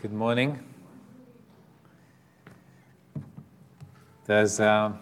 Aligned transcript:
Good 0.00 0.12
morning. 0.12 0.60
There's 4.26 4.60
um, 4.60 5.00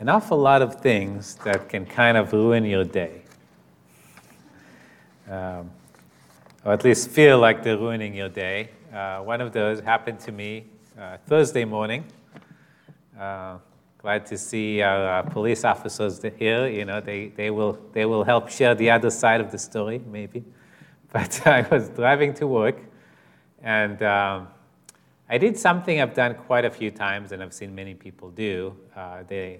an 0.00 0.08
awful 0.08 0.38
lot 0.38 0.60
of 0.60 0.80
things 0.80 1.36
that 1.44 1.68
can 1.68 1.86
kind 1.86 2.16
of 2.16 2.32
ruin 2.32 2.64
your 2.64 2.82
day, 2.82 3.22
um, 5.30 5.70
or 6.64 6.72
at 6.72 6.82
least 6.82 7.10
feel 7.10 7.38
like 7.38 7.62
they're 7.62 7.78
ruining 7.78 8.12
your 8.12 8.28
day. 8.28 8.70
Uh, 8.92 9.20
one 9.20 9.40
of 9.40 9.52
those 9.52 9.78
happened 9.78 10.18
to 10.18 10.32
me 10.32 10.64
uh, 11.00 11.18
Thursday 11.28 11.64
morning. 11.64 12.02
Uh, 13.16 13.58
glad 13.98 14.26
to 14.26 14.36
see 14.36 14.82
our 14.82 15.20
uh, 15.20 15.22
police 15.22 15.62
officers 15.62 16.20
here. 16.36 16.66
You 16.66 16.84
know, 16.84 17.00
they, 17.00 17.28
they, 17.28 17.50
will, 17.50 17.78
they 17.92 18.04
will 18.04 18.24
help 18.24 18.48
share 18.48 18.74
the 18.74 18.90
other 18.90 19.10
side 19.10 19.40
of 19.40 19.52
the 19.52 19.58
story, 19.58 20.02
maybe. 20.10 20.42
But 21.12 21.46
I 21.46 21.62
was 21.70 21.88
driving 21.88 22.34
to 22.34 22.46
work, 22.46 22.76
and 23.62 24.02
um, 24.02 24.48
I 25.28 25.38
did 25.38 25.58
something 25.58 26.00
I've 26.00 26.14
done 26.14 26.34
quite 26.34 26.64
a 26.64 26.70
few 26.70 26.90
times, 26.90 27.32
and 27.32 27.42
I've 27.42 27.52
seen 27.52 27.74
many 27.74 27.94
people 27.94 28.30
do. 28.30 28.76
Uh, 28.96 29.22
the 29.26 29.58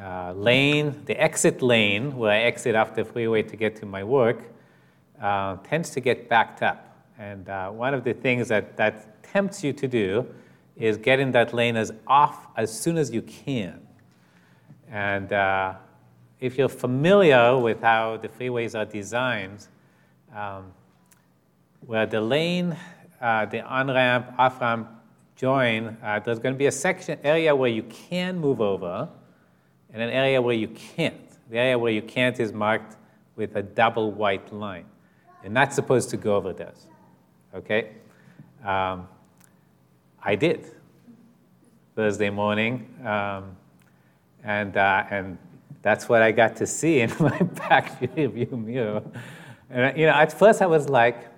uh, 0.00 0.32
lane, 0.32 1.02
the 1.06 1.20
exit 1.20 1.62
lane, 1.62 2.16
where 2.16 2.32
I 2.32 2.38
exit 2.38 2.74
off 2.74 2.94
the 2.94 3.04
freeway 3.04 3.42
to 3.42 3.56
get 3.56 3.76
to 3.76 3.86
my 3.86 4.04
work, 4.04 4.42
uh, 5.20 5.56
tends 5.64 5.90
to 5.90 6.00
get 6.00 6.28
backed 6.28 6.62
up. 6.62 6.82
And 7.18 7.48
uh, 7.48 7.70
one 7.70 7.94
of 7.94 8.04
the 8.04 8.12
things 8.12 8.48
that 8.48 8.76
that 8.76 9.22
tempts 9.22 9.64
you 9.64 9.72
to 9.72 9.88
do 9.88 10.26
is 10.76 10.96
get 10.98 11.18
in 11.18 11.32
that 11.32 11.54
lane 11.54 11.76
as 11.76 11.92
off 12.06 12.46
as 12.56 12.78
soon 12.78 12.98
as 12.98 13.10
you 13.10 13.22
can. 13.22 13.80
And 14.90 15.32
uh, 15.32 15.74
if 16.40 16.58
you're 16.58 16.68
familiar 16.68 17.58
with 17.58 17.80
how 17.80 18.18
the 18.18 18.28
freeways 18.28 18.78
are 18.78 18.84
designed, 18.84 19.66
um, 20.36 20.72
where 21.86 22.06
the 22.06 22.20
lane, 22.20 22.76
uh, 23.20 23.46
the 23.46 23.62
on 23.62 23.88
ramp, 23.88 24.32
off 24.38 24.60
ramp 24.60 24.88
join, 25.34 25.96
uh, 26.02 26.20
there's 26.20 26.38
going 26.38 26.54
to 26.54 26.58
be 26.58 26.66
a 26.66 26.72
section 26.72 27.18
area 27.24 27.54
where 27.54 27.70
you 27.70 27.82
can 27.84 28.38
move 28.38 28.60
over, 28.60 29.08
and 29.92 30.02
an 30.02 30.10
area 30.10 30.40
where 30.40 30.54
you 30.54 30.68
can't. 30.68 31.14
The 31.50 31.58
area 31.58 31.78
where 31.78 31.92
you 31.92 32.02
can't 32.02 32.38
is 32.38 32.52
marked 32.52 32.96
with 33.36 33.56
a 33.56 33.62
double 33.62 34.12
white 34.12 34.52
line. 34.52 34.84
You're 35.42 35.52
not 35.52 35.72
supposed 35.72 36.10
to 36.10 36.16
go 36.16 36.36
over 36.36 36.52
this. 36.52 36.86
Okay? 37.54 37.92
Um, 38.64 39.08
I 40.22 40.34
did 40.34 40.66
Thursday 41.94 42.30
morning, 42.30 42.94
um, 43.06 43.56
and 44.42 44.76
uh, 44.76 45.04
and 45.10 45.38
that's 45.82 46.08
what 46.08 46.20
I 46.20 46.32
got 46.32 46.56
to 46.56 46.66
see 46.66 47.00
in 47.00 47.12
my 47.20 47.38
back 47.38 48.00
view 48.00 48.48
mirror. 48.50 49.02
And 49.70 49.96
you 49.98 50.06
know, 50.06 50.12
at 50.12 50.32
first 50.32 50.62
I 50.62 50.66
was 50.66 50.88
like, 50.88 51.28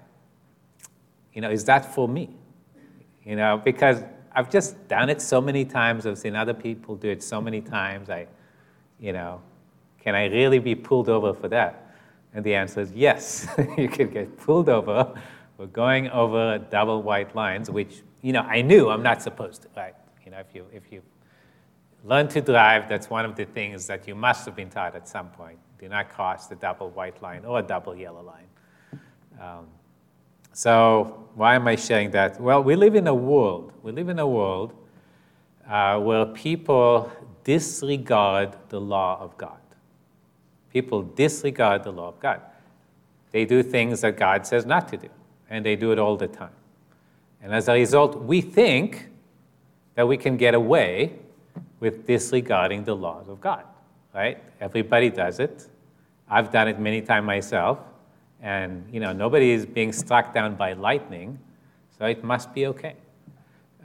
you 1.32 1.40
know, 1.40 1.50
is 1.50 1.64
that 1.64 1.94
for 1.94 2.08
me? 2.08 2.30
You 3.24 3.36
know, 3.36 3.60
because 3.62 4.02
I've 4.32 4.50
just 4.50 4.88
done 4.88 5.10
it 5.10 5.20
so 5.20 5.40
many 5.40 5.64
times. 5.64 6.06
I've 6.06 6.18
seen 6.18 6.36
other 6.36 6.54
people 6.54 6.96
do 6.96 7.08
it 7.08 7.22
so 7.22 7.40
many 7.40 7.60
times. 7.60 8.10
I, 8.10 8.26
you 8.98 9.12
know, 9.12 9.40
can 10.00 10.14
I 10.14 10.26
really 10.26 10.58
be 10.58 10.74
pulled 10.74 11.08
over 11.08 11.34
for 11.34 11.48
that? 11.48 11.94
And 12.34 12.44
the 12.44 12.54
answer 12.54 12.80
is 12.80 12.92
yes. 12.92 13.46
you 13.78 13.88
can 13.88 14.10
get 14.10 14.36
pulled 14.38 14.68
over 14.68 15.14
for 15.56 15.66
going 15.66 16.08
over 16.10 16.58
double 16.58 17.02
white 17.02 17.34
lines, 17.34 17.70
which 17.70 18.02
you 18.22 18.32
know 18.32 18.42
I 18.42 18.62
knew 18.62 18.90
I'm 18.90 19.02
not 19.02 19.22
supposed 19.22 19.62
to. 19.62 19.68
Right? 19.76 19.94
You 20.24 20.30
know, 20.30 20.38
if 20.38 20.54
you 20.54 20.66
if 20.72 20.92
you 20.92 21.02
learn 22.04 22.28
to 22.28 22.40
drive, 22.40 22.88
that's 22.88 23.10
one 23.10 23.24
of 23.24 23.34
the 23.34 23.44
things 23.44 23.86
that 23.86 24.06
you 24.06 24.14
must 24.14 24.44
have 24.46 24.54
been 24.54 24.70
taught 24.70 24.94
at 24.94 25.08
some 25.08 25.30
point. 25.30 25.58
Do 25.78 25.88
not 25.88 26.10
cross 26.10 26.46
the 26.46 26.56
double 26.56 26.90
white 26.90 27.22
line 27.22 27.44
or 27.44 27.60
a 27.60 27.62
double 27.62 27.96
yellow 27.96 28.22
line. 28.22 29.00
Um, 29.40 29.66
so 30.52 31.28
why 31.34 31.54
am 31.54 31.68
I 31.68 31.76
sharing 31.76 32.10
that? 32.12 32.40
Well, 32.40 32.62
we 32.62 32.74
live 32.74 32.96
in 32.96 33.06
a 33.06 33.14
world. 33.14 33.72
We 33.82 33.92
live 33.92 34.08
in 34.08 34.18
a 34.18 34.26
world 34.26 34.74
uh, 35.68 36.00
where 36.00 36.26
people 36.26 37.12
disregard 37.44 38.56
the 38.68 38.80
law 38.80 39.18
of 39.20 39.36
God. 39.38 39.60
People 40.72 41.02
disregard 41.02 41.84
the 41.84 41.92
law 41.92 42.08
of 42.08 42.20
God. 42.20 42.40
They 43.30 43.44
do 43.44 43.62
things 43.62 44.00
that 44.00 44.16
God 44.16 44.46
says 44.46 44.66
not 44.66 44.88
to 44.88 44.96
do, 44.96 45.08
and 45.48 45.64
they 45.64 45.76
do 45.76 45.92
it 45.92 45.98
all 45.98 46.16
the 46.16 46.28
time. 46.28 46.50
And 47.42 47.54
as 47.54 47.68
a 47.68 47.74
result, 47.74 48.20
we 48.22 48.40
think 48.40 49.08
that 49.94 50.08
we 50.08 50.16
can 50.16 50.36
get 50.36 50.54
away 50.54 51.14
with 51.80 52.06
disregarding 52.06 52.84
the 52.84 52.96
laws 52.96 53.28
of 53.28 53.40
God, 53.40 53.64
right? 54.14 54.42
Everybody 54.60 55.10
does 55.10 55.38
it. 55.38 55.68
I've 56.30 56.52
done 56.52 56.68
it 56.68 56.78
many 56.78 57.00
times 57.00 57.26
myself, 57.26 57.78
and 58.42 58.84
you 58.92 59.00
know 59.00 59.12
nobody 59.12 59.50
is 59.50 59.64
being 59.64 59.92
struck 59.92 60.34
down 60.34 60.56
by 60.56 60.74
lightning, 60.74 61.38
so 61.98 62.04
it 62.06 62.22
must 62.22 62.52
be 62.54 62.66
okay. 62.66 62.94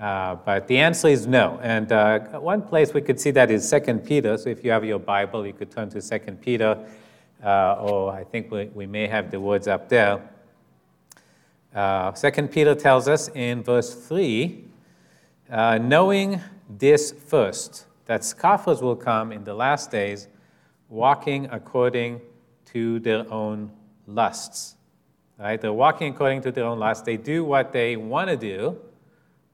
Uh, 0.02 0.36
but 0.36 0.68
the 0.68 0.78
answer 0.78 1.08
is 1.08 1.28
no. 1.28 1.60
And 1.62 1.92
uh, 1.92 2.20
one 2.40 2.62
place 2.62 2.94
we 2.94 3.02
could 3.02 3.20
see 3.20 3.32
that 3.32 3.50
is 3.50 3.68
Second 3.68 4.06
Peter. 4.06 4.38
So 4.38 4.50
if 4.50 4.64
you 4.64 4.72
have 4.72 4.84
your 4.84 5.00
Bible, 5.00 5.46
you 5.46 5.54
could 5.54 5.72
turn 5.72 5.90
to 5.92 6.02
Second 6.02 6.42
Peter, 6.42 6.78
uh, 7.44 7.76
or 7.76 8.12
I 8.12 8.24
think 8.24 8.52
we, 8.52 8.66
we 8.74 8.86
may 8.86 9.08
have 9.08 9.32
the 9.32 9.40
words 9.40 9.68
up 9.68 9.88
there. 9.88 10.20
Uh, 11.74 12.14
Second 12.14 12.52
Peter 12.52 12.76
tells 12.76 13.08
us 13.08 13.30
in 13.30 13.64
verse 13.64 13.94
three, 13.94 14.66
uh, 15.50 15.78
knowing 15.78 16.42
this 16.70 17.12
first, 17.12 17.86
that 18.06 18.26
scoffers 18.26 18.82
will 18.82 18.98
come 18.98 19.32
in 19.32 19.44
the 19.44 19.54
last 19.54 19.92
days, 19.92 20.28
walking 20.90 21.48
according 21.52 22.20
to 22.74 23.00
their 23.00 23.32
own 23.32 23.72
lusts. 24.08 24.76
Right? 25.40 25.60
They're 25.60 25.74
walking 25.74 26.14
according 26.14 26.42
to 26.42 26.52
their 26.52 26.66
own 26.66 26.80
lusts. 26.80 27.04
They 27.04 27.18
do 27.18 27.44
what 27.44 27.72
they 27.72 27.96
want 27.96 28.30
to 28.30 28.38
do, 28.38 28.78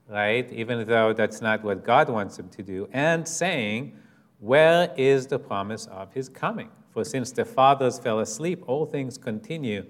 right? 0.07 0.51
Even 0.51 0.87
though 0.87 1.13
that's 1.13 1.41
not 1.41 1.63
what 1.63 1.83
God 1.83 2.09
wants 2.09 2.37
them 2.37 2.49
to 2.49 2.63
do, 2.63 2.89
and 2.91 3.27
saying, 3.27 3.97
Where 4.39 4.93
is 4.97 5.27
the 5.27 5.39
promise 5.39 5.85
of 5.87 6.13
his 6.13 6.29
coming? 6.29 6.69
For 6.91 7.03
since 7.05 7.31
the 7.31 7.45
fathers 7.45 7.99
fell 7.99 8.19
asleep, 8.19 8.63
all 8.67 8.85
things 8.85 9.17
continue 9.17 9.85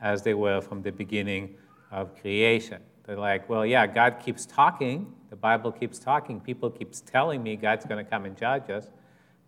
as 0.00 0.22
they 0.22 0.34
were 0.34 0.60
from 0.60 0.82
the 0.82 0.92
beginning 0.92 1.56
of 1.90 2.18
creation. 2.20 2.80
They're 3.04 3.16
like, 3.16 3.48
well, 3.48 3.66
yeah, 3.66 3.86
God 3.86 4.20
keeps 4.24 4.46
talking. 4.46 5.12
The 5.30 5.36
Bible 5.36 5.72
keeps 5.72 5.98
talking. 5.98 6.40
People 6.40 6.70
keeps 6.70 7.00
telling 7.00 7.42
me 7.42 7.56
God's 7.56 7.84
going 7.84 8.02
to 8.02 8.10
come 8.10 8.24
and 8.24 8.36
judge 8.36 8.70
us. 8.70 8.88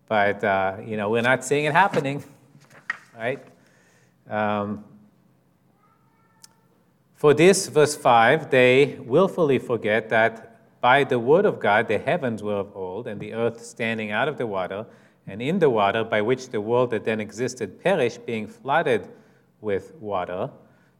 But, 0.07 0.43
uh, 0.43 0.77
you 0.85 0.95
know, 0.95 1.09
we're 1.09 1.21
not 1.21 1.43
seeing 1.43 1.65
it 1.65 1.73
happening, 1.73 2.23
right? 3.17 3.43
Um, 4.29 4.85
for 7.15 7.33
this, 7.33 7.67
verse 7.67 7.95
5, 7.95 8.51
they 8.51 8.99
willfully 8.99 9.57
forget 9.57 10.09
that 10.09 10.57
by 10.81 11.03
the 11.03 11.17
word 11.17 11.45
of 11.45 11.59
God 11.59 11.87
the 11.87 11.97
heavens 11.97 12.43
were 12.43 12.53
of 12.53 12.75
old, 12.75 13.07
and 13.07 13.19
the 13.19 13.33
earth 13.33 13.65
standing 13.65 14.11
out 14.11 14.27
of 14.27 14.37
the 14.37 14.45
water, 14.45 14.85
and 15.25 15.41
in 15.41 15.59
the 15.59 15.69
water 15.69 16.03
by 16.03 16.21
which 16.21 16.49
the 16.49 16.61
world 16.61 16.91
that 16.91 17.03
then 17.03 17.19
existed 17.19 17.81
perished, 17.83 18.25
being 18.25 18.47
flooded 18.47 19.07
with 19.61 19.95
water. 19.95 20.49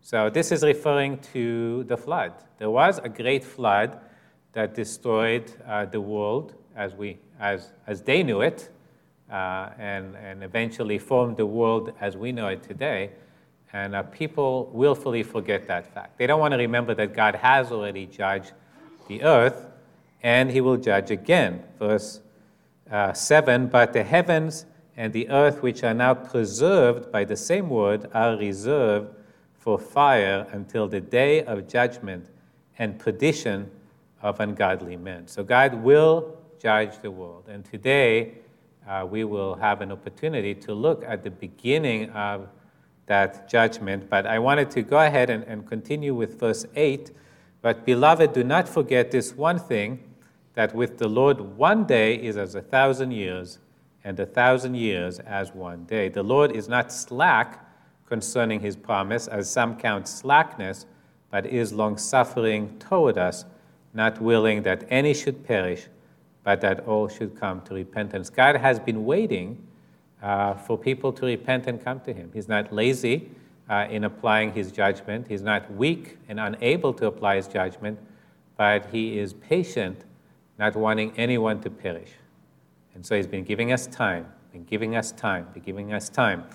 So 0.02 0.30
this 0.30 0.52
is 0.52 0.64
referring 0.64 1.20
to 1.34 1.84
the 1.84 1.98
flood. 1.98 2.34
There 2.58 2.72
was 2.72 3.00
a 3.00 3.10
great 3.10 3.44
flood 3.44 4.00
that 4.54 4.74
destroyed 4.74 5.52
uh, 5.68 5.86
the 5.86 6.02
world 6.02 6.56
as, 6.76 6.96
we, 6.96 7.20
as, 7.40 7.74
as 7.86 8.02
they 8.02 8.24
knew 8.24 8.42
it, 8.42 8.70
uh, 9.32 9.70
and, 9.78 10.16
and 10.16 10.44
eventually 10.44 10.98
formed 10.98 11.38
the 11.38 11.46
world 11.46 11.94
as 12.00 12.16
we 12.16 12.32
know 12.32 12.48
it 12.48 12.64
today. 12.64 13.12
And 13.74 13.96
uh, 13.96 14.04
people 14.04 14.70
willfully 14.74 15.24
forget 15.24 15.68
that 15.68 15.94
fact. 15.94 16.18
They 16.18 16.28
don't 16.28 16.40
want 16.40 16.54
to 16.54 16.58
remember 16.58 16.96
that 16.96 17.14
God 17.14 17.36
has 17.36 17.72
already 17.72 18.06
judged 18.06 18.54
the 19.08 19.24
earth, 19.24 19.68
and 20.24 20.50
he 20.50 20.62
will 20.62 20.78
judge 20.78 21.12
again. 21.12 21.64
Verse 21.78 22.22
uh, 22.90 23.14
7 23.14 23.68
But 23.68 23.94
the 23.94 24.04
heavens 24.04 24.66
and 24.96 25.14
the 25.14 25.30
earth, 25.30 25.62
which 25.62 25.84
are 25.84 25.94
now 25.94 26.14
preserved 26.14 27.12
by 27.12 27.26
the 27.26 27.36
same 27.36 27.70
word, 27.70 28.10
are 28.14 28.36
reserved 28.38 29.14
for 29.58 29.78
fire 29.78 30.48
until 30.52 30.88
the 30.88 31.02
day 31.02 31.44
of 31.44 31.68
judgment 31.68 32.26
and 32.80 32.98
perdition 32.98 33.70
of 34.22 34.40
ungodly 34.40 34.96
men. 34.96 35.28
So 35.28 35.44
God 35.44 35.74
will 35.76 36.38
judge 36.60 37.00
the 37.02 37.12
world. 37.12 37.46
And 37.50 37.66
today, 37.66 38.36
uh, 38.88 39.06
we 39.10 39.24
will 39.24 39.56
have 39.56 39.82
an 39.82 39.92
opportunity 39.92 40.56
to 40.56 40.74
look 40.74 41.04
at 41.06 41.24
the 41.24 41.32
beginning 41.32 42.10
of 42.12 42.48
that 43.08 43.50
judgment. 43.50 44.10
But 44.10 44.26
I 44.26 44.40
wanted 44.40 44.72
to 44.72 44.82
go 44.82 45.00
ahead 45.00 45.30
and, 45.30 45.44
and 45.44 45.68
continue 45.68 46.14
with 46.14 46.40
verse 46.40 46.66
8. 46.76 47.12
But, 47.62 47.86
beloved, 47.86 48.34
do 48.34 48.44
not 48.44 48.70
forget 48.70 49.12
this 49.12 49.34
one 49.34 49.60
thing 49.60 50.04
that 50.54 50.74
with 50.74 50.98
the 50.98 51.08
Lord, 51.08 51.40
one 51.40 51.86
day 51.86 52.16
is 52.16 52.38
as 52.38 52.56
a 52.56 52.62
thousand 52.62 53.12
years, 53.12 53.60
and 54.04 54.20
a 54.20 54.26
thousand 54.26 54.76
years 54.76 55.20
as 55.20 55.54
one 55.54 55.84
day. 55.84 56.08
The 56.08 56.24
Lord 56.24 56.52
is 56.52 56.70
not 56.70 56.92
slack 56.92 57.66
concerning 58.08 58.62
his 58.62 58.76
promise, 58.76 59.28
as 59.28 59.50
some 59.50 59.78
count 59.78 60.08
slackness, 60.08 60.86
but 61.30 61.46
is 61.46 61.74
longsuffering 61.74 62.80
toward 62.80 63.18
us, 63.18 63.44
not 63.94 64.22
willing 64.22 64.64
that 64.64 64.86
any 64.90 65.14
should 65.14 65.44
perish, 65.44 65.88
but 66.48 66.62
that 66.62 66.88
all 66.88 67.10
should 67.10 67.38
come 67.38 67.60
to 67.60 67.74
repentance. 67.74 68.30
God 68.30 68.56
has 68.56 68.80
been 68.80 69.04
waiting 69.04 69.62
uh, 70.24 70.54
for 70.54 70.78
people 70.78 71.12
to 71.12 71.26
repent 71.26 71.68
and 71.68 71.84
come 71.84 72.00
to 72.00 72.14
Him. 72.14 72.32
He's 72.34 72.48
not 72.48 72.72
lazy 72.72 73.30
uh, 73.70 73.86
in 73.90 74.06
applying 74.06 74.54
his 74.54 74.72
judgment. 74.72 75.28
He's 75.28 75.42
not 75.42 75.70
weak 75.74 76.18
and 76.30 76.40
unable 76.40 76.94
to 76.94 77.08
apply 77.08 77.36
his 77.36 77.50
judgment, 77.50 78.00
but 78.56 78.86
he 78.94 79.20
is 79.20 79.34
patient, 79.34 80.06
not 80.58 80.74
wanting 80.78 81.12
anyone 81.18 81.60
to 81.64 81.70
perish. 81.70 82.12
And 82.96 83.06
so 83.06 83.18
he's 83.18 83.28
been 83.28 83.44
giving 83.44 83.74
us 83.74 83.86
time, 83.86 84.32
been 84.54 84.64
giving 84.64 84.96
us 84.96 85.12
time, 85.12 85.48
been 85.54 85.64
giving 85.64 85.92
us 85.92 86.08
time. 86.08 86.46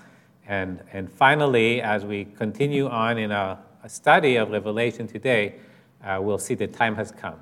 And, 0.47 0.81
and 0.91 1.11
finally, 1.11 1.83
as 1.83 2.03
we 2.03 2.25
continue 2.25 2.87
on 2.87 3.19
in 3.19 3.31
our 3.31 3.59
study 3.85 4.37
of 4.37 4.49
Revelation 4.49 5.05
today, 5.05 5.53
uh, 6.03 6.17
we'll 6.19 6.39
see 6.39 6.55
the 6.55 6.65
time 6.65 6.95
has 6.95 7.11
come 7.11 7.39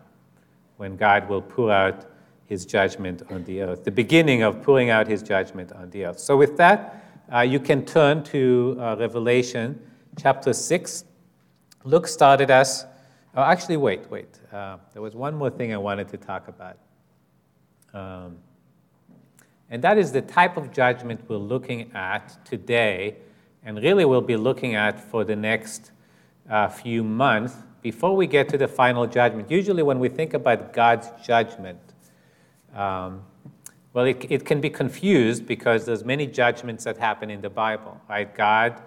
when 0.75 0.97
God 0.97 1.29
will 1.29 1.41
pour 1.41 1.71
out 1.71 2.10
his 2.51 2.65
judgment 2.65 3.23
on 3.31 3.45
the 3.45 3.61
earth, 3.61 3.85
the 3.85 3.91
beginning 3.91 4.41
of 4.41 4.61
pouring 4.61 4.89
out 4.89 5.07
his 5.07 5.23
judgment 5.23 5.71
on 5.71 5.89
the 5.91 6.03
earth. 6.05 6.19
So, 6.19 6.35
with 6.35 6.57
that, 6.57 7.01
uh, 7.33 7.39
you 7.39 7.61
can 7.61 7.85
turn 7.85 8.25
to 8.25 8.75
uh, 8.77 8.97
Revelation 8.99 9.81
chapter 10.19 10.51
6. 10.51 11.05
Luke 11.85 12.07
started 12.07 12.51
us. 12.51 12.83
Oh, 13.37 13.43
actually, 13.43 13.77
wait, 13.77 14.01
wait. 14.11 14.37
Uh, 14.51 14.75
there 14.91 15.01
was 15.01 15.15
one 15.15 15.33
more 15.33 15.49
thing 15.49 15.73
I 15.73 15.77
wanted 15.77 16.09
to 16.09 16.17
talk 16.17 16.49
about. 16.49 16.77
Um, 17.93 18.37
and 19.69 19.81
that 19.81 19.97
is 19.97 20.11
the 20.11 20.21
type 20.21 20.57
of 20.57 20.73
judgment 20.73 21.21
we're 21.29 21.37
looking 21.37 21.89
at 21.93 22.37
today, 22.43 23.15
and 23.63 23.81
really 23.81 24.03
we'll 24.03 24.19
be 24.19 24.35
looking 24.35 24.75
at 24.75 24.99
for 24.99 25.23
the 25.23 25.37
next 25.37 25.91
uh, 26.49 26.67
few 26.67 27.01
months 27.01 27.55
before 27.81 28.13
we 28.13 28.27
get 28.27 28.49
to 28.49 28.57
the 28.57 28.67
final 28.67 29.07
judgment. 29.07 29.49
Usually, 29.49 29.83
when 29.83 29.99
we 29.99 30.09
think 30.09 30.33
about 30.33 30.73
God's 30.73 31.07
judgment, 31.25 31.79
um, 32.75 33.23
well, 33.93 34.05
it, 34.05 34.25
it, 34.29 34.45
can 34.45 34.61
be 34.61 34.69
confused 34.69 35.45
because 35.45 35.85
there's 35.85 36.05
many 36.05 36.25
judgments 36.25 36.85
that 36.85 36.97
happen 36.97 37.29
in 37.29 37.41
the 37.41 37.49
Bible, 37.49 37.99
right? 38.07 38.33
God 38.33 38.81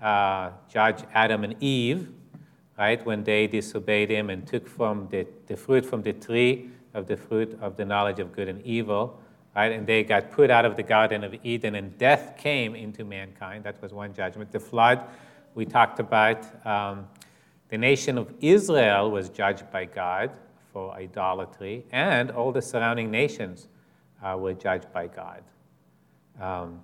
uh, 0.00 0.50
judged 0.72 1.04
Adam 1.12 1.44
and 1.44 1.62
Eve, 1.62 2.08
right, 2.78 3.04
when 3.04 3.22
they 3.22 3.46
disobeyed 3.46 4.10
Him 4.10 4.30
and 4.30 4.46
took 4.46 4.66
from 4.66 5.08
the, 5.10 5.26
the 5.46 5.56
fruit 5.56 5.84
from 5.84 6.02
the 6.02 6.14
tree 6.14 6.70
of 6.94 7.06
the 7.06 7.16
fruit 7.16 7.58
of 7.60 7.76
the 7.76 7.84
knowledge 7.84 8.18
of 8.18 8.32
good 8.32 8.48
and 8.48 8.64
evil, 8.64 9.20
right? 9.54 9.72
And 9.72 9.86
they 9.86 10.02
got 10.02 10.30
put 10.30 10.50
out 10.50 10.64
of 10.64 10.76
the 10.76 10.82
Garden 10.82 11.22
of 11.22 11.34
Eden, 11.44 11.74
and 11.74 11.96
death 11.98 12.38
came 12.38 12.74
into 12.74 13.04
mankind. 13.04 13.64
That 13.64 13.80
was 13.82 13.92
one 13.92 14.14
judgment. 14.14 14.52
The 14.52 14.60
flood, 14.60 15.02
we 15.54 15.66
talked 15.66 16.00
about. 16.00 16.46
Um, 16.66 17.06
the 17.68 17.76
nation 17.76 18.16
of 18.16 18.32
Israel 18.40 19.10
was 19.10 19.28
judged 19.28 19.70
by 19.70 19.84
God 19.84 20.30
for 20.76 20.92
idolatry, 20.92 21.86
and 21.90 22.30
all 22.30 22.52
the 22.52 22.60
surrounding 22.60 23.10
nations 23.10 23.68
uh, 24.22 24.36
were 24.38 24.52
judged 24.52 24.92
by 24.92 25.06
God. 25.06 25.42
Um, 26.38 26.82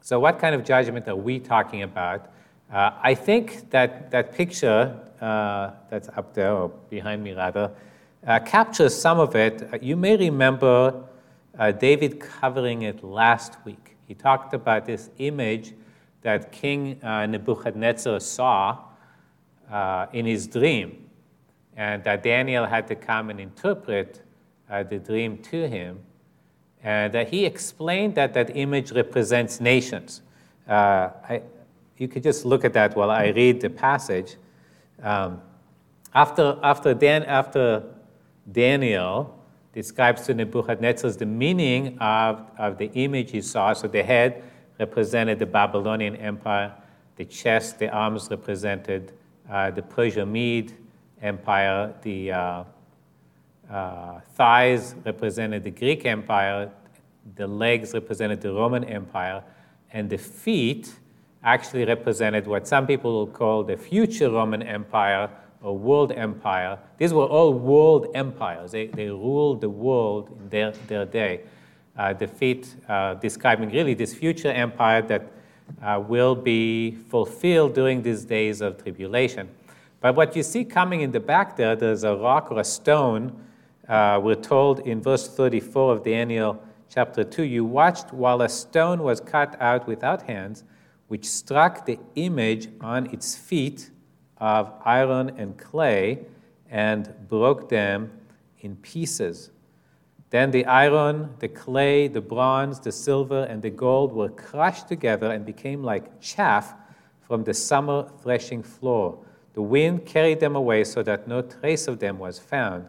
so, 0.00 0.18
what 0.18 0.40
kind 0.40 0.56
of 0.56 0.64
judgment 0.64 1.06
are 1.06 1.14
we 1.14 1.38
talking 1.38 1.84
about? 1.84 2.32
Uh, 2.68 2.90
I 3.00 3.14
think 3.14 3.70
that 3.70 4.10
that 4.10 4.34
picture 4.34 4.98
uh, 5.20 5.70
that's 5.88 6.08
up 6.16 6.34
there, 6.34 6.52
or 6.52 6.68
behind 6.90 7.22
me 7.22 7.32
rather, 7.32 7.70
uh, 8.26 8.40
captures 8.40 8.92
some 8.92 9.20
of 9.20 9.36
it. 9.36 9.62
Uh, 9.72 9.78
you 9.80 9.96
may 9.96 10.16
remember 10.16 11.04
uh, 11.60 11.70
David 11.70 12.18
covering 12.18 12.82
it 12.82 13.04
last 13.04 13.54
week. 13.64 13.94
He 14.08 14.14
talked 14.14 14.52
about 14.52 14.84
this 14.84 15.10
image 15.18 15.74
that 16.22 16.50
King 16.50 16.98
Nebuchadnezzar 17.04 18.18
saw 18.18 18.78
in 20.12 20.26
his 20.26 20.48
dream 20.48 21.05
and 21.76 22.02
that 22.04 22.22
Daniel 22.22 22.64
had 22.64 22.88
to 22.88 22.94
come 22.94 23.30
and 23.30 23.38
interpret 23.38 24.22
uh, 24.70 24.82
the 24.82 24.98
dream 24.98 25.38
to 25.38 25.68
him. 25.68 26.00
And 26.82 27.14
uh, 27.14 27.24
he 27.24 27.44
explained 27.44 28.14
that 28.14 28.32
that 28.34 28.56
image 28.56 28.92
represents 28.92 29.60
nations. 29.60 30.22
Uh, 30.68 31.10
I, 31.28 31.42
you 31.98 32.08
could 32.08 32.22
just 32.22 32.44
look 32.44 32.64
at 32.64 32.72
that 32.74 32.96
while 32.96 33.10
I 33.10 33.28
read 33.28 33.60
the 33.60 33.70
passage. 33.70 34.36
Um, 35.02 35.40
after, 36.14 36.58
after, 36.62 36.94
Dan, 36.94 37.24
after 37.24 37.82
Daniel 38.50 39.38
describes 39.72 40.22
to 40.22 40.34
Nebuchadnezzar 40.34 41.10
the 41.10 41.26
meaning 41.26 41.98
of, 41.98 42.50
of 42.58 42.78
the 42.78 42.90
image 42.92 43.32
he 43.32 43.42
saw, 43.42 43.72
so 43.74 43.88
the 43.88 44.02
head 44.02 44.42
represented 44.78 45.38
the 45.38 45.46
Babylonian 45.46 46.16
Empire, 46.16 46.72
the 47.16 47.24
chest, 47.24 47.78
the 47.78 47.88
arms 47.90 48.28
represented 48.30 49.12
uh, 49.50 49.70
the 49.70 49.82
Persia 49.82 50.24
Mede, 50.24 50.72
Empire. 51.22 51.94
The 52.02 52.32
uh, 52.32 52.64
uh, 53.70 54.20
thighs 54.34 54.94
represented 55.04 55.64
the 55.64 55.70
Greek 55.70 56.06
Empire, 56.06 56.70
the 57.34 57.46
legs 57.46 57.94
represented 57.94 58.40
the 58.40 58.52
Roman 58.52 58.84
Empire, 58.84 59.42
and 59.92 60.08
the 60.08 60.18
feet 60.18 60.94
actually 61.42 61.84
represented 61.84 62.46
what 62.46 62.66
some 62.66 62.86
people 62.86 63.12
will 63.12 63.26
call 63.26 63.64
the 63.64 63.76
future 63.76 64.30
Roman 64.30 64.62
Empire 64.62 65.30
or 65.62 65.76
world 65.76 66.12
empire. 66.12 66.78
These 66.98 67.12
were 67.12 67.24
all 67.24 67.52
world 67.52 68.08
empires. 68.14 68.72
They, 68.72 68.86
they 68.86 69.08
ruled 69.08 69.60
the 69.60 69.70
world 69.70 70.30
in 70.38 70.48
their, 70.48 70.72
their 70.86 71.04
day. 71.04 71.42
Uh, 71.96 72.12
the 72.12 72.26
feet 72.26 72.74
uh, 72.88 73.14
describing 73.14 73.70
really 73.70 73.94
this 73.94 74.14
future 74.14 74.50
empire 74.50 75.02
that 75.02 75.32
uh, 75.82 76.02
will 76.06 76.34
be 76.34 76.92
fulfilled 77.08 77.74
during 77.74 78.02
these 78.02 78.24
days 78.24 78.60
of 78.60 78.82
tribulation. 78.82 79.48
But 80.00 80.14
what 80.14 80.36
you 80.36 80.42
see 80.42 80.64
coming 80.64 81.00
in 81.00 81.12
the 81.12 81.20
back 81.20 81.56
there, 81.56 81.74
there's 81.74 82.04
a 82.04 82.14
rock 82.14 82.50
or 82.50 82.60
a 82.60 82.64
stone. 82.64 83.40
Uh, 83.88 84.20
we're 84.22 84.34
told 84.34 84.80
in 84.80 85.00
verse 85.00 85.28
34 85.28 85.92
of 85.92 86.04
Daniel 86.04 86.62
chapter 86.88 87.24
2 87.24 87.42
you 87.42 87.64
watched 87.64 88.12
while 88.12 88.42
a 88.42 88.48
stone 88.48 89.02
was 89.02 89.20
cut 89.20 89.60
out 89.60 89.86
without 89.86 90.22
hands, 90.22 90.64
which 91.08 91.26
struck 91.28 91.86
the 91.86 91.98
image 92.14 92.68
on 92.80 93.06
its 93.06 93.36
feet 93.36 93.90
of 94.38 94.72
iron 94.84 95.30
and 95.38 95.56
clay 95.56 96.26
and 96.70 97.14
broke 97.28 97.68
them 97.68 98.10
in 98.60 98.76
pieces. 98.76 99.50
Then 100.30 100.50
the 100.50 100.66
iron, 100.66 101.34
the 101.38 101.48
clay, 101.48 102.08
the 102.08 102.20
bronze, 102.20 102.80
the 102.80 102.92
silver, 102.92 103.44
and 103.44 103.62
the 103.62 103.70
gold 103.70 104.12
were 104.12 104.28
crushed 104.28 104.88
together 104.88 105.30
and 105.30 105.46
became 105.46 105.82
like 105.82 106.20
chaff 106.20 106.74
from 107.20 107.44
the 107.44 107.54
summer 107.54 108.08
threshing 108.20 108.62
floor. 108.62 109.18
The 109.56 109.62
wind 109.62 110.04
carried 110.04 110.40
them 110.40 110.54
away 110.54 110.84
so 110.84 111.02
that 111.04 111.26
no 111.26 111.40
trace 111.40 111.88
of 111.88 111.98
them 111.98 112.18
was 112.18 112.38
found, 112.38 112.84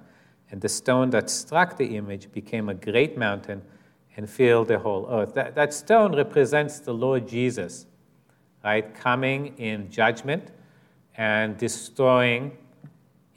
and 0.51 0.59
the 0.59 0.67
stone 0.67 1.11
that 1.11 1.29
struck 1.29 1.77
the 1.77 1.95
image 1.95 2.29
became 2.33 2.67
a 2.67 2.73
great 2.73 3.17
mountain 3.17 3.61
and 4.17 4.29
filled 4.29 4.67
the 4.67 4.77
whole 4.77 5.07
earth. 5.09 5.33
That, 5.33 5.55
that 5.55 5.73
stone 5.73 6.13
represents 6.13 6.81
the 6.81 6.93
Lord 6.93 7.25
Jesus, 7.25 7.85
right? 8.65 8.93
Coming 8.93 9.57
in 9.57 9.89
judgment 9.89 10.51
and 11.15 11.57
destroying, 11.57 12.57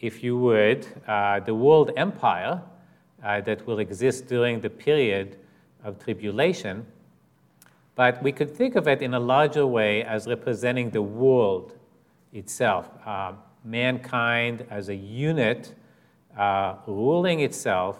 if 0.00 0.25
you 0.25 0.37
would, 0.37 0.88
uh, 1.07 1.38
the 1.38 1.55
world 1.55 1.93
empire 1.97 2.61
uh, 3.23 3.40
that 3.43 3.64
will 3.64 3.78
exist 3.78 4.26
during 4.26 4.61
the 4.61 4.71
period 4.71 5.37
of 5.85 6.02
tribulation. 6.02 6.85
But 7.95 8.21
we 8.25 8.33
could 8.33 8.50
think 8.50 8.75
of 8.75 8.88
it 8.88 9.02
in 9.02 9.14
a 9.14 9.21
larger 9.21 9.69
way 9.69 10.02
as 10.02 10.26
representing 10.26 10.90
the 10.90 11.02
world 11.02 11.76
itself. 12.33 12.91
Uh, 13.05 13.33
mankind 13.65 14.67
as 14.71 14.89
a 14.89 14.95
unit 14.95 15.75
uh, 16.37 16.77
ruling 16.87 17.41
itself 17.41 17.99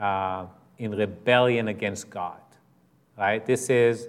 uh, 0.00 0.46
in 0.78 0.92
rebellion 0.92 1.68
against 1.68 2.08
God. 2.10 2.40
Right? 3.18 3.44
This 3.44 3.68
is 3.68 4.08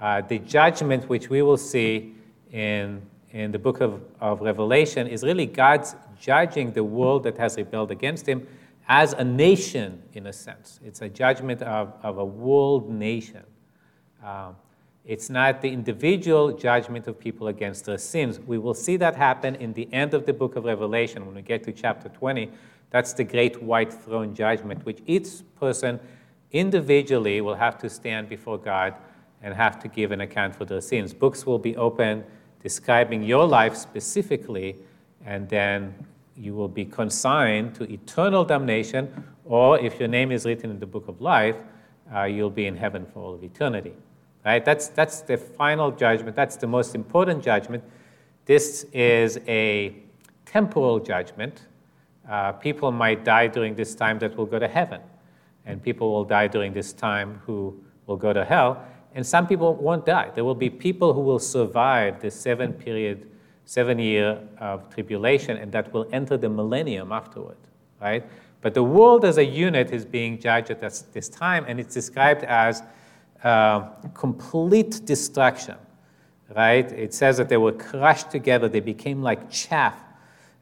uh, 0.00 0.22
the 0.22 0.38
judgment 0.38 1.08
which 1.08 1.28
we 1.28 1.42
will 1.42 1.56
see 1.56 2.14
in, 2.52 3.02
in 3.32 3.52
the 3.52 3.58
book 3.58 3.80
of, 3.80 4.00
of 4.20 4.40
Revelation 4.40 5.06
is 5.06 5.22
really 5.22 5.46
God's 5.46 5.94
judging 6.18 6.72
the 6.72 6.84
world 6.84 7.24
that 7.24 7.36
has 7.38 7.56
rebelled 7.56 7.90
against 7.90 8.26
him 8.26 8.46
as 8.88 9.12
a 9.14 9.24
nation, 9.24 10.02
in 10.14 10.26
a 10.26 10.32
sense. 10.32 10.78
It's 10.84 11.02
a 11.02 11.08
judgment 11.08 11.60
of, 11.62 11.92
of 12.02 12.18
a 12.18 12.24
world 12.24 12.88
nation. 12.88 13.42
Um, 14.24 14.56
it's 15.06 15.30
not 15.30 15.62
the 15.62 15.68
individual 15.68 16.50
judgment 16.50 17.06
of 17.06 17.16
people 17.18 17.46
against 17.46 17.84
their 17.84 17.96
sins. 17.96 18.40
We 18.40 18.58
will 18.58 18.74
see 18.74 18.96
that 18.96 19.14
happen 19.14 19.54
in 19.54 19.72
the 19.72 19.88
end 19.92 20.14
of 20.14 20.26
the 20.26 20.32
book 20.32 20.56
of 20.56 20.64
Revelation 20.64 21.24
when 21.24 21.36
we 21.36 21.42
get 21.42 21.62
to 21.64 21.72
chapter 21.72 22.08
20. 22.08 22.50
That's 22.90 23.12
the 23.12 23.22
great 23.22 23.62
white 23.62 23.92
throne 23.92 24.34
judgment, 24.34 24.84
which 24.84 24.98
each 25.06 25.28
person 25.60 26.00
individually 26.50 27.40
will 27.40 27.54
have 27.54 27.78
to 27.78 27.88
stand 27.88 28.28
before 28.28 28.58
God 28.58 28.96
and 29.42 29.54
have 29.54 29.78
to 29.82 29.88
give 29.88 30.10
an 30.10 30.22
account 30.22 30.56
for 30.56 30.64
their 30.64 30.80
sins. 30.80 31.14
Books 31.14 31.46
will 31.46 31.60
be 31.60 31.76
opened 31.76 32.24
describing 32.60 33.22
your 33.22 33.46
life 33.46 33.76
specifically, 33.76 34.74
and 35.24 35.48
then 35.48 35.94
you 36.36 36.52
will 36.52 36.68
be 36.68 36.84
consigned 36.84 37.76
to 37.76 37.84
eternal 37.92 38.44
damnation, 38.44 39.24
or 39.44 39.78
if 39.78 40.00
your 40.00 40.08
name 40.08 40.32
is 40.32 40.44
written 40.44 40.70
in 40.70 40.80
the 40.80 40.86
book 40.86 41.06
of 41.06 41.20
life, 41.20 41.56
uh, 42.12 42.24
you'll 42.24 42.50
be 42.50 42.66
in 42.66 42.76
heaven 42.76 43.06
for 43.06 43.20
all 43.20 43.34
of 43.34 43.44
eternity. 43.44 43.94
Right? 44.46 44.64
That's, 44.64 44.86
that's 44.86 45.22
the 45.22 45.36
final 45.36 45.90
judgment. 45.90 46.36
That's 46.36 46.54
the 46.54 46.68
most 46.68 46.94
important 46.94 47.42
judgment. 47.42 47.82
This 48.44 48.84
is 48.92 49.40
a 49.48 49.96
temporal 50.44 51.00
judgment. 51.00 51.62
Uh, 52.30 52.52
people 52.52 52.92
might 52.92 53.24
die 53.24 53.48
during 53.48 53.74
this 53.74 53.96
time 53.96 54.20
that 54.20 54.36
will 54.36 54.46
go 54.46 54.60
to 54.60 54.68
heaven, 54.68 55.00
and 55.64 55.82
people 55.82 56.12
will 56.12 56.24
die 56.24 56.46
during 56.46 56.72
this 56.72 56.92
time 56.92 57.40
who 57.44 57.76
will 58.06 58.16
go 58.16 58.32
to 58.32 58.44
hell. 58.44 58.86
and 59.16 59.26
some 59.26 59.46
people 59.46 59.74
won't 59.74 60.04
die. 60.04 60.30
There 60.34 60.44
will 60.44 60.54
be 60.54 60.68
people 60.68 61.14
who 61.14 61.22
will 61.22 61.38
survive 61.38 62.20
the 62.20 62.30
seven 62.30 62.74
period, 62.74 63.30
seven 63.64 63.98
year 63.98 64.38
of 64.58 64.90
tribulation, 64.94 65.56
and 65.56 65.72
that 65.72 65.92
will 65.92 66.06
enter 66.12 66.36
the 66.36 66.50
millennium 66.50 67.12
afterward, 67.12 67.56
right? 68.00 68.22
But 68.60 68.74
the 68.74 68.82
world 68.84 69.24
as 69.24 69.38
a 69.38 69.44
unit 69.44 69.90
is 69.90 70.04
being 70.04 70.38
judged 70.38 70.70
at 70.70 70.80
this, 70.80 71.00
this 71.14 71.30
time, 71.30 71.64
and 71.66 71.80
it's 71.80 71.94
described 71.94 72.44
as 72.44 72.82
complete 74.14 75.00
destruction, 75.04 75.76
right? 76.54 76.90
It 76.92 77.14
says 77.14 77.36
that 77.36 77.48
they 77.48 77.56
were 77.56 77.72
crushed 77.72 78.30
together, 78.30 78.68
they 78.68 78.80
became 78.80 79.22
like 79.22 79.50
chaff 79.50 79.94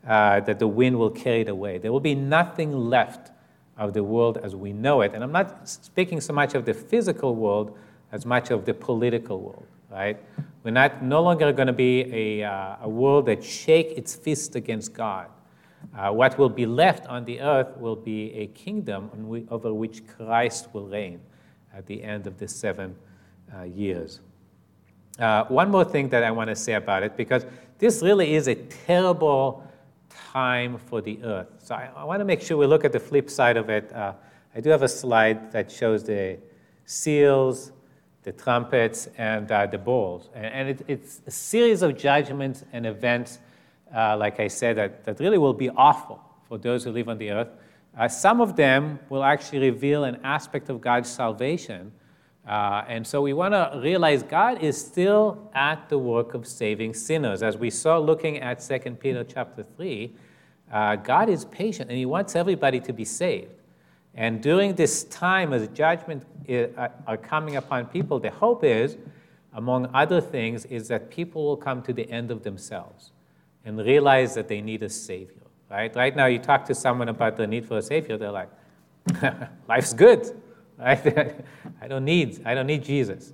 uh, 0.06 0.40
that 0.40 0.58
the 0.58 0.68
wind 0.68 0.98
will 0.98 1.10
carry 1.10 1.42
it 1.42 1.48
away. 1.48 1.78
There 1.78 1.92
will 1.92 2.00
be 2.00 2.14
nothing 2.14 2.72
left 2.72 3.30
of 3.76 3.92
the 3.92 4.04
world 4.04 4.38
as 4.42 4.54
we 4.54 4.72
know 4.72 5.00
it. 5.00 5.12
And 5.14 5.24
I'm 5.24 5.32
not 5.32 5.68
speaking 5.68 6.20
so 6.20 6.32
much 6.32 6.54
of 6.54 6.64
the 6.64 6.74
physical 6.74 7.34
world 7.34 7.76
as 8.12 8.24
much 8.24 8.50
of 8.50 8.64
the 8.64 8.74
political 8.74 9.40
world, 9.40 9.66
right? 9.90 10.18
We're 10.62 10.70
not, 10.70 11.02
no 11.02 11.22
longer 11.22 11.52
going 11.52 11.66
to 11.66 11.72
be 11.72 12.40
a, 12.40 12.44
uh, 12.44 12.76
a 12.82 12.88
world 12.88 13.26
that 13.26 13.42
shake 13.42 13.98
its 13.98 14.14
fist 14.14 14.54
against 14.54 14.94
God. 14.94 15.28
Uh, 15.96 16.10
what 16.12 16.38
will 16.38 16.48
be 16.48 16.66
left 16.66 17.06
on 17.06 17.24
the 17.24 17.40
earth 17.40 17.76
will 17.76 17.96
be 17.96 18.32
a 18.34 18.46
kingdom 18.48 19.10
we, 19.28 19.46
over 19.50 19.74
which 19.74 20.06
Christ 20.06 20.68
will 20.72 20.86
reign 20.86 21.20
at 21.76 21.86
the 21.86 22.02
end 22.02 22.26
of 22.26 22.38
the 22.38 22.48
seven 22.48 22.96
uh, 23.56 23.62
years. 23.62 24.20
Uh, 25.18 25.44
one 25.44 25.70
more 25.70 25.84
thing 25.84 26.08
that 26.08 26.22
I 26.24 26.30
want 26.30 26.50
to 26.50 26.56
say 26.56 26.74
about 26.74 27.02
it, 27.02 27.16
because 27.16 27.46
this 27.78 28.02
really 28.02 28.34
is 28.34 28.48
a 28.48 28.54
terrible 28.54 29.64
time 30.32 30.78
for 30.78 31.00
the 31.00 31.22
earth. 31.22 31.48
So 31.58 31.74
I, 31.74 31.90
I 31.96 32.04
want 32.04 32.20
to 32.20 32.24
make 32.24 32.40
sure 32.40 32.56
we 32.56 32.66
look 32.66 32.84
at 32.84 32.92
the 32.92 33.00
flip 33.00 33.30
side 33.30 33.56
of 33.56 33.68
it. 33.68 33.92
Uh, 33.92 34.12
I 34.54 34.60
do 34.60 34.70
have 34.70 34.82
a 34.82 34.88
slide 34.88 35.52
that 35.52 35.70
shows 35.70 36.04
the 36.04 36.38
seals, 36.84 37.72
the 38.22 38.32
trumpets, 38.32 39.08
and 39.18 39.50
uh, 39.50 39.66
the 39.66 39.78
bowls. 39.78 40.30
And, 40.34 40.46
and 40.46 40.68
it, 40.68 40.84
it's 40.88 41.20
a 41.26 41.30
series 41.30 41.82
of 41.82 41.96
judgments 41.96 42.64
and 42.72 42.86
events, 42.86 43.38
uh, 43.94 44.16
like 44.16 44.40
I 44.40 44.48
said, 44.48 44.76
that, 44.76 45.04
that 45.04 45.20
really 45.20 45.38
will 45.38 45.54
be 45.54 45.70
awful 45.70 46.20
for 46.48 46.58
those 46.58 46.84
who 46.84 46.90
live 46.90 47.08
on 47.08 47.18
the 47.18 47.30
earth. 47.30 47.48
Uh, 47.96 48.08
some 48.08 48.40
of 48.40 48.56
them 48.56 48.98
will 49.08 49.22
actually 49.22 49.70
reveal 49.70 50.04
an 50.04 50.18
aspect 50.24 50.68
of 50.68 50.80
God's 50.80 51.08
salvation. 51.08 51.92
Uh, 52.46 52.82
and 52.88 53.06
so 53.06 53.22
we 53.22 53.32
want 53.32 53.54
to 53.54 53.80
realize 53.82 54.22
God 54.22 54.62
is 54.62 54.78
still 54.78 55.50
at 55.54 55.88
the 55.88 55.98
work 55.98 56.34
of 56.34 56.46
saving 56.46 56.94
sinners. 56.94 57.42
As 57.42 57.56
we 57.56 57.70
saw 57.70 57.98
looking 57.98 58.38
at 58.38 58.60
2 58.60 58.78
Peter 58.96 59.24
chapter 59.24 59.64
3, 59.76 60.12
uh, 60.72 60.96
God 60.96 61.28
is 61.28 61.44
patient 61.46 61.88
and 61.88 61.98
He 61.98 62.04
wants 62.04 62.34
everybody 62.34 62.80
to 62.80 62.92
be 62.92 63.04
saved. 63.04 63.62
And 64.14 64.42
during 64.42 64.74
this 64.74 65.04
time, 65.04 65.52
as 65.52 65.66
judgment 65.68 66.24
uh, 66.48 66.88
are 67.06 67.16
coming 67.16 67.56
upon 67.56 67.86
people, 67.86 68.18
the 68.18 68.30
hope 68.30 68.64
is, 68.64 68.96
among 69.52 69.88
other 69.94 70.20
things, 70.20 70.64
is 70.66 70.88
that 70.88 71.10
people 71.10 71.44
will 71.44 71.56
come 71.56 71.82
to 71.82 71.92
the 71.92 72.08
end 72.10 72.30
of 72.30 72.42
themselves 72.42 73.12
and 73.64 73.78
realize 73.78 74.34
that 74.34 74.48
they 74.48 74.60
need 74.60 74.82
a 74.82 74.88
savior. 74.88 75.43
Right? 75.74 75.94
Right 75.94 76.16
now, 76.16 76.26
you 76.26 76.38
talk 76.38 76.64
to 76.66 76.74
someone 76.74 77.08
about 77.08 77.36
the 77.36 77.46
need 77.46 77.66
for 77.66 77.78
a 77.78 77.82
savior, 77.82 78.16
they're 78.16 78.30
like, 78.30 78.50
"Life's 79.68 79.92
good. 79.92 80.40
Right? 80.76 81.44
I 81.80 81.86
don't 81.86 82.04
need. 82.04 82.42
I 82.44 82.54
don't 82.54 82.66
need 82.66 82.82
Jesus." 82.82 83.32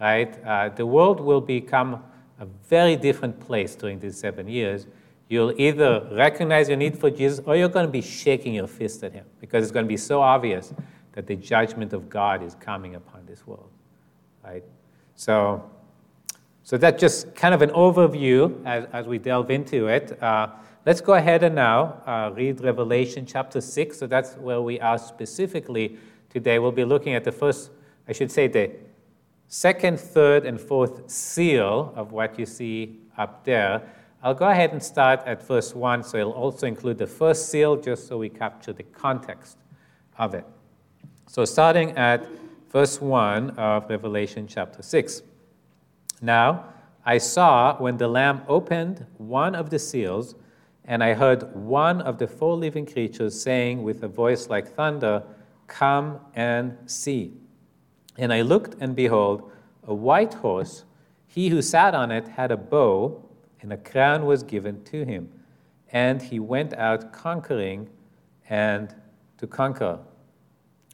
Right? 0.00 0.44
Uh, 0.44 0.70
the 0.70 0.84
world 0.84 1.20
will 1.20 1.40
become 1.40 2.02
a 2.40 2.46
very 2.68 2.96
different 2.96 3.38
place 3.38 3.76
during 3.76 4.00
these 4.00 4.18
seven 4.18 4.48
years 4.48 4.86
You'll 5.30 5.54
either 5.60 6.08
recognize 6.10 6.68
your 6.68 6.76
need 6.76 6.98
for 6.98 7.08
Jesus 7.08 7.40
or 7.46 7.54
you're 7.54 7.68
going 7.68 7.86
to 7.86 7.92
be 7.92 8.00
shaking 8.00 8.52
your 8.52 8.66
fist 8.66 9.04
at 9.04 9.12
him 9.12 9.24
because 9.40 9.62
it's 9.62 9.70
going 9.70 9.86
to 9.86 9.88
be 9.88 9.96
so 9.96 10.20
obvious 10.20 10.74
that 11.12 11.28
the 11.28 11.36
judgment 11.36 11.92
of 11.92 12.10
God 12.10 12.42
is 12.42 12.56
coming 12.56 12.96
upon 12.96 13.26
this 13.26 13.46
world. 13.46 13.70
Right? 14.42 14.64
So, 15.14 15.70
so 16.64 16.76
that's 16.76 17.00
just 17.00 17.32
kind 17.36 17.54
of 17.54 17.62
an 17.62 17.70
overview 17.70 18.60
as, 18.66 18.86
as 18.92 19.06
we 19.06 19.18
delve 19.18 19.52
into 19.52 19.86
it. 19.86 20.20
Uh, 20.20 20.48
let's 20.86 21.00
go 21.00 21.14
ahead 21.14 21.42
and 21.42 21.54
now 21.54 22.02
uh, 22.06 22.30
read 22.34 22.60
Revelation 22.60 23.26
chapter 23.26 23.60
6. 23.60 23.98
So 23.98 24.06
that's 24.06 24.34
where 24.34 24.60
we 24.60 24.80
are 24.80 24.98
specifically 24.98 25.98
today. 26.30 26.58
We'll 26.58 26.72
be 26.72 26.84
looking 26.84 27.14
at 27.14 27.24
the 27.24 27.32
first, 27.32 27.70
I 28.08 28.12
should 28.12 28.30
say, 28.30 28.48
the 28.48 28.70
second, 29.48 30.00
third, 30.00 30.46
and 30.46 30.60
fourth 30.60 31.10
seal 31.10 31.92
of 31.96 32.12
what 32.12 32.38
you 32.38 32.46
see 32.46 33.00
up 33.18 33.44
there. 33.44 33.82
I'll 34.22 34.34
go 34.34 34.48
ahead 34.48 34.72
and 34.72 34.82
start 34.82 35.20
at 35.26 35.46
verse 35.46 35.74
1, 35.74 36.04
so 36.04 36.18
it'll 36.18 36.32
also 36.32 36.66
include 36.66 36.98
the 36.98 37.06
first 37.06 37.48
seal, 37.48 37.76
just 37.76 38.06
so 38.06 38.18
we 38.18 38.28
capture 38.28 38.72
the 38.72 38.82
context 38.82 39.56
of 40.18 40.34
it. 40.34 40.44
So, 41.26 41.44
starting 41.44 41.96
at 41.96 42.26
verse 42.70 43.00
1 43.00 43.50
of 43.50 43.88
Revelation 43.88 44.46
chapter 44.46 44.82
6. 44.82 45.22
Now, 46.20 46.66
I 47.04 47.16
saw 47.16 47.78
when 47.78 47.96
the 47.96 48.08
Lamb 48.08 48.42
opened 48.46 49.06
one 49.16 49.54
of 49.54 49.70
the 49.70 49.78
seals, 49.78 50.34
and 50.90 51.04
I 51.04 51.14
heard 51.14 51.54
one 51.54 52.00
of 52.00 52.18
the 52.18 52.26
four 52.26 52.56
living 52.56 52.84
creatures 52.84 53.40
saying 53.40 53.84
with 53.84 54.02
a 54.02 54.08
voice 54.08 54.48
like 54.48 54.74
thunder, 54.74 55.22
Come 55.68 56.18
and 56.34 56.76
see. 56.86 57.32
And 58.18 58.32
I 58.32 58.42
looked, 58.42 58.74
and 58.80 58.96
behold, 58.96 59.52
a 59.86 59.94
white 59.94 60.34
horse. 60.34 60.82
He 61.28 61.48
who 61.48 61.62
sat 61.62 61.94
on 61.94 62.10
it 62.10 62.26
had 62.26 62.50
a 62.50 62.56
bow 62.56 63.24
and 63.60 63.72
a 63.72 63.76
crown 63.76 64.26
was 64.26 64.42
given 64.42 64.82
to 64.86 65.04
him. 65.04 65.30
And 65.92 66.20
he 66.20 66.40
went 66.40 66.74
out 66.74 67.12
conquering 67.12 67.88
and 68.48 68.92
to 69.38 69.46
conquer. 69.46 70.00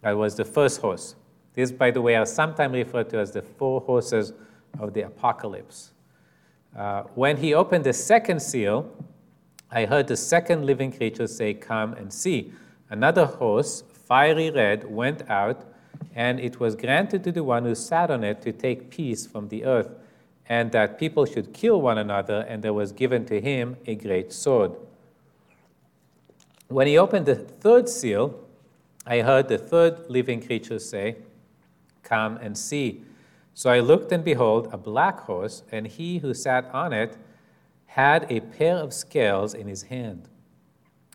That 0.03 0.19
was 0.19 0.35
the 0.35 0.45
first 0.45 0.83
horse. 0.83 1.15
These, 1.55 1.73
by 1.73 1.91
the 1.91 2.03
way, 2.03 2.17
are 2.17 2.26
sometimes 2.26 2.75
referred 2.75 3.09
to 3.11 3.19
as 3.19 3.33
the 3.33 3.41
four 3.41 3.81
horses 3.81 4.35
of 4.79 4.93
the 4.93 5.07
apocalypse. 5.07 5.93
Uh, 6.76 7.05
when 7.15 7.38
he 7.38 7.55
opened 7.55 7.85
the 7.85 7.95
second 7.95 8.43
seal, 8.43 8.93
I 9.76 9.85
heard 9.85 10.06
the 10.06 10.16
second 10.16 10.64
living 10.64 10.90
creature 10.90 11.26
say, 11.26 11.52
Come 11.52 11.92
and 11.92 12.11
see. 12.11 12.50
Another 12.88 13.26
horse, 13.26 13.85
fiery 14.06 14.50
red, 14.50 14.90
went 14.90 15.28
out, 15.28 15.66
and 16.14 16.40
it 16.40 16.59
was 16.59 16.75
granted 16.75 17.23
to 17.25 17.30
the 17.30 17.45
one 17.45 17.64
who 17.64 17.75
sat 17.75 18.11
on 18.11 18.25
it 18.25 18.40
to 18.40 18.52
take 18.52 18.88
peace 18.88 19.26
from 19.26 19.49
the 19.49 19.66
earth 19.66 19.90
and 20.49 20.73
that 20.73 20.99
people 20.99 21.26
should 21.26 21.52
kill 21.52 21.83
one 21.83 21.99
another, 21.99 22.47
and 22.49 22.62
there 22.62 22.73
was 22.73 22.90
given 22.90 23.26
to 23.26 23.38
him 23.38 23.76
a 23.87 23.95
great 23.95 24.33
sword. 24.33 24.73
When 26.68 26.87
he 26.87 26.97
opened 26.97 27.26
the 27.26 27.35
third 27.35 27.90
seal, 27.90 28.35
I 29.06 29.21
heard 29.21 29.49
the 29.49 29.59
third 29.59 30.09
living 30.09 30.40
creature 30.40 30.78
say, 30.78 31.16
Come 32.02 32.38
and 32.38 32.56
see. 32.56 33.02
So 33.52 33.68
I 33.68 33.80
looked, 33.80 34.11
and 34.11 34.25
behold, 34.25 34.71
a 34.73 34.78
black 34.78 35.21
horse, 35.21 35.64
and 35.71 35.87
he 35.87 36.16
who 36.16 36.33
sat 36.33 36.64
on 36.73 36.95
it 36.95 37.18
had 37.97 38.31
a 38.31 38.41
pair 38.41 38.76
of 38.76 38.93
scales 38.93 39.55
in 39.55 39.67
his 39.67 39.85
hand. 39.85 40.29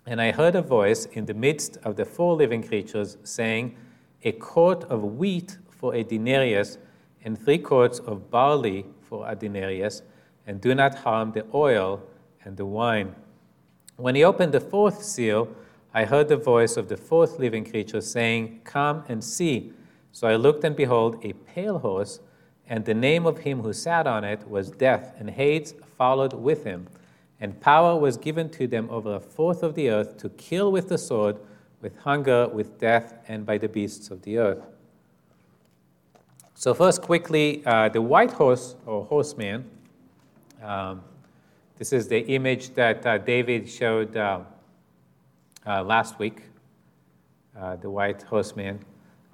And 0.08 0.20
I 0.20 0.32
heard 0.32 0.56
a 0.56 0.64
voice 0.64 1.06
in 1.06 1.28
the 1.28 1.34
midst 1.36 1.78
of 1.84 1.96
the 1.96 2.06
four 2.06 2.36
living 2.36 2.64
creatures 2.64 3.18
saying, 3.24 3.76
A 4.24 4.32
quart 4.32 4.86
of 4.86 5.04
wheat 5.04 5.60
for 5.70 5.94
a 5.94 6.04
denarius, 6.04 6.80
and 7.24 7.38
three 7.38 7.60
quarts 7.60 8.00
of 8.00 8.32
barley 8.32 8.88
for 9.00 9.30
a 9.30 9.36
denarius, 9.36 10.02
and 10.48 10.60
do 10.60 10.74
not 10.74 10.96
harm 10.96 11.34
the 11.34 11.46
oil 11.54 12.02
and 12.44 12.58
the 12.58 12.66
wine. 12.66 13.14
When 13.98 14.16
he 14.16 14.24
opened 14.24 14.52
the 14.52 14.60
fourth 14.60 15.04
seal, 15.04 15.50
I 15.94 16.06
heard 16.06 16.30
the 16.30 16.38
voice 16.38 16.78
of 16.78 16.90
the 16.90 16.98
fourth 16.98 17.38
living 17.38 17.64
creature 17.64 18.02
saying, 18.02 18.62
Come 18.64 19.04
and 19.08 19.24
see. 19.24 19.72
So 20.12 20.28
I 20.28 20.36
looked, 20.36 20.64
and 20.64 20.76
behold, 20.76 21.24
a 21.24 21.34
pale 21.34 21.78
horse, 21.78 22.22
and 22.72 22.86
the 22.86 22.94
name 22.94 23.26
of 23.26 23.40
him 23.40 23.62
who 23.62 23.74
sat 23.74 24.08
on 24.08 24.24
it 24.24 24.48
was 24.48 24.72
Death, 24.72 25.14
and 25.20 25.30
Hades 25.30 25.74
followed 25.98 26.32
with 26.32 26.64
him. 26.64 26.88
And 27.42 27.60
power 27.60 28.00
was 28.00 28.16
given 28.16 28.50
to 28.52 28.66
them 28.66 28.90
over 28.90 29.16
a 29.16 29.20
fourth 29.20 29.62
of 29.62 29.76
the 29.76 29.90
earth 29.90 30.18
to 30.20 30.30
kill 30.30 30.72
with 30.72 30.88
the 30.88 30.98
sword, 30.98 31.36
with 31.82 31.98
hunger, 31.98 32.48
with 32.48 32.80
death, 32.80 33.16
and 33.28 33.46
by 33.46 33.58
the 33.58 33.68
beasts 33.68 34.10
of 34.10 34.22
the 34.22 34.38
earth. 34.38 34.64
So 36.56 36.74
first, 36.74 37.02
quickly, 37.02 37.62
uh, 37.66 37.90
the 37.90 38.02
white 38.02 38.32
horse 38.32 38.78
or 38.86 39.04
horseman. 39.04 39.70
Um, 40.64 41.02
this 41.78 41.92
is 41.92 42.08
the 42.08 42.22
image 42.22 42.74
that 42.76 43.06
uh, 43.06 43.18
David 43.18 43.68
showed 43.68 44.16
uh, 44.16 44.40
uh 45.68 45.84
last 45.84 46.20
week, 46.20 46.44
uh, 47.60 47.76
the 47.76 47.90
white 47.90 48.22
horseman. 48.22 48.80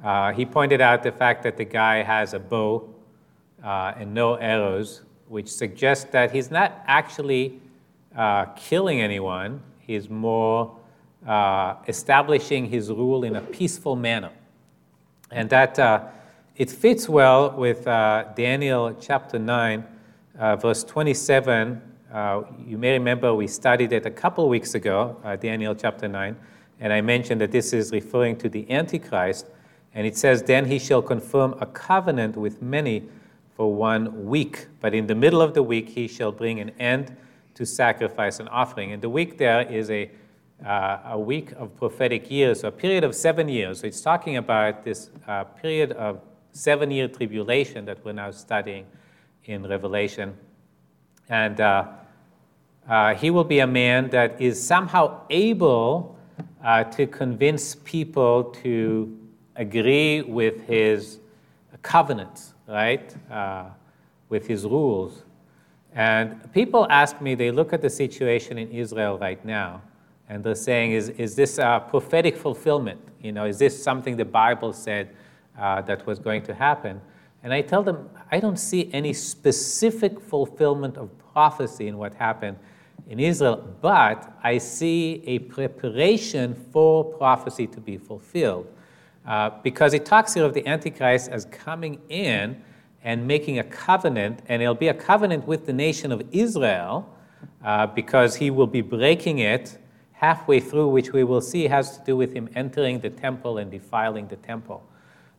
Uh, 0.04 0.34
he 0.34 0.44
pointed 0.44 0.82
out 0.82 1.04
the 1.04 1.12
fact 1.12 1.44
that 1.44 1.56
the 1.56 1.66
guy 1.66 2.02
has 2.02 2.34
a 2.34 2.40
bow 2.40 2.96
and 3.64 4.14
no 4.14 4.36
arrows, 4.36 5.02
which 5.28 5.50
suggests 5.50 6.06
that 6.12 6.32
he's 6.32 6.52
not 6.52 6.82
actually 6.88 7.60
killing 8.56 9.02
anyone. 9.02 9.62
He's 9.80 10.10
more 10.10 10.78
establishing 11.88 12.66
his 12.66 12.90
rule 12.90 13.24
in 13.24 13.36
a 13.36 13.42
peaceful 13.42 13.96
manner. 13.96 14.32
And 15.32 15.50
that 15.50 15.78
it 16.58 16.72
fits 16.72 17.08
well 17.08 17.52
with 17.52 17.86
uh, 17.86 18.24
Daniel 18.36 18.96
chapter 19.00 19.38
9, 19.38 19.86
uh, 20.40 20.56
verse 20.56 20.84
27. 20.84 21.80
Uh, 22.12 22.42
you 22.66 22.80
may 22.80 22.94
remember 22.94 23.36
we 23.36 23.46
studied 23.46 23.94
it 23.94 24.08
a 24.08 24.10
couple 24.10 24.50
weeks 24.50 24.74
ago, 24.74 25.22
uh, 25.24 25.36
Daniel 25.36 25.76
chapter 25.76 26.08
9, 26.08 26.36
and 26.80 26.92
I 26.92 27.02
mentioned 27.02 27.42
that 27.42 27.52
this 27.52 27.74
is 27.74 27.92
referring 27.92 28.38
to 28.38 28.50
the 28.50 28.70
Antichrist. 28.72 29.46
And 29.94 30.08
it 30.08 30.18
says, 30.18 30.42
Then 30.42 30.66
he 30.66 30.80
shall 30.80 31.04
confirm 31.04 31.54
a 31.62 31.68
covenant 31.68 32.36
with 32.36 32.60
many 32.60 33.08
for 33.58 33.74
one 33.74 34.28
week. 34.28 34.68
But 34.82 34.94
in 34.94 35.08
the 35.08 35.16
middle 35.16 35.42
of 35.42 35.56
the 35.56 35.64
week, 35.64 35.90
he 35.90 36.08
shall 36.08 36.32
bring 36.32 36.60
an 36.60 36.70
end 36.80 37.18
to 37.56 37.66
sacrifice 37.66 38.40
and 38.40 38.48
offering. 38.50 38.92
And 38.92 39.02
the 39.02 39.10
week 39.10 39.40
there 39.40 39.62
is 39.62 39.90
a, 39.90 40.12
uh, 40.64 41.00
a 41.06 41.20
week 41.20 41.54
of 41.54 41.76
prophetic 41.76 42.30
years, 42.30 42.60
so 42.60 42.68
a 42.68 42.72
period 42.72 43.04
of 43.04 43.16
seven 43.16 43.50
years. 43.50 43.80
So 43.80 43.88
it's 43.88 44.02
talking 44.02 44.38
about 44.38 44.86
this 44.86 45.10
uh, 45.28 45.44
period 45.44 45.94
of 45.94 46.22
seven 46.52 46.92
year 46.92 47.08
tribulation 47.08 47.84
that 47.86 48.06
we're 48.06 48.12
now 48.12 48.30
studying 48.30 48.86
in 49.46 49.68
Revelation. 49.68 50.38
And 51.28 51.60
uh, 51.60 51.88
uh 52.88 53.16
he 53.16 53.32
will 53.32 53.44
be 53.44 53.60
a 53.60 53.68
man 53.68 54.10
that 54.12 54.40
is 54.40 54.56
somehow 54.62 55.22
able 55.32 56.16
uh, 56.64 56.84
to 56.84 57.08
convince 57.08 57.76
people 57.76 58.44
to 58.64 59.18
agree 59.56 60.22
with 60.22 60.62
his 60.68 61.20
covenants, 61.82 62.54
right? 62.68 63.16
Uh, 63.32 63.66
with 64.30 64.48
his 64.48 64.66
rules. 64.66 65.24
And 65.94 66.52
people 66.54 66.86
ask 66.90 67.22
me, 67.22 67.34
they 67.34 67.50
look 67.50 67.74
at 67.74 67.82
the 67.82 67.90
situation 67.90 68.58
in 68.58 68.70
Israel 68.72 69.18
right 69.18 69.44
now, 69.44 69.82
and 70.30 70.44
they're 70.44 70.56
saying, 70.56 70.92
is, 70.92 71.10
is 71.10 71.36
this 71.36 71.58
a 71.58 71.84
prophetic 71.90 72.36
fulfillment? 72.36 73.00
You 73.22 73.32
know, 73.32 73.46
is 73.46 73.58
this 73.58 73.82
something 73.82 74.18
the 74.18 74.26
Bible 74.26 74.74
said 74.74 75.10
uh, 75.58 75.82
that 75.84 76.06
was 76.06 76.20
going 76.20 76.44
to 76.44 76.54
happen? 76.54 77.02
And 77.44 77.54
I 77.54 77.62
tell 77.62 77.82
them, 77.82 78.10
I 78.32 78.40
don't 78.40 78.58
see 78.58 78.90
any 78.94 79.14
specific 79.14 80.20
fulfillment 80.20 80.98
of 80.98 81.10
prophecy 81.32 81.88
in 81.88 81.98
what 81.98 82.14
happened 82.14 82.58
in 83.08 83.20
Israel, 83.20 83.66
but 83.82 84.34
I 84.44 84.58
see 84.58 85.24
a 85.26 85.40
preparation 85.40 86.54
for 86.72 87.06
prophecy 87.06 87.66
to 87.68 87.80
be 87.80 87.98
fulfilled. 87.98 88.68
Uh, 89.28 89.52
because 89.62 89.94
it 89.94 90.06
talks 90.06 90.34
here 90.34 90.46
of 90.46 90.54
the 90.54 90.66
Antichrist 90.66 91.30
as 91.30 91.46
coming 91.46 92.00
in 92.08 92.62
and 93.04 93.28
making 93.28 93.60
a 93.60 93.64
covenant, 93.64 94.42
and 94.48 94.62
it'll 94.62 94.74
be 94.74 94.88
a 94.88 94.94
covenant 94.94 95.46
with 95.46 95.66
the 95.66 95.74
nation 95.74 96.14
of 96.14 96.24
Israel 96.32 97.14
uh, 97.64 97.86
because 97.88 98.36
he 98.38 98.50
will 98.50 98.68
be 98.68 98.82
breaking 98.82 99.40
it 99.40 99.78
halfway 100.14 100.60
through, 100.60 100.88
which 100.88 101.12
we 101.12 101.24
will 101.24 101.42
see 101.42 101.68
has 101.68 101.98
to 101.98 102.04
do 102.06 102.16
with 102.16 102.34
him 102.34 102.50
entering 102.56 103.00
the 103.02 103.10
temple 103.10 103.58
and 103.58 103.70
defiling 103.70 104.28
the 104.30 104.38
temple. 104.38 104.82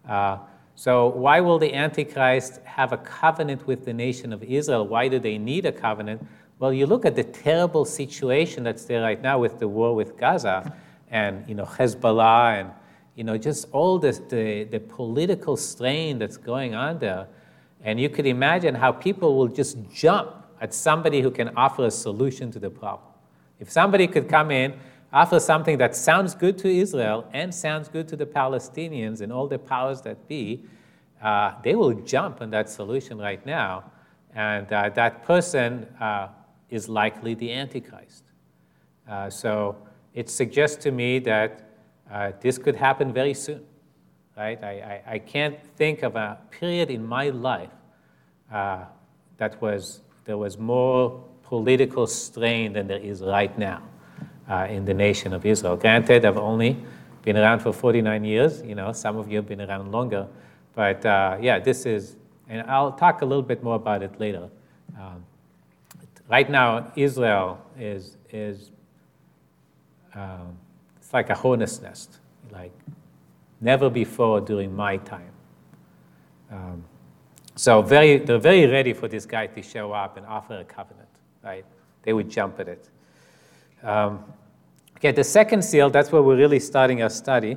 Uh, 0.07 0.39
so, 0.75 1.09
why 1.09 1.41
will 1.41 1.59
the 1.59 1.75
Antichrist 1.75 2.61
have 2.65 2.93
a 2.93 2.99
covenant 2.99 3.67
with 3.67 3.85
the 3.85 3.93
nation 3.93 4.33
of 4.33 4.45
Israel? 4.45 4.87
Why 4.87 5.09
do 5.09 5.19
they 5.19 5.37
need 5.37 5.67
a 5.67 5.73
covenant? 5.73 6.25
Well, 6.61 6.73
you 6.73 6.87
look 6.87 7.05
at 7.05 7.17
the 7.17 7.25
terrible 7.25 7.85
situation 7.85 8.63
that's 8.65 8.85
there 8.85 9.03
right 9.03 9.21
now 9.21 9.39
with 9.39 9.59
the 9.59 9.67
war 9.67 9.95
with 9.95 10.17
Gaza 10.17 10.73
and 11.11 11.49
you 11.49 11.55
know 11.55 11.65
Hezbollah 11.65 12.61
and 12.61 12.71
you 13.19 13.25
know, 13.25 13.37
just 13.37 13.67
all 13.73 13.99
this, 13.99 14.21
the, 14.29 14.63
the 14.71 14.79
political 14.79 15.57
strain 15.57 16.21
that's 16.21 16.37
going 16.37 16.77
on 16.77 17.01
there. 17.01 17.27
And 17.83 17.99
you 17.99 18.09
could 18.09 18.27
imagine 18.27 18.77
how 18.77 18.93
people 18.93 19.37
will 19.37 19.49
just 19.49 19.77
jump 19.93 20.37
at 20.61 20.73
somebody 20.73 21.21
who 21.21 21.33
can 21.33 21.49
offer 21.57 21.87
a 21.87 21.91
solution 21.91 22.53
to 22.53 22.61
the 22.61 22.71
problem. 22.71 23.11
If 23.59 23.73
somebody 23.73 24.07
could 24.07 24.29
come 24.29 24.53
in, 24.53 24.79
offer 25.13 25.41
something 25.41 25.79
that 25.79 25.97
sounds 25.97 26.37
good 26.37 26.59
to 26.59 26.69
Israel 26.69 27.27
and 27.33 27.53
sounds 27.53 27.89
good 27.89 28.07
to 28.07 28.15
the 28.15 28.25
Palestinians 28.25 29.21
and 29.21 29.33
all 29.33 29.49
the 29.49 29.59
powers 29.59 30.01
that 30.03 30.29
be, 30.29 30.63
uh, 31.21 31.55
they 31.65 31.75
will 31.75 31.95
jump 31.95 32.41
on 32.41 32.51
that 32.51 32.71
solution 32.71 33.19
right 33.19 33.45
now. 33.45 33.91
And 34.33 34.73
uh, 34.73 34.91
that 34.91 35.25
person 35.25 35.89
uh, 36.01 36.29
is 36.71 36.89
likely 36.89 37.35
the 37.35 37.53
Antichrist. 37.53 38.23
Uh, 39.11 39.29
so 39.29 39.77
it 40.15 40.31
suggests 40.31 40.77
to 40.85 40.93
me 40.93 41.19
that 41.19 41.68
uh, 42.11 42.33
this 42.41 42.59
could 42.59 42.77
happen 42.77 43.13
very 43.13 43.35
soon, 43.35 43.65
right? 44.37 44.63
I, 44.63 45.03
I, 45.07 45.13
I, 45.15 45.19
can't 45.19 45.57
think 45.77 46.03
of 46.03 46.17
a 46.17 46.39
period 46.51 46.91
in 46.91 47.07
my 47.07 47.29
life 47.29 47.71
uh, 48.51 48.85
that 49.37 49.61
was, 49.61 50.01
there 50.25 50.39
was 50.39 50.59
more 50.59 51.23
political 51.43 52.07
strain 52.07 52.73
than 52.73 52.87
there 52.87 52.99
is 52.99 53.21
right 53.21 53.57
now 53.59 53.83
uh, 54.49 54.67
in 54.71 54.85
the 54.85 54.95
nation 54.95 55.33
of 55.33 55.45
Israel. 55.45 55.77
Granted, 55.77 56.25
I've 56.25 56.39
only 56.39 56.77
been 57.23 57.37
around 57.37 57.61
for 57.61 57.73
49 57.73 58.25
years. 58.25 58.63
You 58.63 58.75
know, 58.75 58.93
some 58.93 59.17
of 59.19 59.31
you 59.31 59.37
have 59.37 59.47
been 59.47 59.61
around 59.61 59.93
longer. 59.93 60.27
But 60.75 61.05
uh, 61.05 61.37
yeah, 61.41 61.59
this 61.59 61.85
is, 61.85 62.17
and 62.49 62.63
I'll 62.71 62.93
talk 62.93 63.23
a 63.23 63.27
little 63.27 63.43
bit 63.43 63.63
more 63.63 63.75
about 63.75 64.03
it 64.03 64.19
later. 64.19 64.49
Um, 64.99 65.25
right 66.29 66.49
now, 66.49 66.93
Israel 66.97 67.61
is, 67.79 68.17
is 68.31 68.71
um, 70.15 70.57
it's 71.09 71.15
like 71.15 71.31
a 71.31 71.35
hornet's 71.35 71.81
nest, 71.81 72.19
like 72.53 72.71
never 73.63 73.89
before 73.89 74.43
during 74.43 74.77
my 74.77 74.99
time. 74.99 75.33
Um, 76.51 76.85
so 77.57 77.81
very, 77.81 78.19
they're 78.19 78.37
very 78.37 78.67
ready 78.67 78.93
for 78.93 79.09
this 79.09 79.25
guy 79.25 79.47
to 79.47 79.63
show 79.63 79.93
up 79.93 80.19
and 80.19 80.27
offer 80.27 80.59
a 80.59 80.65
covenant, 80.65 81.09
right? 81.43 81.65
They 82.03 82.13
would 82.13 82.29
jump 82.29 82.61
at 82.61 82.69
it. 82.69 82.91
Um, 83.83 84.23
okay, 84.99 85.13
the 85.13 85.25
second 85.25 85.63
seal, 85.63 85.89
that's 85.89 86.13
where 86.13 86.21
we're 86.21 86.37
really 86.37 86.61
starting 86.61 87.03
our 87.03 87.09
study. 87.09 87.57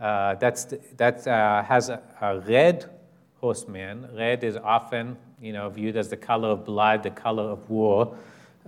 Uh, 0.00 0.34
that's 0.34 0.64
the, 0.64 0.80
that 0.96 1.24
uh, 1.28 1.62
has 1.62 1.90
a, 1.90 2.02
a, 2.20 2.40
red 2.40 2.90
horseman. 3.36 4.08
Red 4.16 4.42
is 4.42 4.56
often, 4.56 5.16
you 5.40 5.52
know, 5.52 5.68
viewed 5.68 5.96
as 5.96 6.08
the 6.08 6.16
color 6.16 6.48
of 6.48 6.64
blood, 6.64 7.04
the 7.04 7.10
color 7.10 7.44
of 7.44 7.70
war. 7.70 8.18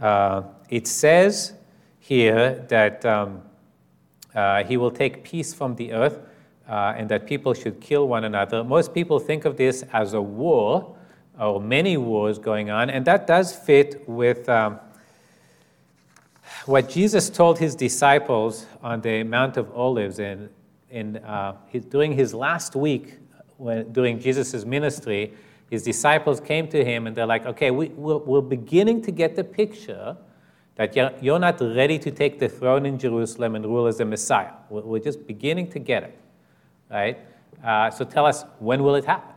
Uh, 0.01 0.43
it 0.71 0.87
says 0.87 1.55
here 1.99 2.65
that 2.69 3.05
um, 3.05 3.43
uh, 4.35 4.64
he 4.64 4.77
will 4.77 4.90
take 4.90 5.25
peace 5.25 5.53
from 5.53 5.77
the 5.77 5.92
earth 5.92 6.21
uh, 6.68 6.95
and 6.97 7.09
that 7.09 7.27
people 7.27 7.55
should 7.55 7.81
kill 7.81 8.09
one 8.09 8.25
another. 8.25 8.64
Most 8.64 8.95
people 8.95 9.18
think 9.18 9.45
of 9.45 9.57
this 9.57 9.85
as 9.92 10.14
a 10.14 10.23
war 10.23 10.97
or 11.38 11.61
many 11.61 11.97
wars 11.97 12.38
going 12.38 12.71
on, 12.71 12.90
and 12.90 13.05
that 13.07 13.27
does 13.27 13.55
fit 13.55 14.09
with 14.09 14.49
um, 14.49 14.79
what 16.66 16.88
Jesus 16.88 17.29
told 17.31 17.59
his 17.59 17.75
disciples 17.75 18.66
on 18.83 19.01
the 19.01 19.23
Mount 19.25 19.57
of 19.57 19.75
Olives 19.75 20.18
in, 20.18 20.49
in, 20.90 21.16
uh, 21.18 21.57
his, 21.68 21.85
during 21.87 22.12
his 22.12 22.33
last 22.33 22.77
week 22.77 23.18
when, 23.57 23.92
during 23.92 24.21
Jesus' 24.21 24.64
ministry. 24.64 25.33
His 25.71 25.83
disciples 25.83 26.38
came 26.38 26.68
to 26.68 26.85
him 26.85 27.07
and 27.07 27.16
they're 27.16 27.27
like, 27.27 27.47
okay, 27.47 27.71
we, 27.71 27.88
we're, 27.88 28.18
we're 28.18 28.42
beginning 28.42 29.01
to 29.03 29.11
get 29.11 29.37
the 29.37 29.45
picture 29.45 30.16
that 30.77 30.97
you're, 31.23 31.39
not 31.39 31.61
ready 31.61 31.99
to 31.99 32.11
take 32.11 32.39
the 32.39 32.49
throne 32.49 32.87
in 32.87 32.99
Jerusalem 32.99 33.55
and 33.55 33.65
rule 33.65 33.87
as 33.87 34.01
a 34.01 34.05
Messiah. 34.05 34.53
We're, 34.71 34.83
we're 34.83 34.99
just 34.99 35.27
beginning 35.27 35.71
to 35.71 35.79
get 35.79 36.03
it, 36.03 36.19
right? 36.91 37.19
Uh, 37.63 37.91
so 37.91 38.05
tell 38.05 38.27
us, 38.27 38.45
when 38.59 38.83
will 38.83 38.95
it 38.95 39.05
happen? 39.05 39.35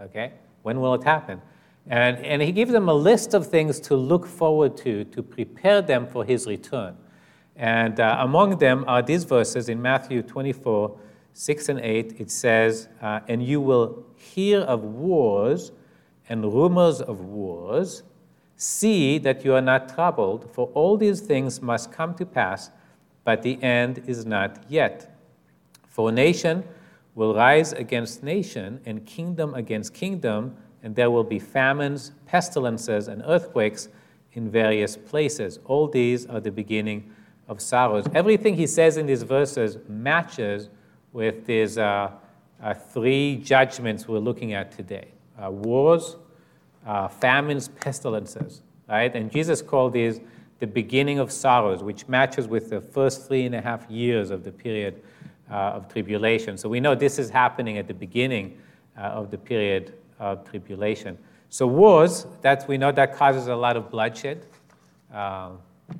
Okay? 0.00 0.32
When 0.62 0.80
will 0.80 0.94
it 0.94 1.04
happen? 1.04 1.40
And, 1.88 2.18
and 2.18 2.42
he 2.42 2.52
gives 2.52 2.72
them 2.72 2.88
a 2.88 2.94
list 2.94 3.34
of 3.34 3.46
things 3.46 3.80
to 3.80 3.96
look 3.96 4.26
forward 4.26 4.76
to, 4.78 5.04
to 5.04 5.22
prepare 5.22 5.80
them 5.80 6.06
for 6.06 6.24
his 6.24 6.46
return. 6.46 6.96
And 7.54 8.00
uh, 8.00 8.18
among 8.20 8.58
them 8.58 8.84
are 8.86 9.02
these 9.02 9.24
verses 9.24 9.68
in 9.68 9.80
Matthew 9.80 10.22
24, 10.22 10.98
6 11.32 11.68
and 11.70 11.80
8. 11.80 12.16
It 12.18 12.30
says, 12.30 12.88
uh, 13.00 13.20
And 13.28 13.42
you 13.42 13.60
will 13.60 14.04
hear 14.16 14.60
of 14.60 14.82
wars 14.82 15.72
and 16.28 16.44
rumors 16.44 17.00
of 17.00 17.20
wars. 17.20 18.02
See 18.56 19.18
that 19.18 19.44
you 19.44 19.54
are 19.54 19.60
not 19.60 19.94
troubled, 19.94 20.50
for 20.50 20.68
all 20.68 20.96
these 20.96 21.20
things 21.20 21.60
must 21.60 21.92
come 21.92 22.14
to 22.14 22.24
pass, 22.24 22.70
but 23.24 23.42
the 23.42 23.62
end 23.62 24.02
is 24.06 24.24
not 24.24 24.64
yet. 24.68 25.14
For 25.88 26.10
nation 26.10 26.64
will 27.14 27.34
rise 27.34 27.72
against 27.72 28.22
nation, 28.22 28.80
and 28.86 29.04
kingdom 29.04 29.54
against 29.54 29.94
kingdom, 29.94 30.56
and 30.82 30.94
there 30.94 31.10
will 31.10 31.24
be 31.24 31.38
famines, 31.38 32.12
pestilences, 32.26 33.08
and 33.08 33.22
earthquakes 33.26 33.88
in 34.32 34.50
various 34.50 34.96
places. 34.96 35.58
All 35.64 35.88
these 35.88 36.26
are 36.26 36.40
the 36.40 36.50
beginning 36.50 37.10
of 37.48 37.60
sorrows. 37.60 38.06
Everything 38.14 38.54
he 38.54 38.66
says 38.66 38.96
in 38.96 39.06
these 39.06 39.22
verses 39.22 39.78
matches 39.88 40.68
with 41.12 41.46
these 41.46 41.78
uh, 41.78 42.10
uh, 42.62 42.74
three 42.74 43.36
judgments 43.36 44.06
we're 44.08 44.18
looking 44.18 44.52
at 44.52 44.72
today 44.72 45.08
uh, 45.42 45.50
wars, 45.50 46.16
uh, 46.86 47.08
famines, 47.08 47.68
pestilences, 47.68 48.62
right? 48.88 49.14
And 49.14 49.30
Jesus 49.30 49.60
called 49.60 49.92
these 49.92 50.20
the 50.58 50.66
beginning 50.66 51.18
of 51.18 51.30
sorrows, 51.30 51.82
which 51.82 52.08
matches 52.08 52.48
with 52.48 52.70
the 52.70 52.80
first 52.80 53.26
three 53.26 53.44
and 53.44 53.54
a 53.54 53.60
half 53.60 53.90
years 53.90 54.30
of 54.30 54.42
the 54.42 54.52
period 54.52 55.02
uh, 55.50 55.54
of 55.54 55.92
tribulation. 55.92 56.56
So 56.56 56.68
we 56.68 56.80
know 56.80 56.94
this 56.94 57.18
is 57.18 57.28
happening 57.28 57.76
at 57.76 57.86
the 57.86 57.94
beginning 57.94 58.58
uh, 58.96 59.02
of 59.02 59.30
the 59.30 59.38
period 59.38 59.92
of 60.18 60.48
tribulation. 60.48 61.18
So 61.50 61.66
wars, 61.66 62.26
that 62.40 62.66
we 62.66 62.78
know 62.78 62.90
that 62.92 63.14
causes 63.14 63.48
a 63.48 63.56
lot 63.56 63.76
of 63.76 63.90
bloodshed. 63.90 64.46
Uh, 65.12 65.50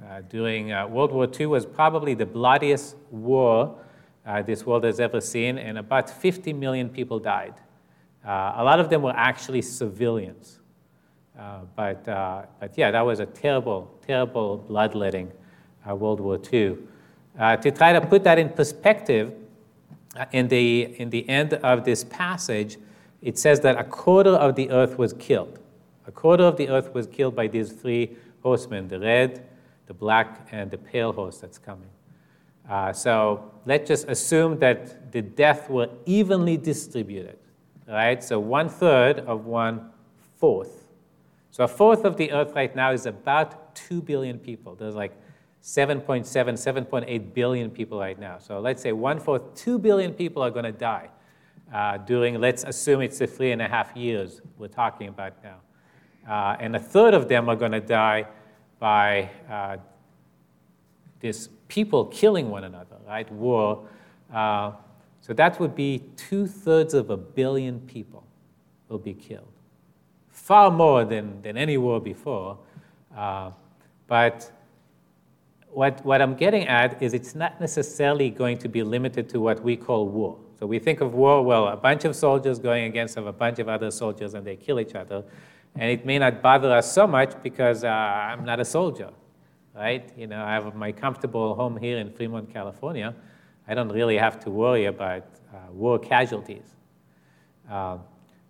uh, 0.02 0.20
during 0.28 0.72
uh, 0.72 0.86
World 0.88 1.12
War 1.12 1.28
II 1.38 1.46
was 1.46 1.64
probably 1.64 2.14
the 2.14 2.26
bloodiest 2.26 2.96
war 3.10 3.78
this 4.44 4.66
world 4.66 4.82
has 4.82 4.98
ever 4.98 5.20
seen, 5.20 5.56
and 5.56 5.78
about 5.78 6.10
50 6.10 6.52
million 6.52 6.88
people 6.88 7.20
died. 7.20 7.54
a 8.24 8.64
lot 8.64 8.80
of 8.80 8.90
them 8.90 9.02
were 9.02 9.14
actually 9.14 9.62
civilians. 9.62 10.58
Uh, 11.38 11.60
but, 11.74 12.08
uh, 12.08 12.42
but 12.60 12.76
yeah, 12.78 12.90
that 12.90 13.02
was 13.02 13.20
a 13.20 13.26
terrible, 13.26 13.90
terrible 14.06 14.58
bloodletting, 14.58 15.30
uh, 15.88 15.94
World 15.94 16.20
War 16.20 16.36
II. 16.36 16.76
to 17.38 17.70
try 17.70 17.92
to 17.92 18.00
put 18.00 18.24
that 18.24 18.38
in 18.38 18.48
perspective, 18.48 19.32
in 20.32 20.48
the, 20.48 20.98
in 20.98 21.10
the 21.10 21.28
end 21.28 21.54
of 21.54 21.84
this 21.84 22.04
passage, 22.04 22.78
it 23.22 23.38
says 23.38 23.60
that 23.60 23.78
a 23.78 23.84
quarter 23.84 24.30
of 24.30 24.54
the 24.54 24.70
earth 24.70 24.98
was 24.98 25.12
killed. 25.14 25.58
A 26.06 26.12
quarter 26.12 26.44
of 26.44 26.56
the 26.56 26.68
earth 26.68 26.94
was 26.94 27.06
killed 27.06 27.34
by 27.34 27.48
these 27.48 27.72
three 27.72 28.16
horsemen 28.42 28.88
the 28.88 29.00
red, 29.00 29.46
the 29.86 29.94
black, 29.94 30.48
and 30.52 30.70
the 30.70 30.78
pale 30.78 31.12
horse 31.12 31.38
that's 31.38 31.58
coming. 31.58 31.90
Uh, 32.68 32.92
so 32.92 33.50
let's 33.64 33.88
just 33.88 34.08
assume 34.08 34.58
that 34.58 35.12
the 35.12 35.22
death 35.22 35.68
were 35.68 35.88
evenly 36.04 36.56
distributed, 36.56 37.38
right? 37.86 38.22
So 38.22 38.38
one 38.40 38.68
third 38.68 39.20
of 39.20 39.46
one 39.46 39.90
fourth. 40.38 40.85
So 41.56 41.64
a 41.64 41.68
fourth 41.68 42.04
of 42.04 42.18
the 42.18 42.32
earth 42.32 42.52
right 42.54 42.76
now 42.76 42.92
is 42.92 43.06
about 43.06 43.74
2 43.76 44.02
billion 44.02 44.38
people. 44.38 44.74
There's 44.74 44.94
like 44.94 45.14
7.7, 45.62 46.26
7.8 46.26 47.32
billion 47.32 47.70
people 47.70 47.98
right 47.98 48.18
now. 48.18 48.36
So 48.36 48.60
let's 48.60 48.82
say 48.82 48.92
one 48.92 49.18
fourth, 49.18 49.54
2 49.54 49.78
billion 49.78 50.12
people 50.12 50.42
are 50.42 50.50
going 50.50 50.66
to 50.66 50.72
die 50.72 51.08
uh, 51.72 51.96
during, 51.96 52.38
let's 52.42 52.64
assume 52.64 53.00
it's 53.00 53.20
the 53.20 53.26
three 53.26 53.52
and 53.52 53.62
a 53.62 53.68
half 53.68 53.96
years 53.96 54.42
we're 54.58 54.68
talking 54.68 55.08
about 55.08 55.32
now. 55.42 55.56
Uh, 56.28 56.58
and 56.60 56.76
a 56.76 56.78
third 56.78 57.14
of 57.14 57.26
them 57.26 57.48
are 57.48 57.56
going 57.56 57.72
to 57.72 57.80
die 57.80 58.26
by 58.78 59.30
uh, 59.50 59.78
this 61.20 61.48
people 61.68 62.04
killing 62.04 62.50
one 62.50 62.64
another, 62.64 62.96
right? 63.06 63.32
War. 63.32 63.88
Uh, 64.30 64.72
so 65.22 65.32
that 65.32 65.58
would 65.58 65.74
be 65.74 66.02
two 66.18 66.46
thirds 66.46 66.92
of 66.92 67.08
a 67.08 67.16
billion 67.16 67.80
people 67.80 68.26
will 68.90 68.98
be 68.98 69.14
killed. 69.14 69.55
Far 70.36 70.70
more 70.70 71.04
than, 71.04 71.40
than 71.42 71.56
any 71.56 71.78
war 71.78 71.98
before. 71.98 72.58
Uh, 73.16 73.50
but 74.06 74.52
what, 75.70 76.04
what 76.04 76.20
I'm 76.20 76.34
getting 76.36 76.68
at 76.68 77.02
is 77.02 77.14
it's 77.14 77.34
not 77.34 77.58
necessarily 77.58 78.28
going 78.30 78.58
to 78.58 78.68
be 78.68 78.82
limited 78.82 79.30
to 79.30 79.40
what 79.40 79.64
we 79.64 79.76
call 79.76 80.06
war. 80.06 80.38
So 80.60 80.66
we 80.66 80.78
think 80.78 81.00
of 81.00 81.14
war, 81.14 81.42
well, 81.42 81.68
a 81.68 81.76
bunch 81.76 82.04
of 82.04 82.14
soldiers 82.14 82.58
going 82.58 82.84
against 82.84 83.16
a 83.16 83.32
bunch 83.32 83.58
of 83.58 83.68
other 83.68 83.90
soldiers 83.90 84.34
and 84.34 84.46
they 84.46 84.56
kill 84.56 84.78
each 84.78 84.94
other. 84.94 85.24
And 85.74 85.90
it 85.90 86.04
may 86.04 86.18
not 86.18 86.42
bother 86.42 86.70
us 86.70 86.92
so 86.92 87.06
much 87.06 87.32
because 87.42 87.82
uh, 87.82 87.88
I'm 87.88 88.44
not 88.44 88.60
a 88.60 88.64
soldier, 88.64 89.10
right? 89.74 90.08
You 90.16 90.26
know, 90.26 90.44
I 90.44 90.52
have 90.52 90.74
my 90.74 90.92
comfortable 90.92 91.54
home 91.54 91.78
here 91.78 91.96
in 91.96 92.10
Fremont, 92.10 92.52
California. 92.52 93.14
I 93.66 93.74
don't 93.74 93.88
really 93.90 94.18
have 94.18 94.38
to 94.40 94.50
worry 94.50 94.84
about 94.84 95.24
uh, 95.52 95.72
war 95.72 95.98
casualties. 95.98 96.74
Uh, 97.68 97.98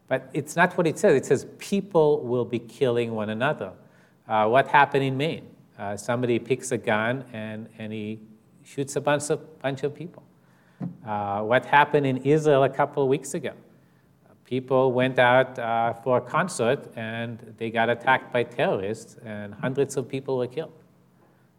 but 0.08 0.30
it's 0.32 0.56
not 0.56 0.76
what 0.76 0.86
it 0.86 0.98
says. 0.98 1.14
It 1.14 1.26
says 1.26 1.46
people 1.58 2.22
will 2.22 2.44
be 2.44 2.58
killing 2.58 3.14
one 3.14 3.30
another. 3.30 3.72
Uh, 4.28 4.46
what 4.46 4.68
happened 4.68 5.04
in 5.04 5.16
Maine? 5.16 5.48
Uh, 5.78 5.96
somebody 5.96 6.38
picks 6.38 6.72
a 6.72 6.78
gun 6.78 7.24
and, 7.32 7.68
and 7.78 7.92
he 7.92 8.20
shoots 8.64 8.96
a 8.96 9.00
bunch 9.00 9.30
of, 9.30 9.60
bunch 9.60 9.82
of 9.82 9.94
people. 9.94 10.22
Uh, 11.06 11.40
what 11.42 11.64
happened 11.64 12.06
in 12.06 12.18
Israel 12.18 12.64
a 12.64 12.68
couple 12.68 13.02
of 13.02 13.08
weeks 13.08 13.34
ago? 13.34 13.52
People 14.44 14.92
went 14.92 15.18
out 15.18 15.58
uh, 15.58 15.92
for 15.92 16.18
a 16.18 16.20
concert 16.20 16.86
and 16.94 17.54
they 17.58 17.70
got 17.70 17.90
attacked 17.90 18.32
by 18.32 18.44
terrorists, 18.44 19.16
and 19.24 19.52
hundreds 19.54 19.96
of 19.96 20.08
people 20.08 20.38
were 20.38 20.46
killed. 20.46 20.72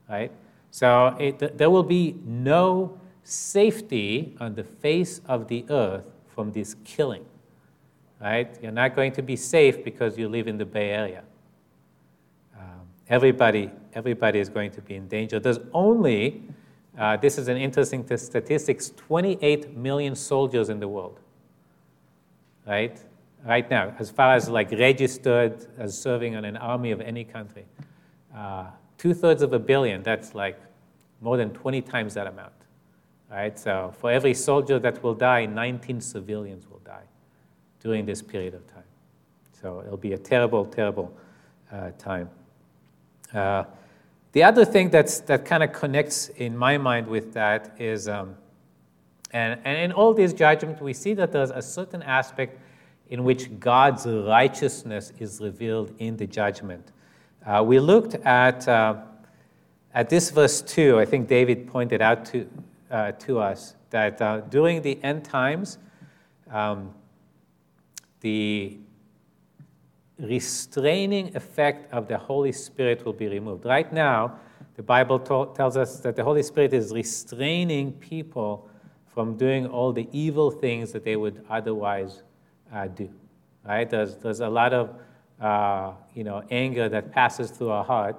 Right? 0.09 0.31
So 0.71 1.15
it, 1.19 1.57
there 1.57 1.69
will 1.69 1.83
be 1.83 2.15
no 2.25 2.97
safety 3.23 4.37
on 4.39 4.55
the 4.55 4.63
face 4.63 5.19
of 5.27 5.49
the 5.49 5.65
earth 5.69 6.07
from 6.33 6.53
this 6.53 6.75
killing. 6.85 7.25
Right? 8.21 8.57
You're 8.61 8.71
not 8.71 8.95
going 8.95 9.11
to 9.13 9.21
be 9.21 9.35
safe 9.35 9.83
because 9.83 10.17
you 10.17 10.27
live 10.27 10.47
in 10.47 10.57
the 10.57 10.65
Bay 10.65 10.89
Area. 10.89 11.23
Um, 12.57 12.87
everybody, 13.09 13.71
everybody 13.93 14.39
is 14.39 14.49
going 14.49 14.71
to 14.71 14.81
be 14.81 14.95
in 14.95 15.07
danger. 15.07 15.39
There's 15.39 15.59
only 15.73 16.43
uh, 16.97 17.15
this 17.15 17.37
is 17.37 17.47
an 17.47 17.57
interesting 17.57 18.03
t- 18.03 18.17
statistics 18.17 18.91
28 18.97 19.77
million 19.77 20.15
soldiers 20.15 20.69
in 20.69 20.79
the 20.79 20.87
world, 20.87 21.19
right? 22.65 22.99
Right 23.45 23.69
now, 23.69 23.93
as 23.99 24.09
far 24.09 24.33
as 24.33 24.49
like 24.49 24.71
registered 24.71 25.67
as 25.77 25.95
serving 25.95 26.33
in 26.33 26.43
an 26.43 26.57
army 26.57 26.89
of 26.89 26.99
any 26.99 27.23
country. 27.23 27.65
Uh, 28.35 28.65
Two 28.97 29.13
thirds 29.13 29.43
of 29.43 29.53
a 29.53 29.59
billion, 29.59 30.01
that's 30.01 30.33
like 30.33 30.59
more 31.21 31.37
than 31.37 31.51
20 31.51 31.81
times 31.81 32.15
that 32.15 32.25
amount, 32.25 32.53
right? 33.29 33.57
So 33.57 33.93
for 33.99 34.11
every 34.11 34.33
soldier 34.33 34.79
that 34.79 35.03
will 35.03 35.13
die, 35.13 35.45
19 35.45 36.01
civilians 36.01 36.67
will 36.67 36.76
during 37.81 38.05
this 38.05 38.21
period 38.21 38.53
of 38.53 38.65
time. 38.67 38.83
So 39.61 39.83
it'll 39.85 39.97
be 39.97 40.13
a 40.13 40.17
terrible, 40.17 40.65
terrible 40.65 41.15
uh, 41.71 41.91
time. 41.97 42.29
Uh, 43.33 43.63
the 44.31 44.43
other 44.43 44.65
thing 44.65 44.89
that's, 44.89 45.19
that 45.21 45.45
kind 45.45 45.63
of 45.63 45.73
connects 45.73 46.29
in 46.29 46.55
my 46.55 46.77
mind 46.77 47.07
with 47.07 47.33
that 47.33 47.75
is, 47.79 48.07
um, 48.07 48.35
and, 49.31 49.59
and 49.65 49.77
in 49.79 49.91
all 49.91 50.13
these 50.13 50.33
judgments, 50.33 50.81
we 50.81 50.93
see 50.93 51.13
that 51.15 51.31
there's 51.31 51.49
a 51.49 51.61
certain 51.61 52.03
aspect 52.03 52.59
in 53.09 53.23
which 53.23 53.59
God's 53.59 54.05
righteousness 54.05 55.11
is 55.17 55.39
revealed 55.41 55.93
in 55.99 56.17
the 56.17 56.27
judgment. 56.27 56.91
Uh, 57.45 57.63
we 57.65 57.79
looked 57.79 58.15
at, 58.15 58.67
uh, 58.67 58.97
at 59.93 60.09
this 60.09 60.29
verse 60.29 60.61
2, 60.61 60.99
I 60.99 61.05
think 61.05 61.27
David 61.27 61.67
pointed 61.67 62.01
out 62.01 62.25
to, 62.25 62.47
uh, 62.91 63.13
to 63.13 63.39
us 63.39 63.75
that 63.89 64.21
uh, 64.21 64.41
during 64.41 64.81
the 64.81 65.01
end 65.03 65.23
times, 65.23 65.77
um, 66.51 66.93
the 68.27 68.77
restraining 70.19 71.33
effect 71.35 71.93
of 71.93 72.07
the 72.11 72.17
Holy 72.17 72.51
Spirit 72.51 73.05
will 73.05 73.19
be 73.23 73.29
removed. 73.37 73.63
Right 73.65 73.91
now, 73.93 74.39
the 74.75 74.83
Bible 74.83 75.19
to- 75.29 75.49
tells 75.55 75.77
us 75.77 75.99
that 76.01 76.15
the 76.15 76.23
Holy 76.23 76.43
Spirit 76.43 76.73
is 76.73 76.91
restraining 76.91 77.93
people 77.93 78.69
from 79.13 79.37
doing 79.37 79.65
all 79.65 79.93
the 79.93 80.07
evil 80.11 80.49
things 80.51 80.91
that 80.91 81.03
they 81.03 81.15
would 81.15 81.37
otherwise 81.49 82.23
uh, 82.73 82.87
do. 82.87 83.09
Right? 83.65 83.89
There's, 83.89 84.15
there's 84.17 84.41
a 84.41 84.49
lot 84.49 84.73
of 84.73 84.85
uh, 85.39 85.93
you 86.13 86.23
know, 86.23 86.43
anger 86.51 86.89
that 86.89 87.11
passes 87.11 87.49
through 87.51 87.69
our 87.69 87.85
heart, 87.85 88.17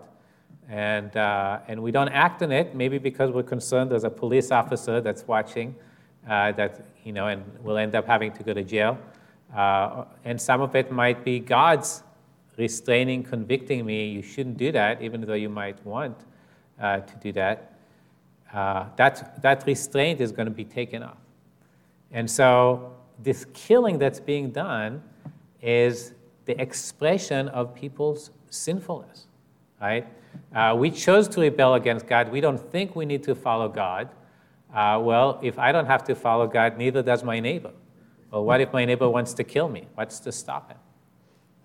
and, 0.68 1.16
uh, 1.16 1.68
and 1.68 1.82
we 1.82 1.90
don't 1.90 2.12
act 2.26 2.42
on 2.42 2.52
it, 2.52 2.74
maybe 2.74 2.98
because 2.98 3.30
we're 3.30 3.50
concerned 3.56 3.90
there's 3.90 4.04
a 4.04 4.16
police 4.24 4.50
officer 4.50 5.00
that's 5.00 5.26
watching 5.26 5.74
uh, 6.28 6.52
that, 6.52 6.72
you 7.04 7.12
know, 7.12 7.26
and 7.26 7.42
we'll 7.62 7.78
end 7.78 7.94
up 7.94 8.06
having 8.06 8.32
to 8.32 8.42
go 8.42 8.54
to 8.54 8.64
jail. 8.64 8.98
Uh, 9.54 10.04
and 10.24 10.40
some 10.40 10.60
of 10.60 10.74
it 10.76 10.92
might 10.92 11.24
be 11.24 11.40
God's 11.40 12.02
restraining, 12.56 13.22
convicting 13.22 13.86
me. 13.86 14.08
You 14.08 14.22
shouldn't 14.22 14.58
do 14.58 14.72
that, 14.72 15.00
even 15.00 15.20
though 15.22 15.34
you 15.34 15.48
might 15.48 15.84
want 15.86 16.16
uh, 16.80 17.00
to 17.00 17.16
do 17.16 17.32
that. 17.32 17.78
Uh, 18.52 18.86
that. 18.96 19.40
That 19.42 19.66
restraint 19.66 20.20
is 20.20 20.32
going 20.32 20.46
to 20.46 20.54
be 20.54 20.64
taken 20.64 21.02
off. 21.02 21.18
And 22.10 22.30
so, 22.30 22.94
this 23.22 23.46
killing 23.52 23.98
that's 23.98 24.20
being 24.20 24.50
done 24.50 25.02
is 25.60 26.14
the 26.44 26.60
expression 26.60 27.48
of 27.48 27.74
people's 27.74 28.30
sinfulness, 28.48 29.26
right? 29.80 30.06
Uh, 30.54 30.74
we 30.78 30.90
chose 30.90 31.28
to 31.28 31.40
rebel 31.40 31.74
against 31.74 32.06
God. 32.06 32.30
We 32.30 32.40
don't 32.40 32.58
think 32.58 32.96
we 32.96 33.04
need 33.04 33.22
to 33.24 33.34
follow 33.34 33.68
God. 33.68 34.08
Uh, 34.74 35.00
well, 35.02 35.38
if 35.42 35.58
I 35.58 35.72
don't 35.72 35.86
have 35.86 36.04
to 36.04 36.14
follow 36.14 36.46
God, 36.46 36.78
neither 36.78 37.02
does 37.02 37.22
my 37.22 37.40
neighbor. 37.40 37.72
Well, 38.30 38.44
what 38.44 38.60
if 38.60 38.72
my 38.72 38.84
neighbor 38.84 39.08
wants 39.08 39.32
to 39.34 39.44
kill 39.44 39.68
me? 39.68 39.86
What's 39.94 40.20
to 40.20 40.32
stop 40.32 40.70
him? 40.70 40.78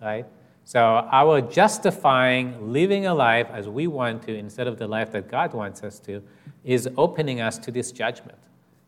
Right? 0.01 0.25
So, 0.65 0.79
our 0.79 1.41
justifying 1.41 2.71
living 2.71 3.05
a 3.05 3.13
life 3.13 3.47
as 3.51 3.67
we 3.67 3.87
want 3.87 4.23
to 4.23 4.35
instead 4.35 4.65
of 4.65 4.77
the 4.77 4.87
life 4.87 5.11
that 5.11 5.29
God 5.29 5.53
wants 5.53 5.83
us 5.83 5.99
to 6.01 6.23
is 6.63 6.87
opening 6.97 7.41
us 7.41 7.57
to 7.59 7.71
this 7.71 7.91
judgment. 7.91 8.37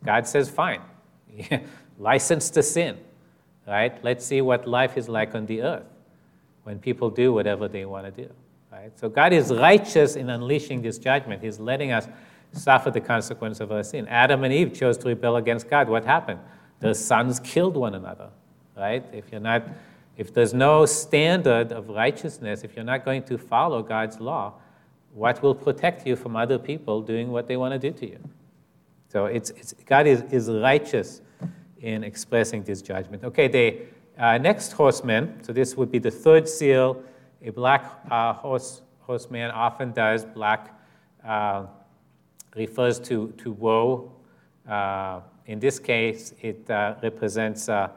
God 0.03 0.25
says, 0.25 0.49
fine, 0.49 0.81
license 1.99 2.49
to 2.51 2.63
sin, 2.63 2.97
right? 3.67 4.01
Let's 4.03 4.25
see 4.25 4.39
what 4.41 4.67
life 4.67 4.97
is 4.97 5.09
like 5.09 5.35
on 5.35 5.47
the 5.47 5.63
earth 5.63 5.87
when 6.63 6.79
people 6.79 7.09
do 7.09 7.33
whatever 7.33 7.67
they 7.67 7.83
want 7.83 8.05
to 8.05 8.23
do, 8.23 8.31
right? 8.71 8.97
So, 8.97 9.09
God 9.09 9.33
is 9.33 9.53
righteous 9.53 10.15
in 10.15 10.29
unleashing 10.29 10.81
this 10.81 10.97
judgment. 10.97 11.43
He's 11.43 11.59
letting 11.59 11.91
us 11.91 12.07
suffer 12.53 12.89
the 12.89 13.01
consequence 13.01 13.59
of 13.59 13.73
our 13.73 13.83
sin. 13.83 14.07
Adam 14.07 14.45
and 14.45 14.53
Eve 14.53 14.73
chose 14.73 14.97
to 14.99 15.09
rebel 15.09 15.35
against 15.35 15.69
God. 15.69 15.89
What 15.89 16.05
happened? 16.05 16.39
The 16.79 16.93
sons 16.93 17.39
killed 17.39 17.75
one 17.75 17.95
another, 17.95 18.29
right? 18.75 19.03
If 19.13 19.31
you're 19.31 19.41
not, 19.41 19.67
if 20.17 20.33
there's 20.33 20.53
no 20.53 20.85
standard 20.85 21.71
of 21.71 21.89
righteousness, 21.89 22.63
if 22.63 22.75
you're 22.75 22.85
not 22.85 23.05
going 23.05 23.23
to 23.23 23.37
follow 23.37 23.81
God's 23.81 24.19
law, 24.19 24.53
what 25.13 25.41
will 25.41 25.55
protect 25.55 26.05
you 26.05 26.15
from 26.15 26.35
other 26.35 26.57
people 26.57 27.01
doing 27.01 27.31
what 27.31 27.47
they 27.47 27.57
want 27.57 27.73
to 27.73 27.79
do 27.79 27.97
to 27.97 28.05
you? 28.05 28.19
So 29.07 29.27
it's, 29.27 29.49
it's 29.51 29.73
God 29.85 30.07
is, 30.07 30.23
is 30.23 30.49
righteous 30.49 31.21
in 31.79 32.03
expressing 32.03 32.63
this 32.63 32.81
judgment. 32.81 33.23
Okay, 33.23 33.47
the 33.47 33.79
uh, 34.17 34.37
next 34.37 34.73
horseman, 34.73 35.41
so 35.43 35.53
this 35.53 35.75
would 35.75 35.91
be 35.91 35.99
the 35.99 36.11
third 36.11 36.47
seal. 36.49 37.01
A 37.41 37.51
black 37.51 37.99
uh, 38.09 38.33
horse, 38.33 38.81
horseman 39.01 39.51
often 39.51 39.91
does. 39.91 40.25
Black 40.25 40.77
uh, 41.25 41.65
refers 42.55 42.99
to, 42.99 43.33
to 43.37 43.51
woe. 43.51 44.11
In 45.45 45.59
this 45.59 45.79
case, 45.79 46.33
it 46.41 46.69
uh, 46.69 46.95
represents 47.01 47.67
a 47.67 47.91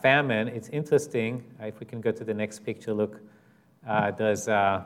famine. 0.00 0.48
It's 0.48 0.68
interesting. 0.68 1.44
Uh, 1.60 1.66
if 1.66 1.80
we 1.80 1.86
can 1.86 2.00
go 2.00 2.10
to 2.10 2.24
the 2.24 2.34
next 2.34 2.60
picture, 2.60 2.92
look. 2.92 3.20
Uh, 3.86 4.12
there's, 4.12 4.46
uh, 4.46 4.82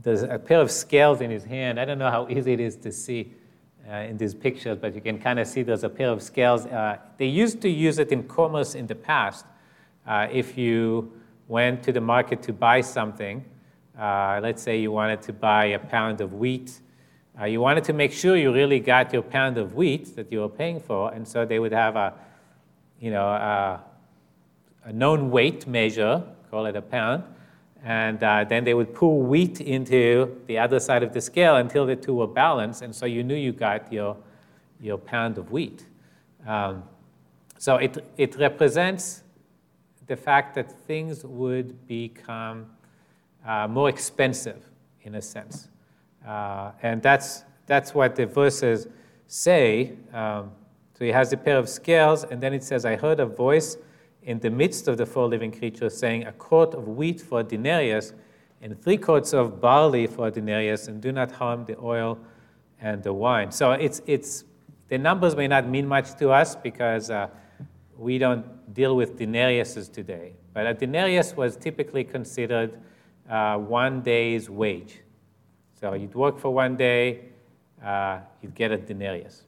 there's 0.00 0.22
a 0.22 0.38
pair 0.38 0.60
of 0.60 0.70
scales 0.70 1.20
in 1.20 1.30
his 1.30 1.44
hand. 1.44 1.80
I 1.80 1.84
don't 1.84 1.98
know 1.98 2.10
how 2.10 2.28
easy 2.28 2.52
it 2.52 2.60
is 2.60 2.76
to 2.76 2.92
see 2.92 3.32
uh, 3.90 3.96
in 3.96 4.16
these 4.16 4.34
pictures, 4.34 4.78
but 4.80 4.94
you 4.94 5.00
can 5.00 5.18
kind 5.18 5.40
of 5.40 5.46
see 5.46 5.62
there's 5.62 5.82
a 5.82 5.88
pair 5.88 6.08
of 6.08 6.22
scales. 6.22 6.66
Uh, 6.66 6.98
they 7.16 7.26
used 7.26 7.60
to 7.62 7.68
use 7.68 7.98
it 7.98 8.12
in 8.12 8.28
commerce 8.28 8.74
in 8.74 8.86
the 8.86 8.94
past. 8.94 9.44
Uh, 10.06 10.28
if 10.30 10.56
you 10.56 11.12
went 11.48 11.82
to 11.82 11.92
the 11.92 12.00
market 12.00 12.42
to 12.42 12.52
buy 12.52 12.80
something, 12.80 13.44
let's 13.98 14.62
say 14.62 14.78
you 14.78 14.92
wanted 14.92 15.20
to 15.22 15.32
buy 15.32 15.64
a 15.66 15.78
pound 15.78 16.20
of 16.20 16.34
wheat, 16.34 16.80
uh, 17.38 17.44
you 17.44 17.60
wanted 17.60 17.84
to 17.84 17.92
make 17.92 18.12
sure 18.12 18.36
you 18.36 18.52
really 18.52 18.80
got 18.80 19.12
your 19.12 19.22
pound 19.22 19.58
of 19.58 19.74
wheat 19.74 20.16
that 20.16 20.32
you 20.32 20.40
were 20.40 20.48
paying 20.48 20.80
for, 20.80 21.12
and 21.12 21.26
so 21.26 21.44
they 21.44 21.58
would 21.58 21.72
have 21.72 21.96
a, 21.96 22.14
you 22.98 23.10
know, 23.10 23.26
a, 23.26 23.80
a 24.84 24.92
known 24.92 25.30
weight 25.30 25.66
measure, 25.66 26.22
call 26.50 26.66
it 26.66 26.76
a 26.76 26.82
pound, 26.82 27.22
and 27.84 28.22
uh, 28.22 28.44
then 28.44 28.64
they 28.64 28.74
would 28.74 28.94
pull 28.94 29.20
wheat 29.20 29.60
into 29.60 30.40
the 30.46 30.58
other 30.58 30.80
side 30.80 31.02
of 31.02 31.12
the 31.12 31.20
scale 31.20 31.56
until 31.56 31.86
the 31.86 31.96
two 31.96 32.14
were 32.14 32.26
balanced, 32.26 32.82
and 32.82 32.94
so 32.94 33.06
you 33.06 33.22
knew 33.22 33.36
you 33.36 33.52
got 33.52 33.92
your, 33.92 34.16
your 34.80 34.98
pound 34.98 35.38
of 35.38 35.50
wheat. 35.50 35.86
Um, 36.46 36.84
so 37.58 37.76
it, 37.76 38.04
it 38.16 38.36
represents 38.36 39.22
the 40.06 40.16
fact 40.16 40.54
that 40.56 40.72
things 40.72 41.24
would 41.24 41.86
become 41.86 42.66
uh, 43.46 43.68
more 43.68 43.88
expensive 43.88 44.64
in 45.02 45.14
a 45.14 45.22
sense. 45.22 45.68
Uh, 46.26 46.72
and 46.82 47.02
that's, 47.02 47.44
that's 47.66 47.94
what 47.94 48.16
the 48.16 48.26
verses 48.26 48.88
say. 49.26 49.94
Um, 50.12 50.50
so 50.98 51.04
he 51.04 51.12
has 51.12 51.32
a 51.32 51.36
pair 51.36 51.56
of 51.56 51.68
scales, 51.68 52.24
and 52.24 52.40
then 52.40 52.52
it 52.52 52.62
says, 52.62 52.84
I 52.84 52.96
heard 52.96 53.20
a 53.20 53.26
voice 53.26 53.78
in 54.22 54.38
the 54.38 54.50
midst 54.50 54.86
of 54.86 54.98
the 54.98 55.06
four 55.06 55.28
living 55.28 55.50
creatures, 55.50 55.96
saying, 55.96 56.26
A 56.26 56.32
quart 56.32 56.74
of 56.74 56.88
wheat 56.88 57.20
for 57.20 57.40
a 57.40 57.42
denarius, 57.42 58.12
and 58.60 58.78
three 58.82 58.98
quarts 58.98 59.32
of 59.32 59.60
barley 59.60 60.06
for 60.06 60.28
a 60.28 60.30
denarius, 60.30 60.88
and 60.88 61.00
do 61.00 61.12
not 61.12 61.32
harm 61.32 61.64
the 61.64 61.78
oil 61.78 62.18
and 62.80 63.02
the 63.02 63.12
wine. 63.12 63.50
So 63.50 63.72
it's, 63.72 64.02
it's, 64.06 64.44
the 64.88 64.98
numbers 64.98 65.36
may 65.36 65.48
not 65.48 65.66
mean 65.66 65.86
much 65.86 66.16
to 66.18 66.30
us 66.30 66.54
because 66.54 67.10
uh, 67.10 67.28
we 67.96 68.18
don't 68.18 68.74
deal 68.74 68.96
with 68.96 69.18
denariuses 69.18 69.90
today. 69.90 70.34
But 70.52 70.66
a 70.66 70.74
denarius 70.74 71.36
was 71.36 71.56
typically 71.56 72.04
considered 72.04 72.80
uh, 73.28 73.56
one 73.56 74.02
day's 74.02 74.50
wage. 74.50 75.00
So 75.80 75.94
you'd 75.94 76.14
work 76.14 76.38
for 76.38 76.52
one 76.52 76.76
day, 76.76 77.20
uh, 77.84 78.20
you'd 78.42 78.54
get 78.54 78.70
a 78.70 78.76
denarius. 78.76 79.44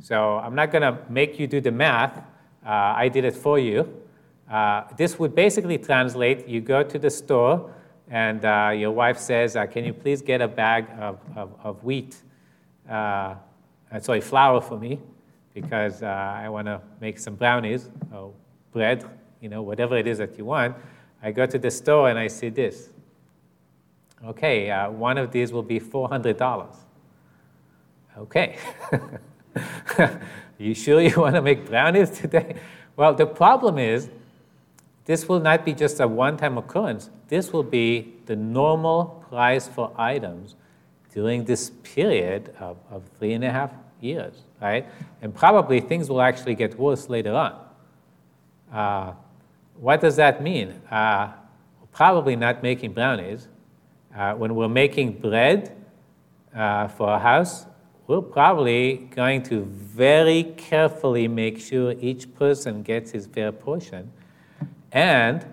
So 0.00 0.36
I'm 0.36 0.54
not 0.54 0.72
going 0.72 0.82
to 0.82 0.98
make 1.08 1.38
you 1.38 1.46
do 1.46 1.60
the 1.60 1.70
math 1.70 2.22
uh, 2.66 2.94
I 2.96 3.08
did 3.08 3.24
it 3.24 3.36
for 3.36 3.60
you. 3.60 4.02
Uh, 4.50 4.82
this 4.96 5.20
would 5.20 5.36
basically 5.36 5.78
translate 5.78 6.48
you 6.48 6.60
go 6.60 6.82
to 6.82 6.98
the 6.98 7.10
store, 7.10 7.70
and 8.10 8.44
uh, 8.44 8.72
your 8.76 8.90
wife 8.90 9.18
says, 9.18 9.56
Can 9.70 9.84
you 9.84 9.92
please 9.92 10.20
get 10.20 10.40
a 10.40 10.48
bag 10.48 10.88
of, 10.98 11.20
of, 11.36 11.54
of 11.62 11.84
wheat, 11.84 12.16
sorry, 12.88 14.20
flour 14.20 14.60
for 14.60 14.78
me, 14.78 14.98
because 15.54 16.02
I 16.02 16.48
want 16.48 16.66
to 16.66 16.80
make 17.00 17.20
some 17.20 17.36
brownies 17.36 17.88
or 18.12 18.32
bread, 18.72 19.04
you 19.40 19.48
know, 19.48 19.62
whatever 19.62 19.96
it 19.96 20.08
is 20.08 20.18
that 20.18 20.36
you 20.36 20.44
want. 20.44 20.76
I 21.22 21.30
go 21.30 21.46
to 21.46 21.58
the 21.58 21.70
store 21.70 22.10
and 22.10 22.18
I 22.18 22.26
see 22.26 22.48
this. 22.48 22.90
Okay, 24.24 24.70
uh, 24.70 24.90
one 24.90 25.18
of 25.18 25.30
these 25.30 25.52
will 25.52 25.62
be 25.62 25.78
$400. 25.78 26.74
Okay. 28.18 28.56
you 30.58 30.74
sure 30.74 31.00
you 31.00 31.20
want 31.20 31.34
to 31.34 31.42
make 31.42 31.66
brownies 31.66 32.10
today? 32.10 32.56
Well, 32.96 33.14
the 33.14 33.26
problem 33.26 33.78
is 33.78 34.08
this 35.04 35.28
will 35.28 35.40
not 35.40 35.64
be 35.64 35.72
just 35.72 36.00
a 36.00 36.08
one 36.08 36.36
time 36.36 36.56
occurrence. 36.56 37.10
This 37.28 37.52
will 37.52 37.62
be 37.62 38.14
the 38.26 38.36
normal 38.36 39.24
price 39.28 39.68
for 39.68 39.92
items 39.96 40.54
during 41.12 41.44
this 41.44 41.70
period 41.82 42.54
of, 42.58 42.76
of 42.90 43.02
three 43.18 43.34
and 43.34 43.44
a 43.44 43.50
half 43.50 43.70
years, 44.00 44.42
right? 44.60 44.86
And 45.22 45.34
probably 45.34 45.80
things 45.80 46.08
will 46.08 46.22
actually 46.22 46.54
get 46.54 46.78
worse 46.78 47.08
later 47.08 47.34
on. 47.34 47.54
Uh, 48.72 49.12
what 49.76 50.00
does 50.00 50.16
that 50.16 50.42
mean? 50.42 50.70
Uh, 50.90 51.32
probably 51.92 52.34
not 52.34 52.62
making 52.62 52.92
brownies. 52.92 53.48
Uh, 54.16 54.34
when 54.34 54.54
we're 54.54 54.68
making 54.68 55.12
bread 55.12 55.76
uh, 56.54 56.88
for 56.88 57.12
a 57.12 57.18
house, 57.18 57.66
we're 58.06 58.22
probably 58.22 59.08
going 59.14 59.42
to 59.42 59.64
very 59.64 60.44
carefully 60.56 61.28
make 61.28 61.60
sure 61.60 61.94
each 62.00 62.34
person 62.34 62.82
gets 62.82 63.10
his 63.10 63.26
fair 63.26 63.52
portion. 63.52 64.10
And 64.92 65.44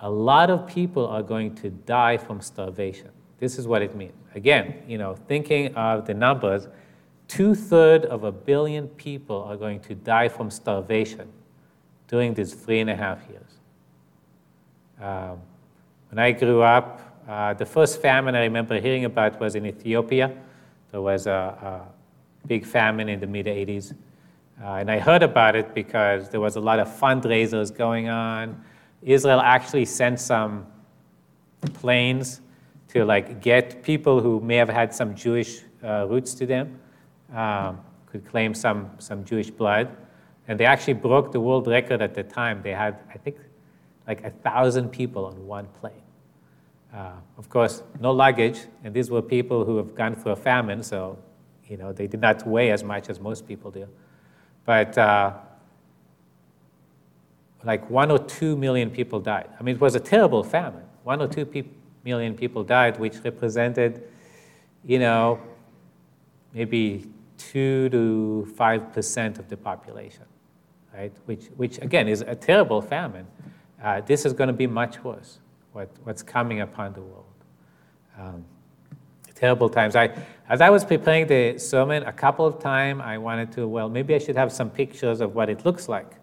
a 0.00 0.10
lot 0.10 0.50
of 0.50 0.66
people 0.66 1.06
are 1.06 1.22
going 1.22 1.54
to 1.56 1.70
die 1.70 2.18
from 2.18 2.42
starvation. 2.42 3.08
This 3.38 3.58
is 3.58 3.66
what 3.66 3.80
it 3.80 3.96
means. 3.96 4.12
Again, 4.34 4.82
you 4.86 4.98
know, 4.98 5.14
thinking 5.14 5.74
of 5.74 6.06
the 6.06 6.14
numbers, 6.14 6.68
two 7.28 7.54
thirds 7.54 8.04
of 8.06 8.24
a 8.24 8.32
billion 8.32 8.88
people 8.88 9.42
are 9.44 9.56
going 9.56 9.80
to 9.80 9.94
die 9.94 10.28
from 10.28 10.50
starvation 10.50 11.28
during 12.08 12.34
these 12.34 12.52
three 12.52 12.80
and 12.80 12.90
a 12.90 12.96
half 12.96 13.20
years. 13.30 13.58
Um, 15.00 15.38
when 16.10 16.18
I 16.18 16.32
grew 16.32 16.60
up, 16.60 17.11
uh, 17.32 17.54
the 17.54 17.64
first 17.64 18.02
famine 18.02 18.34
I 18.34 18.40
remember 18.40 18.78
hearing 18.78 19.06
about 19.06 19.40
was 19.40 19.54
in 19.54 19.64
Ethiopia. 19.64 20.36
There 20.90 21.00
was 21.00 21.26
a, 21.26 21.30
a 21.70 22.46
big 22.46 22.66
famine 22.66 23.08
in 23.08 23.20
the 23.20 23.26
mid 23.26 23.46
80s. 23.46 23.94
Uh, 24.62 24.80
and 24.80 24.90
I 24.90 24.98
heard 24.98 25.22
about 25.22 25.56
it 25.56 25.74
because 25.74 26.28
there 26.28 26.40
was 26.40 26.56
a 26.56 26.60
lot 26.60 26.78
of 26.78 26.88
fundraisers 26.88 27.74
going 27.74 28.10
on. 28.10 28.62
Israel 29.00 29.40
actually 29.40 29.86
sent 29.86 30.20
some 30.20 30.66
planes 31.72 32.42
to 32.88 33.02
like 33.06 33.40
get 33.40 33.82
people 33.82 34.20
who 34.20 34.38
may 34.40 34.56
have 34.56 34.68
had 34.68 34.94
some 34.94 35.14
Jewish 35.14 35.62
uh, 35.82 36.06
roots 36.10 36.34
to 36.34 36.44
them, 36.44 36.78
um, 37.34 37.80
could 38.10 38.26
claim 38.26 38.52
some, 38.52 38.90
some 38.98 39.24
Jewish 39.24 39.48
blood. 39.50 39.88
And 40.48 40.60
they 40.60 40.66
actually 40.66 40.98
broke 41.08 41.32
the 41.32 41.40
world 41.40 41.66
record 41.66 42.02
at 42.02 42.14
the 42.14 42.24
time. 42.24 42.60
They 42.62 42.72
had, 42.72 42.98
I 43.08 43.16
think, 43.16 43.36
like 44.06 44.22
a 44.22 44.30
thousand 44.30 44.90
people 44.90 45.24
on 45.24 45.46
one 45.46 45.66
plane. 45.80 46.02
Uh, 46.94 47.12
of 47.38 47.48
course, 47.48 47.82
no 48.00 48.12
luggage, 48.12 48.60
and 48.84 48.92
these 48.92 49.10
were 49.10 49.22
people 49.22 49.64
who 49.64 49.78
have 49.78 49.94
gone 49.94 50.14
through 50.14 50.32
a 50.32 50.36
famine, 50.36 50.82
so 50.82 51.18
you 51.66 51.78
know 51.78 51.90
they 51.90 52.06
did 52.06 52.20
not 52.20 52.46
weigh 52.46 52.70
as 52.70 52.84
much 52.84 53.08
as 53.08 53.18
most 53.18 53.48
people 53.48 53.70
do. 53.70 53.88
But 54.66 54.98
uh, 54.98 55.32
like 57.64 57.88
one 57.88 58.10
or 58.10 58.18
two 58.18 58.56
million 58.56 58.90
people 58.90 59.20
died. 59.20 59.48
I 59.58 59.62
mean, 59.62 59.76
it 59.76 59.80
was 59.80 59.94
a 59.94 60.00
terrible 60.00 60.44
famine. 60.44 60.84
One 61.02 61.22
or 61.22 61.28
two 61.28 61.46
pe- 61.46 61.64
million 62.04 62.34
people 62.34 62.62
died, 62.62 63.00
which 63.00 63.16
represented, 63.24 64.02
you 64.84 64.98
know, 64.98 65.40
maybe 66.52 67.06
two 67.38 67.88
to 67.88 68.52
five 68.54 68.92
percent 68.92 69.38
of 69.38 69.48
the 69.48 69.56
population, 69.56 70.26
right? 70.92 71.12
Which, 71.24 71.46
which 71.56 71.78
again 71.78 72.06
is 72.06 72.20
a 72.20 72.34
terrible 72.34 72.82
famine. 72.82 73.26
Uh, 73.82 74.02
this 74.02 74.26
is 74.26 74.34
going 74.34 74.48
to 74.48 74.52
be 74.52 74.66
much 74.66 75.02
worse 75.02 75.38
what, 75.72 75.88
what's 76.04 76.22
coming 76.22 76.60
upon 76.60 76.92
the 76.92 77.00
world. 77.00 77.24
Um, 78.18 78.44
terrible 79.34 79.68
times. 79.68 79.96
I, 79.96 80.16
as 80.48 80.60
I 80.60 80.70
was 80.70 80.84
preparing 80.84 81.26
the 81.26 81.58
sermon, 81.58 82.04
a 82.04 82.12
couple 82.12 82.46
of 82.46 82.60
times 82.60 83.00
I 83.04 83.18
wanted 83.18 83.50
to, 83.52 83.66
well, 83.66 83.88
maybe 83.88 84.14
I 84.14 84.18
should 84.18 84.36
have 84.36 84.52
some 84.52 84.70
pictures 84.70 85.20
of 85.20 85.34
what 85.34 85.50
it 85.50 85.64
looks 85.64 85.88
like 85.88 86.14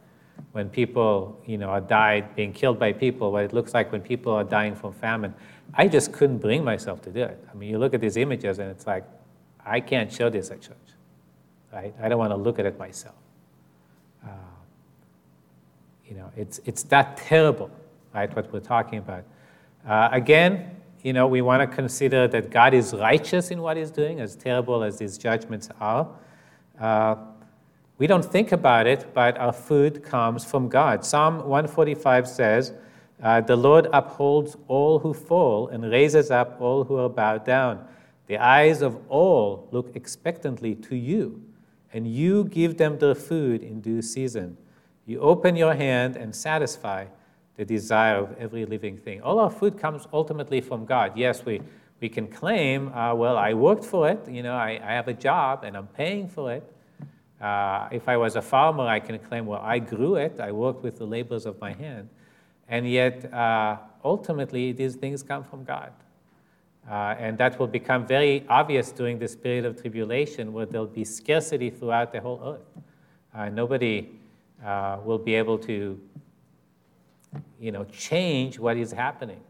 when 0.53 0.69
people, 0.69 1.41
you 1.45 1.57
know, 1.57 1.67
are 1.67 1.81
died, 1.81 2.33
being 2.35 2.53
killed 2.53 2.79
by 2.79 2.93
people, 2.93 3.33
what 3.33 3.43
it 3.43 3.51
looks 3.51 3.73
like 3.73 3.91
when 3.91 3.99
people 3.99 4.31
are 4.33 4.45
dying 4.45 4.73
from 4.73 4.93
famine. 4.93 5.33
I 5.73 5.89
just 5.89 6.13
couldn't 6.13 6.38
bring 6.38 6.63
myself 6.63 7.01
to 7.01 7.12
do 7.12 7.23
it. 7.23 7.43
I 7.51 7.55
mean, 7.55 7.69
you 7.69 7.77
look 7.77 7.93
at 7.93 7.99
these 7.99 8.15
images 8.15 8.59
and 8.59 8.71
it's 8.71 8.88
like, 8.88 9.03
I 9.65 9.81
can't 9.81 10.12
show 10.12 10.29
this 10.29 10.49
at 10.49 10.62
church, 10.62 10.89
right? 11.73 11.93
I 12.01 12.07
don't 12.07 12.19
want 12.19 12.31
to 12.31 12.38
look 12.38 12.57
at 12.57 12.65
it 12.65 12.79
myself. 12.79 13.15
Uh, 14.23 14.29
you 16.07 16.15
know, 16.15 16.31
it's, 16.38 16.62
it's 16.63 16.83
that 16.83 17.17
terrible, 17.17 17.69
right, 18.13 18.33
what 18.33 18.51
we're 18.53 18.62
talking 18.62 18.99
about. 18.99 19.25
Uh, 19.89 20.08
again, 20.12 20.69
you 21.02 21.13
know, 21.13 21.25
we 21.25 21.41
want 21.41 21.67
to 21.67 21.75
consider 21.75 22.28
that 22.28 22.52
God 22.52 22.75
is 22.75 22.93
righteous 22.93 23.49
in 23.49 23.60
what 23.60 23.75
He's 23.75 23.89
doing, 23.89 24.19
as 24.19 24.36
terrible 24.36 24.84
as 24.84 24.99
these 24.99 25.17
judgments 25.17 25.67
are. 25.80 26.08
Uh, 26.80 27.15
we 27.97 28.06
don't 28.06 28.23
think 28.23 28.52
about 28.52 28.86
it, 28.86 29.12
but 29.15 29.36
our 29.39 29.52
food 29.52 30.04
comes 30.04 30.45
from 30.45 30.69
God. 30.69 31.04
Psalm 31.04 31.38
145 31.38 32.28
says, 32.28 32.73
uh, 33.23 33.41
The 33.41 33.56
Lord 33.56 33.88
upholds 33.91 34.56
all 34.67 34.99
who 34.99 35.12
fall 35.12 35.69
and 35.69 35.84
raises 35.89 36.30
up 36.30 36.62
all 36.62 36.84
who 36.84 36.97
are 36.97 37.10
bowed 37.10 37.43
down. 37.43 37.84
The 38.28 38.38
eyes 38.38 38.84
of 38.84 38.99
all 39.10 39.69
look 39.71 39.95
expectantly 39.95 40.75
to 40.75 40.95
you, 40.95 41.41
and 41.91 42.06
you 42.06 42.43
give 42.43 42.78
them 42.78 42.99
their 42.99 43.15
food 43.15 43.63
in 43.63 43.82
due 43.82 44.04
season. 44.04 44.56
You 45.08 45.19
open 45.21 45.56
your 45.56 45.73
hand 45.73 46.15
and 46.15 46.36
satisfy 46.36 47.08
the 47.60 47.65
desire 47.65 48.15
of 48.15 48.38
every 48.39 48.65
living 48.65 48.98
thing. 48.98 49.22
All 49.22 49.38
our 49.38 49.50
food 49.50 49.78
comes 49.78 50.08
ultimately 50.13 50.62
from 50.62 50.86
God. 50.86 51.17
Yes, 51.17 51.43
we, 51.43 51.62
we 52.00 52.08
can 52.08 52.26
claim, 52.26 52.88
uh, 52.93 53.13
well, 53.13 53.36
I 53.36 53.54
worked 53.54 53.84
for 53.84 54.08
it, 54.08 54.26
you 54.30 54.43
know, 54.43 54.56
I, 54.56 54.80
I 54.82 54.93
have 54.93 55.10
a 55.10 55.13
job 55.13 55.65
and 55.65 55.76
I'm 55.76 55.88
paying 55.88 56.30
for 56.30 56.54
it. 56.54 56.63
Uh, 57.41 57.89
if 57.91 58.08
I 58.08 58.15
was 58.15 58.38
a 58.38 58.41
farmer, 58.41 58.88
I 58.88 59.02
can 59.02 59.19
claim, 59.19 59.45
well, 59.45 59.60
I 59.62 59.80
grew 59.80 60.15
it, 60.15 60.39
I 60.39 60.54
worked 60.54 60.84
with 60.84 61.00
the 61.00 61.06
labors 61.06 61.45
of 61.45 61.60
my 61.60 61.74
hand. 61.74 62.08
And 62.69 62.89
yet, 62.89 63.34
uh, 63.34 63.76
ultimately, 64.06 64.72
these 64.72 64.95
things 64.95 65.22
come 65.22 65.43
from 65.43 65.65
God. 65.65 65.91
Uh, 66.89 67.15
and 67.19 67.38
that 67.39 67.60
will 67.60 67.67
become 67.67 68.08
very 68.08 68.45
obvious 68.48 68.93
during 68.93 69.19
this 69.19 69.36
period 69.36 69.65
of 69.65 69.82
tribulation 69.82 70.54
where 70.54 70.65
there'll 70.65 70.88
be 70.88 71.04
scarcity 71.04 71.69
throughout 71.69 72.13
the 72.13 72.22
whole 72.22 72.41
earth. 72.41 72.84
Uh, 73.36 73.50
nobody 73.50 74.08
uh, 74.65 74.98
will 75.04 75.17
be 75.17 75.36
able 75.36 75.58
to 75.58 76.00
you 77.59 77.71
know, 77.71 77.83
change 77.85 78.59
what 78.59 78.77
is 78.77 78.91
happening. 78.91 79.41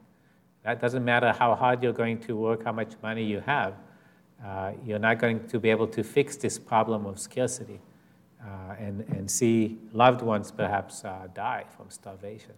That 0.63 0.81
doesn't 0.81 1.05
matter 1.05 1.31
how 1.31 1.55
hard 1.55 1.81
you're 1.81 1.93
going 1.93 2.19
to 2.21 2.35
work, 2.35 2.65
how 2.65 2.71
much 2.71 2.93
money 3.01 3.23
you 3.23 3.39
have. 3.41 3.75
Uh, 4.45 4.71
you're 4.85 4.99
not 4.99 5.19
going 5.19 5.47
to 5.47 5.59
be 5.59 5.69
able 5.69 5.87
to 5.87 6.03
fix 6.03 6.37
this 6.37 6.57
problem 6.57 7.05
of 7.05 7.19
scarcity 7.19 7.79
uh, 8.43 8.75
and, 8.79 9.01
and 9.09 9.29
see 9.29 9.77
loved 9.93 10.21
ones 10.21 10.51
perhaps 10.51 11.03
uh, 11.03 11.27
die 11.33 11.65
from 11.75 11.89
starvation. 11.89 12.53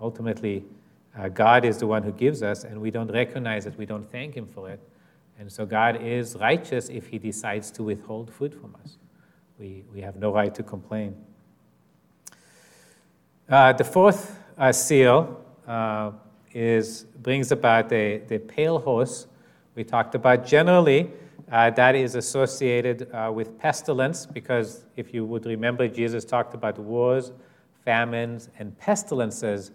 Ultimately, 0.00 0.64
uh, 1.16 1.28
God 1.28 1.64
is 1.64 1.78
the 1.78 1.86
one 1.86 2.02
who 2.02 2.12
gives 2.12 2.42
us, 2.42 2.64
and 2.64 2.80
we 2.80 2.90
don't 2.90 3.10
recognize 3.10 3.66
it, 3.66 3.76
we 3.78 3.86
don't 3.86 4.10
thank 4.10 4.34
Him 4.34 4.46
for 4.46 4.70
it. 4.70 4.80
And 5.38 5.50
so 5.50 5.64
God 5.64 6.02
is 6.02 6.36
righteous 6.36 6.88
if 6.88 7.06
He 7.06 7.18
decides 7.18 7.70
to 7.72 7.82
withhold 7.82 8.30
food 8.30 8.54
from 8.54 8.76
us. 8.82 8.96
We, 9.58 9.84
we 9.92 10.00
have 10.00 10.16
no 10.16 10.32
right 10.32 10.54
to 10.54 10.62
complain. 10.62 11.16
Uh, 13.52 13.70
the 13.70 13.84
fourth 13.84 14.40
uh, 14.56 14.72
seal 14.72 15.38
uh, 15.68 16.10
is, 16.54 17.04
brings 17.20 17.52
about 17.52 17.90
the, 17.90 18.22
the 18.26 18.38
pale 18.38 18.78
horse. 18.78 19.26
We 19.74 19.84
talked 19.84 20.14
about 20.14 20.46
generally 20.46 21.10
uh, 21.50 21.68
that 21.68 21.94
is 21.94 22.14
associated 22.14 23.12
uh, 23.12 23.30
with 23.30 23.58
pestilence 23.58 24.24
because 24.24 24.86
if 24.96 25.12
you 25.12 25.26
would 25.26 25.44
remember, 25.44 25.86
Jesus 25.86 26.24
talked 26.24 26.54
about 26.54 26.78
wars, 26.78 27.32
famines, 27.84 28.48
and 28.58 28.74
pestilences 28.78 29.70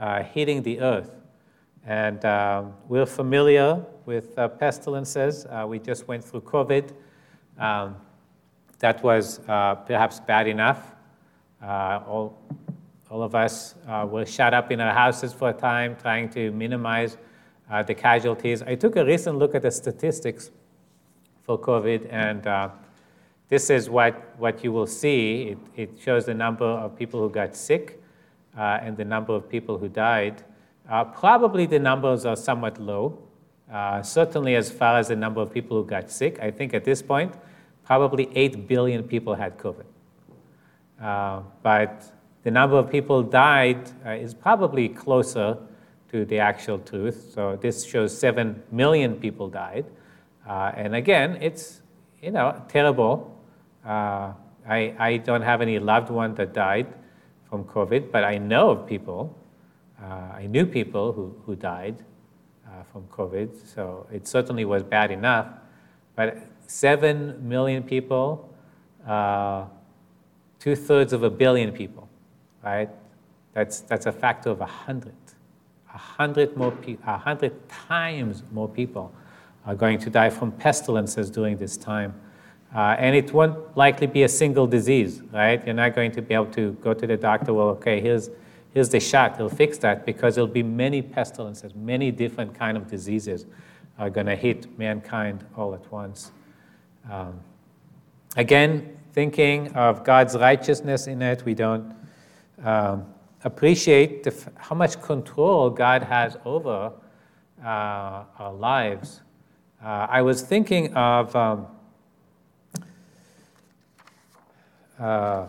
uh, 0.00 0.22
hitting 0.22 0.62
the 0.62 0.80
earth. 0.80 1.10
And 1.84 2.24
um, 2.24 2.72
we're 2.88 3.04
familiar 3.04 3.84
with 4.06 4.38
uh, 4.38 4.48
pestilences. 4.48 5.44
Uh, 5.44 5.66
we 5.68 5.80
just 5.80 6.08
went 6.08 6.24
through 6.24 6.40
COVID. 6.40 6.94
Um, 7.58 7.96
that 8.78 9.02
was 9.02 9.40
uh, 9.46 9.74
perhaps 9.74 10.18
bad 10.18 10.48
enough. 10.48 10.94
Uh, 11.62 12.00
all, 12.08 12.38
all 13.10 13.22
of 13.22 13.34
us 13.34 13.74
uh, 13.86 14.06
were 14.08 14.26
shut 14.26 14.54
up 14.54 14.70
in 14.70 14.80
our 14.80 14.92
houses 14.92 15.32
for 15.32 15.50
a 15.50 15.52
time, 15.52 15.96
trying 15.96 16.28
to 16.30 16.50
minimize 16.52 17.16
the 17.86 17.94
casualties. 17.94 18.62
I 18.62 18.74
took 18.76 18.96
a 18.96 19.04
recent 19.04 19.38
look 19.38 19.54
at 19.54 19.62
the 19.62 19.70
statistics 19.70 20.50
for 21.44 21.58
COVID, 21.58 22.06
and 22.10 22.46
this 23.48 23.70
is 23.70 23.88
what, 23.88 24.38
what 24.38 24.62
you 24.62 24.72
will 24.72 24.86
see. 24.86 25.42
It, 25.42 25.58
it 25.74 26.00
shows 26.00 26.26
the 26.26 26.34
number 26.34 26.66
of 26.66 26.96
people 26.96 27.20
who 27.20 27.30
got 27.30 27.56
sick 27.56 28.02
uh, 28.56 28.78
and 28.82 28.96
the 28.96 29.04
number 29.04 29.32
of 29.32 29.48
people 29.48 29.78
who 29.78 29.88
died. 29.88 30.42
Uh, 30.88 31.04
probably 31.04 31.64
the 31.64 31.78
numbers 31.78 32.26
are 32.26 32.36
somewhat 32.36 32.78
low, 32.78 33.18
uh, 33.72 34.02
certainly 34.02 34.54
as 34.54 34.70
far 34.70 34.98
as 34.98 35.08
the 35.08 35.16
number 35.16 35.40
of 35.40 35.52
people 35.52 35.82
who 35.82 35.88
got 35.88 36.10
sick. 36.10 36.38
I 36.40 36.50
think 36.50 36.74
at 36.74 36.84
this 36.84 37.00
point, 37.00 37.34
probably 37.84 38.30
8 38.34 38.68
billion 38.68 39.02
people 39.02 39.34
had 39.34 39.56
COVID. 39.56 39.86
Uh, 41.00 41.42
but 41.62 42.04
the 42.48 42.52
number 42.52 42.78
of 42.78 42.90
people 42.90 43.22
died 43.22 43.90
uh, 44.06 44.12
is 44.12 44.32
probably 44.32 44.88
closer 44.88 45.58
to 46.10 46.24
the 46.24 46.38
actual 46.38 46.78
truth. 46.78 47.30
So 47.34 47.58
this 47.60 47.84
shows 47.84 48.18
7 48.18 48.62
million 48.72 49.16
people 49.16 49.50
died. 49.50 49.84
Uh, 50.48 50.72
and 50.74 50.94
again, 50.94 51.36
it's, 51.42 51.82
you 52.22 52.30
know, 52.30 52.62
terrible. 52.66 53.38
I, 53.84 54.94
I 54.98 55.18
don't 55.22 55.42
have 55.42 55.60
any 55.60 55.78
loved 55.78 56.08
one 56.08 56.34
that 56.36 56.54
died 56.54 56.86
from 57.50 57.64
COVID, 57.64 58.10
but 58.10 58.24
I 58.24 58.38
know 58.38 58.70
of 58.70 58.86
people, 58.86 59.36
uh, 60.02 60.06
I 60.42 60.46
knew 60.46 60.64
people 60.64 61.12
who, 61.12 61.36
who 61.44 61.54
died 61.54 62.02
uh, 62.66 62.82
from 62.90 63.02
COVID, 63.08 63.66
so 63.66 64.06
it 64.10 64.26
certainly 64.26 64.64
was 64.64 64.82
bad 64.82 65.10
enough. 65.10 65.48
But 66.16 66.38
7 66.66 67.46
million 67.46 67.82
people, 67.82 68.48
uh, 69.06 69.66
two 70.58 70.74
thirds 70.74 71.12
of 71.12 71.22
a 71.22 71.30
billion 71.30 71.72
people, 71.72 72.07
right? 72.62 72.90
That's, 73.54 73.80
that's 73.80 74.06
a 74.06 74.12
factor 74.12 74.50
of 74.50 74.60
100. 74.60 75.12
100, 75.90 76.56
more 76.56 76.72
pe- 76.72 76.96
100 76.96 77.68
times 77.68 78.42
more 78.52 78.68
people 78.68 79.12
are 79.66 79.74
going 79.74 79.98
to 79.98 80.10
die 80.10 80.30
from 80.30 80.52
pestilences 80.52 81.30
during 81.30 81.56
this 81.56 81.76
time. 81.76 82.14
Uh, 82.74 82.96
and 82.98 83.16
it 83.16 83.32
won't 83.32 83.76
likely 83.76 84.06
be 84.06 84.22
a 84.22 84.28
single 84.28 84.66
disease, 84.66 85.22
right? 85.32 85.64
You're 85.64 85.74
not 85.74 85.94
going 85.94 86.12
to 86.12 86.22
be 86.22 86.34
able 86.34 86.46
to 86.52 86.72
go 86.74 86.92
to 86.92 87.06
the 87.06 87.16
doctor, 87.16 87.54
well, 87.54 87.68
okay, 87.70 88.00
here's, 88.00 88.30
here's 88.74 88.90
the 88.90 89.00
shot, 89.00 89.38
he'll 89.38 89.48
fix 89.48 89.78
that, 89.78 90.04
because 90.04 90.34
there'll 90.34 90.46
be 90.48 90.62
many 90.62 91.00
pestilences, 91.00 91.74
many 91.74 92.10
different 92.10 92.54
kind 92.54 92.76
of 92.76 92.88
diseases 92.88 93.46
are 93.98 94.10
going 94.10 94.26
to 94.26 94.36
hit 94.36 94.78
mankind 94.78 95.44
all 95.56 95.74
at 95.74 95.90
once. 95.90 96.30
Um, 97.10 97.40
again, 98.36 98.96
thinking 99.12 99.74
of 99.74 100.04
God's 100.04 100.36
righteousness 100.36 101.06
in 101.06 101.22
it, 101.22 101.44
we 101.44 101.54
don't 101.54 101.97
um, 102.62 103.06
appreciate 103.44 104.22
the, 104.24 104.34
how 104.56 104.74
much 104.74 105.00
control 105.00 105.70
God 105.70 106.02
has 106.02 106.36
over 106.44 106.92
uh, 107.62 108.24
our 108.38 108.52
lives. 108.52 109.22
Uh, 109.82 110.06
I 110.10 110.22
was 110.22 110.42
thinking 110.42 110.94
of... 110.94 111.34
Um, 111.34 111.66
uh, 114.98 115.46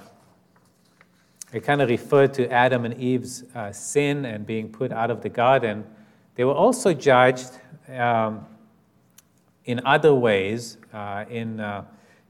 I 1.51 1.57
kind 1.57 1.81
of 1.81 1.89
referred 1.89 2.35
to 2.35 2.47
Adam 2.51 2.85
and 2.85 2.93
Eve's 3.01 3.43
uh, 3.55 3.71
sin 3.71 4.25
and 4.25 4.45
being 4.45 4.69
put 4.69 4.91
out 4.91 5.09
of 5.09 5.23
the 5.23 5.29
garden. 5.29 5.83
They 6.35 6.43
were 6.43 6.53
also 6.53 6.93
judged 6.93 7.49
um, 7.91 8.45
in 9.65 9.81
other 9.83 10.13
ways. 10.13 10.77
Uh, 10.93 11.25
in 11.27 11.59
uh, 11.59 11.85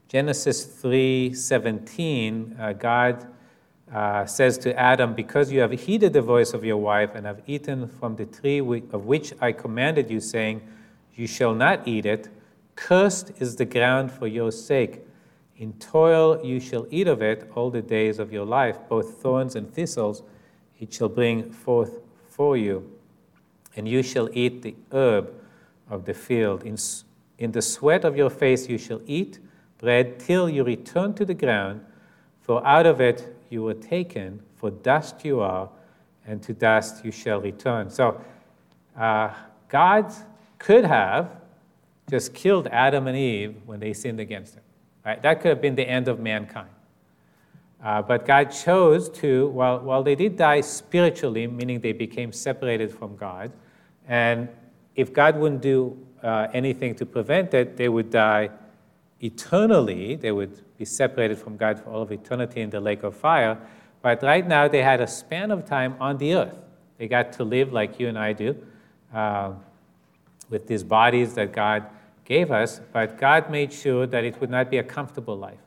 Genesis 0.08 0.64
3:17, 0.82 2.58
uh, 2.58 2.72
God 2.72 3.26
uh, 3.92 4.26
says 4.26 4.58
to 4.58 4.78
Adam, 4.78 5.14
"Because 5.14 5.50
you 5.50 5.60
have 5.60 5.72
heeded 5.72 6.12
the 6.12 6.22
voice 6.22 6.52
of 6.52 6.64
your 6.64 6.76
wife 6.76 7.14
and 7.14 7.26
have 7.26 7.42
eaten 7.46 7.88
from 7.88 8.16
the 8.16 8.26
tree 8.26 8.58
of 8.92 9.06
which 9.06 9.32
I 9.40 9.52
commanded 9.52 10.10
you, 10.10 10.20
saying, 10.20 10.62
You 11.14 11.26
shall 11.26 11.54
not 11.54 11.86
eat 11.86 12.06
it. 12.06 12.28
Cursed 12.76 13.32
is 13.38 13.56
the 13.56 13.64
ground 13.64 14.12
for 14.12 14.26
your 14.26 14.52
sake." 14.52 15.06
In 15.60 15.74
toil 15.74 16.42
you 16.42 16.58
shall 16.58 16.86
eat 16.90 17.06
of 17.06 17.20
it 17.20 17.50
all 17.54 17.70
the 17.70 17.82
days 17.82 18.18
of 18.18 18.32
your 18.32 18.46
life, 18.46 18.78
both 18.88 19.20
thorns 19.20 19.54
and 19.54 19.70
thistles 19.70 20.22
it 20.80 20.90
shall 20.94 21.10
bring 21.10 21.52
forth 21.52 22.00
for 22.26 22.56
you. 22.56 22.90
And 23.76 23.86
you 23.86 24.02
shall 24.02 24.30
eat 24.32 24.62
the 24.62 24.74
herb 24.90 25.30
of 25.90 26.06
the 26.06 26.14
field. 26.14 26.62
In, 26.64 26.78
in 27.38 27.52
the 27.52 27.60
sweat 27.60 28.06
of 28.06 28.16
your 28.16 28.30
face 28.30 28.70
you 28.70 28.78
shall 28.78 29.02
eat 29.06 29.38
bread 29.76 30.18
till 30.18 30.48
you 30.48 30.64
return 30.64 31.12
to 31.14 31.26
the 31.26 31.34
ground, 31.34 31.84
for 32.50 32.66
out 32.66 32.84
of 32.84 33.00
it 33.00 33.32
you 33.48 33.62
were 33.62 33.74
taken, 33.74 34.42
for 34.56 34.72
dust 34.72 35.24
you 35.24 35.38
are, 35.38 35.68
and 36.26 36.42
to 36.42 36.52
dust 36.52 37.04
you 37.04 37.12
shall 37.12 37.40
return. 37.40 37.88
So 37.88 38.20
uh, 38.98 39.32
God 39.68 40.12
could 40.58 40.84
have 40.84 41.30
just 42.10 42.34
killed 42.34 42.66
Adam 42.72 43.06
and 43.06 43.16
Eve 43.16 43.54
when 43.66 43.78
they 43.78 43.92
sinned 43.92 44.18
against 44.18 44.56
him. 44.56 44.64
Right? 45.06 45.22
That 45.22 45.40
could 45.40 45.50
have 45.50 45.60
been 45.62 45.76
the 45.76 45.88
end 45.88 46.08
of 46.08 46.18
mankind. 46.18 46.70
Uh, 47.84 48.02
but 48.02 48.26
God 48.26 48.46
chose 48.46 49.08
to, 49.10 49.46
while, 49.50 49.78
while 49.78 50.02
they 50.02 50.16
did 50.16 50.36
die 50.36 50.60
spiritually, 50.60 51.46
meaning 51.46 51.78
they 51.78 51.92
became 51.92 52.32
separated 52.32 52.90
from 52.90 53.14
God, 53.14 53.52
and 54.08 54.48
if 54.96 55.12
God 55.12 55.36
wouldn't 55.36 55.62
do 55.62 55.96
uh, 56.20 56.48
anything 56.52 56.96
to 56.96 57.06
prevent 57.06 57.54
it, 57.54 57.76
they 57.76 57.88
would 57.88 58.10
die 58.10 58.50
eternally. 59.20 60.16
They 60.16 60.32
would 60.32 60.60
be 60.76 60.84
separated 60.84 61.38
from 61.38 61.56
God 61.56 61.78
for 61.78 61.90
all 61.90 62.02
of 62.02 62.12
eternity 62.12 62.60
in 62.60 62.70
the 62.70 62.80
lake 62.80 63.02
of 63.02 63.14
fire. 63.14 63.58
But 64.02 64.22
right 64.22 64.46
now, 64.46 64.66
they 64.68 64.82
had 64.82 65.00
a 65.00 65.06
span 65.06 65.50
of 65.50 65.66
time 65.66 65.94
on 66.00 66.18
the 66.18 66.34
earth. 66.34 66.56
They 66.98 67.08
got 67.08 67.32
to 67.34 67.44
live 67.44 67.72
like 67.72 68.00
you 68.00 68.08
and 68.08 68.18
I 68.18 68.32
do, 68.32 68.56
uh, 69.14 69.52
with 70.48 70.66
these 70.66 70.82
bodies 70.82 71.34
that 71.34 71.52
God 71.52 71.86
gave 72.24 72.50
us, 72.50 72.80
but 72.92 73.18
God 73.18 73.50
made 73.50 73.72
sure 73.72 74.06
that 74.06 74.24
it 74.24 74.40
would 74.40 74.50
not 74.50 74.70
be 74.70 74.78
a 74.78 74.84
comfortable 74.84 75.36
life. 75.36 75.58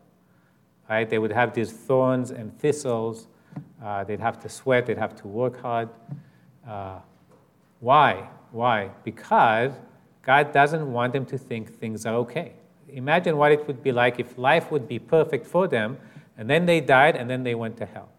Right? 0.89 1.09
They 1.09 1.19
would 1.19 1.31
have 1.31 1.53
these 1.53 1.71
thorns 1.71 2.31
and 2.31 2.57
thistles. 2.59 3.27
Uh, 3.83 4.03
they'd 4.03 4.19
have 4.19 4.39
to 4.41 4.49
sweat. 4.49 4.85
They'd 4.85 4.97
have 4.97 5.15
to 5.17 5.27
work 5.27 5.61
hard. 5.61 5.89
Uh, 6.67 6.99
why? 7.79 8.29
Why? 8.51 8.91
Because 9.03 9.73
God 10.21 10.53
doesn't 10.53 10.91
want 10.91 11.13
them 11.13 11.25
to 11.27 11.37
think 11.37 11.79
things 11.79 12.05
are 12.05 12.15
okay. 12.15 12.53
Imagine 12.93 13.37
what 13.37 13.51
it 13.51 13.67
would 13.67 13.83
be 13.83 13.91
like 13.91 14.19
if 14.19 14.37
life 14.37 14.71
would 14.71 14.87
be 14.87 14.99
perfect 14.99 15.45
for 15.45 15.67
them, 15.67 15.97
and 16.37 16.49
then 16.49 16.65
they 16.65 16.79
died, 16.79 17.15
and 17.15 17.29
then 17.29 17.43
they 17.43 17.55
went 17.55 17.77
to 17.77 17.85
hell. 17.85 18.09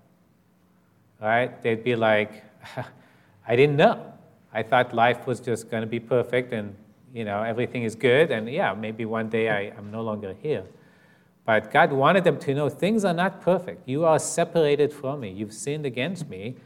Right? 1.20 1.60
They'd 1.62 1.84
be 1.84 1.96
like, 1.96 2.44
I 3.48 3.56
didn't 3.56 3.76
know. 3.76 4.12
I 4.52 4.62
thought 4.62 4.94
life 4.94 5.26
was 5.26 5.40
just 5.40 5.70
going 5.70 5.82
to 5.82 5.86
be 5.86 6.00
perfect, 6.00 6.52
and 6.52 6.74
you 7.12 7.24
know, 7.24 7.42
everything 7.42 7.84
is 7.84 7.94
good, 7.94 8.30
and 8.30 8.48
yeah, 8.48 8.74
maybe 8.74 9.04
one 9.04 9.28
day 9.28 9.48
I, 9.48 9.72
I'm 9.76 9.90
no 9.90 10.02
longer 10.02 10.34
here. 10.42 10.64
But 11.44 11.70
God 11.70 11.92
wanted 11.92 12.24
them 12.24 12.38
to 12.38 12.54
know 12.54 12.68
things 12.68 13.04
are 13.04 13.12
not 13.12 13.40
perfect. 13.40 13.88
You 13.88 14.04
are 14.04 14.18
separated 14.18 14.92
from 14.92 15.20
me. 15.20 15.30
You've 15.30 15.52
sinned 15.52 15.86
against 15.86 16.28
me, 16.28 16.56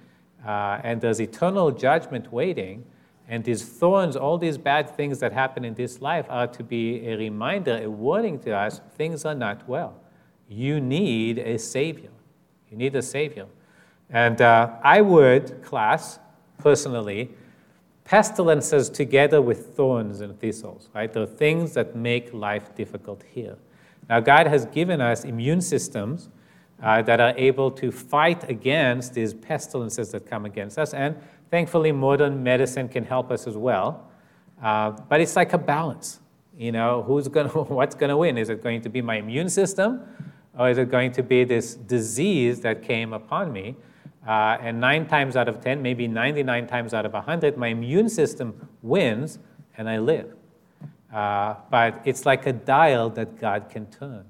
uh, 0.46 0.80
and 0.82 1.00
there's 1.00 1.20
eternal 1.20 1.70
judgment 1.70 2.32
waiting. 2.32 2.84
And 3.28 3.44
these 3.44 3.62
thorns, 3.62 4.16
all 4.16 4.38
these 4.38 4.56
bad 4.56 4.96
things 4.96 5.18
that 5.20 5.32
happen 5.32 5.64
in 5.64 5.74
this 5.74 6.00
life, 6.00 6.24
are 6.30 6.46
to 6.46 6.64
be 6.64 7.06
a 7.06 7.16
reminder, 7.16 7.78
a 7.82 7.90
warning 7.90 8.38
to 8.40 8.52
us 8.52 8.80
things 8.96 9.24
are 9.26 9.34
not 9.34 9.68
well. 9.68 9.94
You 10.48 10.80
need 10.80 11.38
a 11.38 11.58
Savior. 11.58 12.10
You 12.70 12.78
need 12.78 12.96
a 12.96 13.02
Savior. 13.02 13.46
And 14.08 14.40
uh, 14.40 14.70
I 14.82 15.02
would 15.02 15.62
class, 15.62 16.18
personally, 16.56 17.30
pestilences 18.04 18.88
together 18.88 19.42
with 19.42 19.76
thorns 19.76 20.22
and 20.22 20.40
thistles, 20.40 20.88
right? 20.94 21.12
The 21.12 21.26
things 21.26 21.74
that 21.74 21.94
make 21.94 22.32
life 22.32 22.74
difficult 22.74 23.22
here. 23.30 23.58
Now, 24.08 24.20
God 24.20 24.46
has 24.46 24.64
given 24.64 25.02
us 25.02 25.24
immune 25.24 25.60
systems 25.60 26.30
uh, 26.82 27.02
that 27.02 27.20
are 27.20 27.34
able 27.36 27.70
to 27.72 27.90
fight 27.90 28.48
against 28.48 29.12
these 29.12 29.34
pestilences 29.34 30.12
that 30.12 30.26
come 30.26 30.46
against 30.46 30.78
us. 30.78 30.94
And 30.94 31.16
thankfully, 31.50 31.92
modern 31.92 32.42
medicine 32.42 32.88
can 32.88 33.04
help 33.04 33.30
us 33.30 33.46
as 33.46 33.56
well. 33.56 34.08
Uh, 34.62 34.90
but 34.90 35.20
it's 35.20 35.36
like 35.36 35.52
a 35.52 35.58
balance. 35.58 36.20
You 36.56 36.72
know, 36.72 37.02
who's 37.02 37.28
going 37.28 37.48
what's 37.48 37.94
going 37.94 38.10
to 38.10 38.16
win? 38.16 38.38
Is 38.38 38.48
it 38.50 38.62
going 38.62 38.80
to 38.82 38.88
be 38.88 39.02
my 39.02 39.16
immune 39.16 39.48
system, 39.48 40.02
or 40.58 40.68
is 40.70 40.78
it 40.78 40.90
going 40.90 41.12
to 41.12 41.22
be 41.22 41.44
this 41.44 41.74
disease 41.74 42.60
that 42.60 42.82
came 42.82 43.12
upon 43.12 43.52
me? 43.52 43.76
Uh, 44.26 44.58
and 44.60 44.78
nine 44.80 45.06
times 45.06 45.36
out 45.36 45.48
of 45.48 45.62
10, 45.62 45.80
maybe 45.80 46.06
99 46.06 46.66
times 46.66 46.92
out 46.92 47.06
of 47.06 47.14
100, 47.14 47.56
my 47.56 47.68
immune 47.68 48.08
system 48.10 48.68
wins 48.82 49.38
and 49.78 49.88
I 49.88 49.98
live. 49.98 50.34
Uh, 51.12 51.54
but 51.70 52.02
it's 52.04 52.26
like 52.26 52.46
a 52.46 52.52
dial 52.52 53.08
that 53.10 53.38
God 53.38 53.70
can 53.70 53.86
turn. 53.86 54.24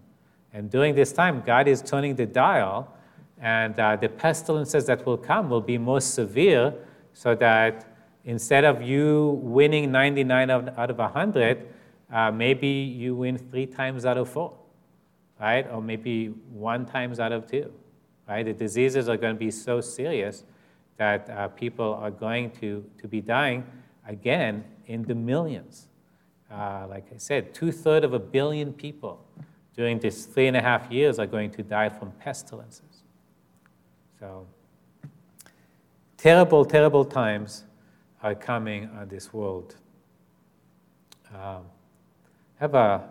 And 0.53 0.71
during 0.71 0.95
this 0.95 1.13
time, 1.13 1.43
God 1.45 1.67
is 1.67 1.83
turning 1.83 2.15
the 2.15 2.27
dial, 2.27 2.95
and 3.41 3.79
uh, 3.79 3.97
the 3.97 4.09
pestilences 4.09 4.87
that 4.87 5.05
will 5.05 5.17
come 5.17 5.51
will 5.51 5.61
be 5.61 5.79
more 5.79 6.01
severe, 6.01 6.75
so 7.19 7.35
that 7.35 7.85
instead 8.25 8.65
of 8.65 8.81
you 8.81 9.41
winning 9.43 9.91
99 9.91 10.51
out 10.51 10.89
of 10.89 10.99
100, 10.99 11.67
uh, 12.13 12.31
maybe 12.31 12.69
you 12.69 13.17
win 13.17 13.37
three 13.37 13.67
times 13.67 14.07
out 14.07 14.17
of 14.17 14.29
four, 14.29 14.57
right? 15.41 15.69
Or 15.69 15.83
maybe 15.83 16.29
one 16.53 16.87
times 16.87 17.19
out 17.19 17.33
of 17.33 17.51
two, 17.51 17.73
right? 18.29 18.45
The 18.45 18.53
diseases 18.53 19.09
are 19.09 19.17
going 19.17 19.35
to 19.35 19.39
be 19.39 19.51
so 19.51 19.81
serious 19.81 20.45
that 20.97 21.29
uh, 21.29 21.49
people 21.49 21.95
are 21.95 22.13
going 22.13 22.53
to, 22.61 22.85
to 23.01 23.09
be 23.09 23.21
dying 23.21 23.67
again 24.07 24.63
in 24.87 25.03
the 25.03 25.17
millions. 25.17 25.89
Uh, 26.49 26.87
like 26.89 27.09
I 27.13 27.17
said, 27.17 27.53
two 27.53 27.73
thirds 27.73 28.05
of 28.05 28.15
a 28.15 28.21
billion 28.21 28.73
people 28.73 29.27
during 29.75 29.99
these 29.99 30.25
three 30.25 30.47
and 30.47 30.57
a 30.57 30.63
half 30.63 30.89
years 30.89 31.19
are 31.19 31.27
going 31.27 31.51
to 31.51 31.65
die 31.65 31.89
from 31.89 32.13
pestilences. 32.13 33.03
So, 34.21 34.47
terrible, 36.19 36.65
terrible 36.67 37.05
times 37.05 37.65
are 38.23 38.35
coming 38.35 38.91
on 38.99 39.09
this 39.09 39.33
world. 39.33 39.77
Um, 41.35 41.63
I 42.61 42.61
have 42.61 42.75
a, 42.75 43.09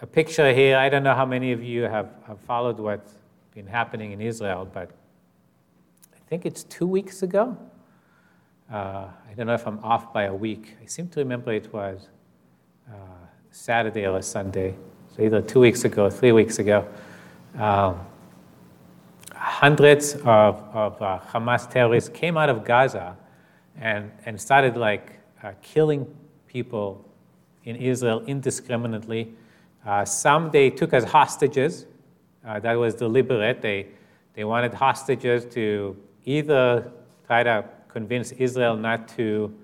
a 0.00 0.06
picture 0.06 0.52
here. 0.52 0.76
I 0.76 0.88
don't 0.88 1.02
know 1.02 1.14
how 1.14 1.26
many 1.26 1.50
of 1.50 1.62
you 1.62 1.82
have, 1.82 2.10
have 2.28 2.38
followed 2.40 2.78
what's 2.78 3.14
been 3.52 3.66
happening 3.66 4.12
in 4.12 4.20
Israel, 4.20 4.68
but 4.72 4.90
I 6.14 6.18
think 6.28 6.46
it's 6.46 6.62
two 6.62 6.86
weeks 6.86 7.22
ago. 7.22 7.56
Uh, 8.70 9.08
I 9.28 9.34
don't 9.36 9.46
know 9.46 9.54
if 9.54 9.66
I'm 9.66 9.82
off 9.82 10.12
by 10.12 10.24
a 10.24 10.34
week. 10.34 10.76
I 10.80 10.86
seem 10.86 11.08
to 11.08 11.20
remember 11.20 11.52
it 11.52 11.72
was 11.72 12.08
uh, 12.88 12.94
Saturday 13.50 14.06
or 14.06 14.22
Sunday 14.22 14.76
so 15.18 15.24
either 15.24 15.42
two 15.42 15.58
weeks 15.58 15.84
ago 15.84 16.08
three 16.08 16.30
weeks 16.30 16.60
ago, 16.60 16.86
um, 17.56 17.98
hundreds 19.38 20.14
of, 20.14 20.62
of 20.74 21.00
uh, 21.00 21.20
Hamas 21.30 21.70
terrorists 21.70 22.10
came 22.10 22.36
out 22.36 22.48
of 22.48 22.64
Gaza 22.64 23.16
and, 23.80 24.10
and 24.26 24.40
started 24.40 24.76
like 24.76 25.20
uh, 25.42 25.52
killing 25.62 26.06
people 26.48 27.04
in 27.64 27.76
Israel 27.76 28.22
indiscriminately. 28.26 29.32
Uh, 29.86 30.04
some 30.04 30.50
they 30.50 30.70
took 30.70 30.92
as 30.92 31.04
hostages. 31.04 31.86
Uh, 32.44 32.58
that 32.60 32.74
was 32.74 32.94
deliberate. 32.94 33.62
They, 33.62 33.86
they 34.34 34.44
wanted 34.44 34.74
hostages 34.74 35.44
to 35.54 35.96
either 36.24 36.90
try 37.26 37.42
to 37.42 37.64
convince 37.88 38.32
Israel 38.32 38.76
not 38.76 39.08
to 39.16 39.54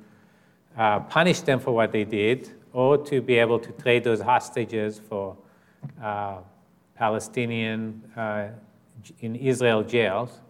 uh, 0.76 1.00
punish 1.00 1.40
them 1.40 1.58
for 1.58 1.72
what 1.72 1.92
they 1.92 2.04
did 2.04 2.50
or 2.72 2.98
to 2.98 3.20
be 3.20 3.36
able 3.36 3.58
to 3.58 3.72
trade 3.72 4.04
those 4.04 4.20
hostages 4.20 5.00
for 5.08 5.36
uh, 6.02 6.38
Palestinian 6.96 8.02
in 9.20 9.34
Israel 9.34 9.82
jails. 9.82 10.40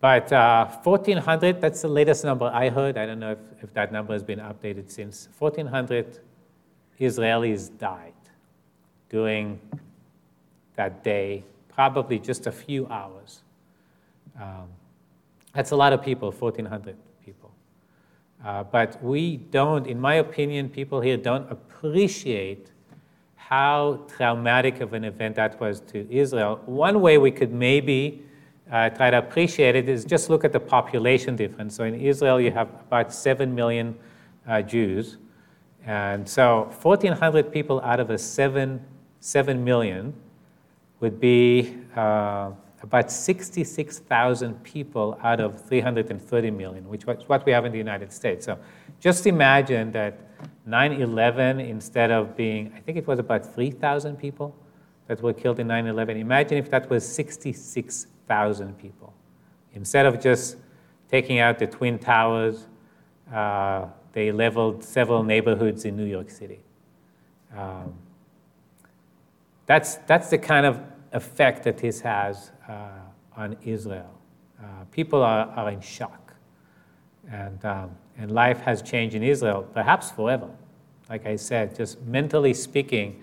But 0.00 0.32
uh, 0.32 0.68
1,400, 0.84 1.60
that's 1.60 1.82
the 1.82 1.88
latest 1.88 2.24
number 2.24 2.46
I 2.46 2.68
heard. 2.68 2.96
I 2.96 3.06
don't 3.06 3.18
know 3.18 3.32
if, 3.32 3.38
if 3.64 3.74
that 3.74 3.90
number 3.92 4.12
has 4.12 4.22
been 4.22 4.38
updated 4.38 4.90
since. 4.90 5.28
1,400 5.38 6.20
Israelis 7.00 7.76
died 7.78 8.12
during 9.08 9.60
that 10.76 11.02
day, 11.02 11.42
probably 11.68 12.18
just 12.18 12.46
a 12.46 12.52
few 12.52 12.86
hours. 12.88 13.42
Um, 14.40 14.68
that's 15.52 15.72
a 15.72 15.76
lot 15.76 15.92
of 15.92 16.02
people, 16.02 16.30
1,400 16.30 16.96
people. 17.24 17.50
Uh, 18.44 18.62
but 18.62 19.02
we 19.02 19.36
don't, 19.36 19.86
in 19.86 19.98
my 19.98 20.14
opinion, 20.14 20.68
people 20.68 21.00
here 21.00 21.16
don't 21.16 21.50
appreciate 21.50 22.70
how 23.48 23.98
traumatic 24.14 24.82
of 24.82 24.92
an 24.92 25.04
event 25.04 25.36
that 25.36 25.58
was 25.58 25.80
to 25.80 26.06
Israel. 26.12 26.60
One 26.66 27.00
way 27.00 27.16
we 27.16 27.30
could 27.30 27.50
maybe 27.50 28.22
uh, 28.70 28.90
try 28.90 29.08
to 29.10 29.16
appreciate 29.16 29.74
it 29.74 29.88
is 29.88 30.04
just 30.04 30.28
look 30.28 30.44
at 30.44 30.52
the 30.52 30.60
population 30.60 31.34
difference. 31.34 31.74
So 31.74 31.84
in 31.84 31.94
Israel, 31.94 32.38
you 32.38 32.50
have 32.50 32.68
about 32.68 33.10
7 33.10 33.54
million 33.54 33.98
uh, 34.46 34.60
Jews. 34.60 35.16
And 35.86 36.28
so 36.28 36.64
1,400 36.82 37.50
people 37.50 37.80
out 37.80 38.00
of 38.00 38.10
a 38.10 38.18
7, 38.18 38.84
7 39.20 39.64
million 39.64 40.12
would 41.00 41.18
be 41.18 41.74
uh, 41.96 42.50
about 42.82 43.10
66,000 43.10 44.62
people 44.62 45.18
out 45.22 45.40
of 45.40 45.66
330 45.66 46.50
million, 46.50 46.86
which 46.86 47.04
is 47.04 47.28
what 47.30 47.46
we 47.46 47.52
have 47.52 47.64
in 47.64 47.72
the 47.72 47.78
United 47.78 48.12
States. 48.12 48.44
So 48.44 48.58
just 49.00 49.26
imagine 49.26 49.90
that 49.92 50.27
9 50.66 50.92
11, 50.92 51.60
instead 51.60 52.10
of 52.10 52.36
being, 52.36 52.72
I 52.76 52.80
think 52.80 52.98
it 52.98 53.06
was 53.06 53.18
about 53.18 53.54
3,000 53.54 54.16
people 54.16 54.54
that 55.06 55.22
were 55.22 55.32
killed 55.32 55.58
in 55.58 55.66
9 55.66 55.86
11, 55.86 56.16
imagine 56.16 56.58
if 56.58 56.70
that 56.70 56.88
was 56.90 57.06
66,000 57.06 58.78
people. 58.78 59.12
Instead 59.74 60.06
of 60.06 60.20
just 60.20 60.56
taking 61.10 61.38
out 61.38 61.58
the 61.58 61.66
Twin 61.66 61.98
Towers, 61.98 62.66
uh, 63.32 63.86
they 64.12 64.32
leveled 64.32 64.84
several 64.84 65.22
neighborhoods 65.22 65.84
in 65.84 65.96
New 65.96 66.04
York 66.04 66.30
City. 66.30 66.60
Um, 67.56 67.94
that's, 69.66 69.96
that's 70.06 70.30
the 70.30 70.38
kind 70.38 70.66
of 70.66 70.80
effect 71.12 71.64
that 71.64 71.78
this 71.78 72.00
has 72.00 72.52
uh, 72.68 72.88
on 73.36 73.56
Israel. 73.64 74.18
Uh, 74.60 74.84
people 74.90 75.22
are, 75.22 75.46
are 75.56 75.70
in 75.70 75.80
shock. 75.80 76.34
And 77.30 77.62
um, 77.64 77.90
and 78.18 78.32
life 78.32 78.60
has 78.60 78.82
changed 78.82 79.14
in 79.14 79.22
Israel, 79.22 79.62
perhaps 79.72 80.10
forever. 80.10 80.50
Like 81.08 81.24
I 81.24 81.36
said, 81.36 81.74
just 81.74 82.02
mentally 82.02 82.52
speaking, 82.52 83.22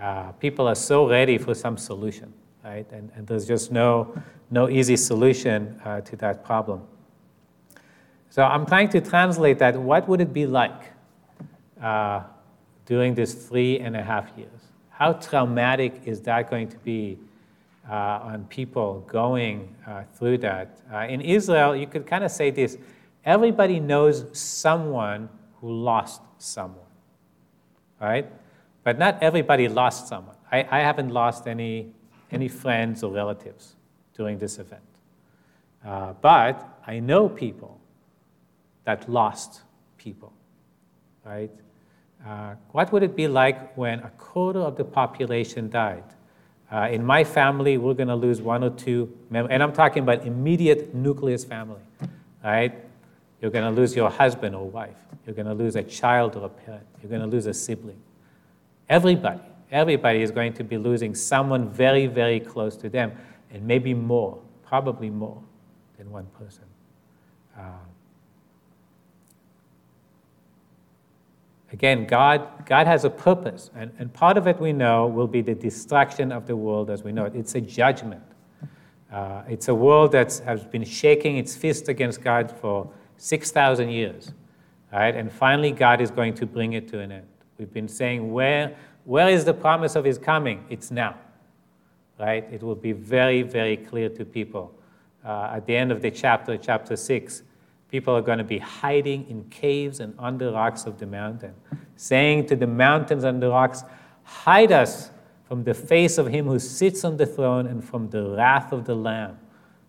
uh, 0.00 0.32
people 0.32 0.66
are 0.68 0.76
so 0.76 1.08
ready 1.08 1.36
for 1.36 1.54
some 1.54 1.76
solution, 1.76 2.32
right? 2.64 2.86
And, 2.92 3.10
and 3.16 3.26
there's 3.26 3.46
just 3.46 3.72
no, 3.72 4.14
no 4.50 4.68
easy 4.70 4.96
solution 4.96 5.78
uh, 5.84 6.00
to 6.02 6.16
that 6.16 6.44
problem. 6.44 6.82
So 8.30 8.42
I'm 8.44 8.64
trying 8.64 8.88
to 8.90 9.00
translate 9.00 9.58
that. 9.58 9.76
What 9.76 10.08
would 10.08 10.20
it 10.20 10.32
be 10.32 10.46
like 10.46 10.92
uh, 11.82 12.22
during 12.86 13.14
these 13.14 13.34
three 13.34 13.80
and 13.80 13.96
a 13.96 14.02
half 14.02 14.30
years? 14.36 14.60
How 14.90 15.14
traumatic 15.14 16.02
is 16.04 16.20
that 16.22 16.48
going 16.48 16.68
to 16.68 16.78
be 16.78 17.18
uh, 17.90 18.20
on 18.22 18.44
people 18.44 19.04
going 19.08 19.74
uh, 19.86 20.04
through 20.14 20.38
that? 20.38 20.78
Uh, 20.92 21.06
in 21.08 21.20
Israel, 21.20 21.74
you 21.74 21.86
could 21.86 22.06
kind 22.06 22.22
of 22.22 22.30
say 22.30 22.50
this 22.50 22.78
Everybody 23.24 23.80
knows 23.80 24.24
someone 24.32 25.28
who 25.60 25.72
lost 25.72 26.22
someone, 26.38 26.78
right? 28.00 28.26
But 28.84 28.98
not 28.98 29.22
everybody 29.22 29.68
lost 29.68 30.08
someone. 30.08 30.36
I, 30.50 30.66
I 30.70 30.80
haven't 30.80 31.10
lost 31.10 31.46
any, 31.46 31.92
any 32.30 32.48
friends 32.48 33.02
or 33.02 33.12
relatives 33.12 33.74
during 34.14 34.38
this 34.38 34.58
event. 34.58 34.82
Uh, 35.84 36.14
but 36.20 36.80
I 36.86 37.00
know 37.00 37.28
people 37.28 37.80
that 38.84 39.08
lost 39.08 39.62
people, 39.98 40.32
right? 41.24 41.50
Uh, 42.26 42.54
what 42.72 42.92
would 42.92 43.02
it 43.02 43.14
be 43.14 43.28
like 43.28 43.76
when 43.76 44.00
a 44.00 44.10
quarter 44.18 44.60
of 44.60 44.76
the 44.76 44.84
population 44.84 45.68
died? 45.68 46.04
Uh, 46.70 46.88
in 46.90 47.04
my 47.04 47.24
family, 47.24 47.78
we're 47.78 47.94
going 47.94 48.08
to 48.08 48.16
lose 48.16 48.42
one 48.42 48.64
or 48.64 48.70
two 48.70 49.12
members, 49.30 49.52
and 49.52 49.62
I'm 49.62 49.72
talking 49.72 50.02
about 50.02 50.26
immediate 50.26 50.94
nucleus 50.94 51.44
family, 51.44 51.80
right? 52.44 52.87
You're 53.40 53.50
going 53.50 53.64
to 53.64 53.80
lose 53.80 53.94
your 53.94 54.10
husband 54.10 54.54
or 54.54 54.68
wife. 54.68 54.96
You're 55.24 55.34
going 55.34 55.46
to 55.46 55.54
lose 55.54 55.76
a 55.76 55.82
child 55.82 56.36
or 56.36 56.46
a 56.46 56.48
parent. 56.48 56.86
You're 57.00 57.10
going 57.10 57.22
to 57.22 57.28
lose 57.28 57.46
a 57.46 57.54
sibling. 57.54 58.00
Everybody, 58.88 59.40
everybody 59.70 60.22
is 60.22 60.30
going 60.30 60.54
to 60.54 60.64
be 60.64 60.76
losing 60.76 61.14
someone 61.14 61.68
very, 61.68 62.06
very 62.06 62.40
close 62.40 62.76
to 62.78 62.88
them, 62.88 63.12
and 63.52 63.66
maybe 63.66 63.94
more, 63.94 64.38
probably 64.66 65.10
more 65.10 65.40
than 65.98 66.10
one 66.10 66.26
person. 66.38 66.64
Uh, 67.56 67.62
again, 71.72 72.06
God, 72.06 72.66
God 72.66 72.86
has 72.86 73.04
a 73.04 73.10
purpose, 73.10 73.70
and, 73.76 73.92
and 73.98 74.12
part 74.12 74.36
of 74.36 74.46
it 74.46 74.58
we 74.58 74.72
know 74.72 75.06
will 75.06 75.26
be 75.28 75.42
the 75.42 75.54
destruction 75.54 76.32
of 76.32 76.46
the 76.46 76.56
world 76.56 76.90
as 76.90 77.04
we 77.04 77.12
know 77.12 77.26
it. 77.26 77.36
It's 77.36 77.54
a 77.54 77.60
judgment. 77.60 78.22
Uh, 79.12 79.42
it's 79.48 79.68
a 79.68 79.74
world 79.74 80.12
that 80.12 80.38
has 80.44 80.64
been 80.64 80.84
shaking 80.84 81.36
its 81.36 81.54
fist 81.56 81.88
against 81.88 82.20
God 82.20 82.50
for 82.60 82.90
6,000 83.18 83.90
years, 83.90 84.32
right? 84.92 85.14
And 85.14 85.30
finally, 85.30 85.70
God 85.70 86.00
is 86.00 86.10
going 86.10 86.34
to 86.34 86.46
bring 86.46 86.72
it 86.72 86.88
to 86.88 87.00
an 87.00 87.12
end. 87.12 87.26
We've 87.58 87.72
been 87.72 87.88
saying, 87.88 88.32
where, 88.32 88.74
where 89.04 89.28
is 89.28 89.44
the 89.44 89.54
promise 89.54 89.94
of 89.94 90.04
His 90.04 90.16
coming? 90.16 90.64
It's 90.70 90.90
now, 90.90 91.16
right? 92.18 92.48
It 92.50 92.62
will 92.62 92.74
be 92.74 92.92
very, 92.92 93.42
very 93.42 93.76
clear 93.76 94.08
to 94.08 94.24
people. 94.24 94.74
Uh, 95.24 95.52
at 95.54 95.66
the 95.66 95.76
end 95.76 95.92
of 95.92 96.00
the 96.00 96.10
chapter, 96.10 96.56
chapter 96.56 96.96
6, 96.96 97.42
People 97.90 98.14
are 98.14 98.22
going 98.22 98.38
to 98.38 98.44
be 98.44 98.58
hiding 98.58 99.28
in 99.30 99.44
caves 99.44 100.00
and 100.00 100.14
under 100.18 100.52
rocks 100.52 100.84
of 100.84 100.98
the 100.98 101.06
mountain, 101.06 101.54
saying 101.96 102.46
to 102.46 102.56
the 102.56 102.66
mountains 102.66 103.24
and 103.24 103.42
the 103.42 103.48
rocks, 103.48 103.82
Hide 104.24 104.72
us 104.72 105.10
from 105.44 105.64
the 105.64 105.72
face 105.72 106.18
of 106.18 106.26
him 106.26 106.46
who 106.46 106.58
sits 106.58 107.02
on 107.02 107.16
the 107.16 107.24
throne 107.24 107.66
and 107.66 107.82
from 107.82 108.10
the 108.10 108.22
wrath 108.22 108.72
of 108.72 108.84
the 108.84 108.94
Lamb, 108.94 109.38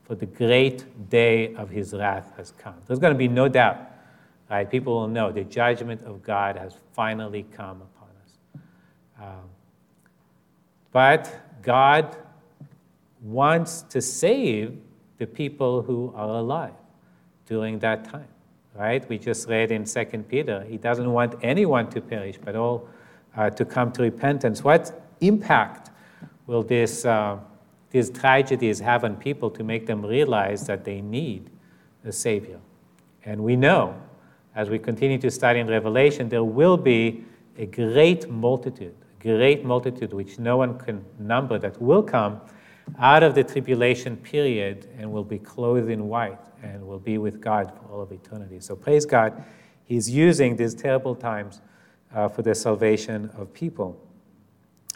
for 0.09 0.15
the 0.15 0.25
great 0.25 1.07
day 1.11 1.53
of 1.53 1.69
his 1.69 1.93
wrath 1.93 2.31
has 2.35 2.51
come. 2.57 2.73
There's 2.87 2.97
going 2.97 3.13
to 3.13 3.17
be 3.17 3.27
no 3.27 3.47
doubt, 3.47 3.77
right? 4.49 4.67
People 4.67 4.95
will 4.95 5.07
know 5.07 5.31
the 5.31 5.43
judgment 5.43 6.01
of 6.01 6.23
God 6.23 6.55
has 6.55 6.73
finally 6.93 7.45
come 7.55 7.83
upon 7.83 8.09
us. 8.25 8.61
Um, 9.21 9.49
but 10.91 11.61
God 11.61 12.17
wants 13.21 13.83
to 13.83 14.01
save 14.01 14.79
the 15.19 15.27
people 15.27 15.83
who 15.83 16.11
are 16.15 16.29
alive 16.29 16.73
during 17.45 17.77
that 17.77 18.05
time, 18.05 18.29
right? 18.73 19.07
We 19.07 19.19
just 19.19 19.47
read 19.47 19.71
in 19.71 19.83
2 19.83 20.05
Peter, 20.27 20.65
he 20.67 20.77
doesn't 20.77 21.11
want 21.13 21.35
anyone 21.43 21.87
to 21.91 22.01
perish, 22.01 22.39
but 22.43 22.55
all 22.55 22.89
uh, 23.37 23.51
to 23.51 23.63
come 23.63 23.91
to 23.91 24.01
repentance. 24.01 24.63
What 24.63 24.91
impact 25.21 25.91
will 26.47 26.63
this, 26.63 27.05
uh, 27.05 27.37
these 27.91 28.09
tragedies 28.09 28.79
have 28.79 29.03
on 29.03 29.15
people 29.15 29.49
to 29.51 29.63
make 29.63 29.85
them 29.85 30.05
realize 30.05 30.65
that 30.67 30.85
they 30.85 31.01
need 31.01 31.49
a 32.05 32.11
Savior? 32.11 32.59
And 33.25 33.43
we 33.43 33.55
know, 33.55 33.99
as 34.55 34.69
we 34.69 34.79
continue 34.79 35.17
to 35.19 35.31
study 35.31 35.59
in 35.59 35.67
Revelation, 35.67 36.29
there 36.29 36.43
will 36.43 36.77
be 36.77 37.23
a 37.57 37.65
great 37.65 38.29
multitude, 38.29 38.95
a 39.19 39.23
great 39.23 39.65
multitude 39.65 40.13
which 40.13 40.39
no 40.39 40.57
one 40.57 40.77
can 40.79 41.03
number, 41.19 41.59
that 41.59 41.81
will 41.81 42.03
come 42.03 42.41
out 42.97 43.21
of 43.21 43.35
the 43.35 43.43
tribulation 43.43 44.17
period 44.17 44.87
and 44.97 45.11
will 45.11 45.23
be 45.23 45.37
clothed 45.37 45.89
in 45.89 46.07
white 46.07 46.39
and 46.63 46.85
will 46.85 46.99
be 46.99 47.17
with 47.17 47.39
God 47.39 47.71
for 47.71 47.93
all 47.93 48.01
of 48.01 48.11
eternity. 48.11 48.59
So 48.59 48.75
praise 48.75 49.05
God, 49.05 49.43
He's 49.85 50.09
using 50.09 50.55
these 50.55 50.73
terrible 50.73 51.15
times 51.15 51.61
uh, 52.13 52.27
for 52.27 52.41
the 52.41 52.55
salvation 52.55 53.29
of 53.37 53.53
people. 53.53 53.99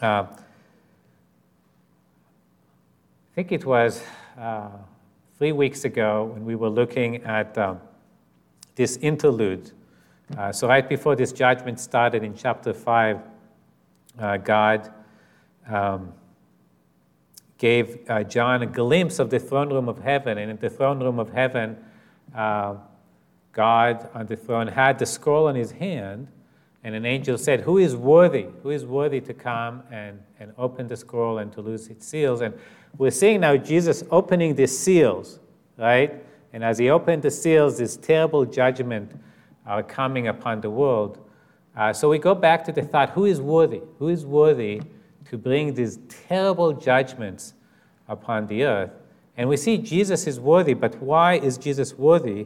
Uh, 0.02 0.26
I 3.34 3.36
think 3.36 3.52
it 3.52 3.66
was 3.66 4.04
uh, 4.40 4.70
three 5.40 5.54
weeks 5.54 5.86
ago 5.86 6.26
when 6.26 6.46
we 6.46 6.54
were 6.54 6.70
looking 6.70 7.24
at 7.24 7.58
um, 7.58 7.82
this 8.76 8.98
interlude. 8.98 9.72
Uh, 10.38 10.52
so, 10.52 10.68
right 10.68 10.88
before 10.88 11.16
this 11.16 11.32
judgment 11.32 11.80
started 11.80 12.24
in 12.24 12.36
chapter 12.36 12.74
5, 12.74 13.20
uh, 14.20 14.38
God. 14.38 14.94
Um, 15.68 16.14
gave 17.58 18.08
uh, 18.10 18.22
John 18.24 18.62
a 18.62 18.66
glimpse 18.66 19.20
of 19.20 19.30
the 19.30 19.40
throne 19.40 19.70
room 19.70 19.88
of 19.88 19.98
heaven. 20.00 20.38
And 20.38 20.52
in 20.52 20.58
the 20.58 20.70
throne 20.70 21.00
room 21.00 21.18
of 21.18 21.32
heaven, 21.32 21.78
uh, 22.36 22.76
God 23.54 24.10
on 24.14 24.26
the 24.28 24.36
throne 24.36 24.68
had 24.68 25.00
the 25.00 25.06
scroll 25.06 25.48
in 25.48 25.56
his 25.56 25.72
hand, 25.72 26.28
and 26.84 26.94
an 26.94 27.06
angel 27.06 27.38
said, 27.38 27.62
Who 27.62 27.78
is 27.78 27.96
worthy? 27.96 28.48
Who 28.62 28.70
is 28.70 28.86
worthy 28.86 29.22
to 29.22 29.34
come 29.34 29.82
and, 29.90 30.20
and 30.40 30.52
open 30.58 30.88
the 30.88 30.98
scroll 30.98 31.38
and 31.38 31.54
to 31.54 31.62
loose 31.62 31.88
its 31.88 32.06
seals? 32.06 32.42
And 32.42 32.54
we're 32.98 33.12
seeing 33.12 33.42
now 33.42 33.58
Jesus 33.58 34.04
opening 34.12 34.56
the 34.56 34.68
seals, 34.68 35.40
right? 35.78 36.24
And 36.54 36.64
as 36.64 36.78
he 36.78 36.90
opened 36.90 37.24
the 37.24 37.32
seals, 37.32 37.78
this 37.78 37.98
terrible 37.98 38.46
judgment 38.46 39.12
are 39.66 39.82
coming 39.82 40.28
upon 40.28 40.62
the 40.62 40.70
world. 40.70 41.20
Uh, 41.76 41.92
so 41.92 42.10
we 42.10 42.20
go 42.20 42.36
back 42.36 42.64
to 42.66 42.72
the 42.72 42.84
thought 42.84 43.10
who 43.12 43.26
is 43.26 43.42
worthy? 43.42 43.82
Who 43.98 44.10
is 44.10 44.26
worthy 44.26 44.82
to 45.26 45.38
bring 45.38 45.74
these 45.74 45.98
terrible 46.28 46.74
judgments 46.74 47.56
upon 48.08 48.46
the 48.46 48.64
earth. 48.64 48.92
And 49.36 49.50
we 49.50 49.58
see 49.58 49.80
Jesus 49.80 50.28
is 50.28 50.40
worthy, 50.40 50.76
but 50.76 51.02
why 51.02 51.36
is 51.36 51.58
Jesus 51.58 51.98
worthy? 51.98 52.46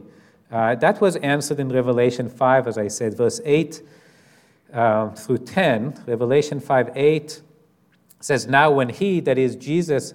Uh, 0.50 0.74
that 0.76 1.00
was 1.00 1.16
answered 1.16 1.60
in 1.60 1.68
Revelation 1.68 2.30
5, 2.30 2.66
as 2.66 2.78
I 2.78 2.88
said, 2.88 3.14
verse 3.14 3.42
8 3.44 3.82
uh, 4.72 5.10
through 5.10 5.38
10. 5.38 6.04
Revelation 6.06 6.60
5 6.60 6.96
8 6.96 7.42
says, 8.20 8.46
Now 8.46 8.70
when 8.70 8.88
he, 8.88 9.20
that 9.20 9.36
is 9.36 9.54
Jesus, 9.54 10.14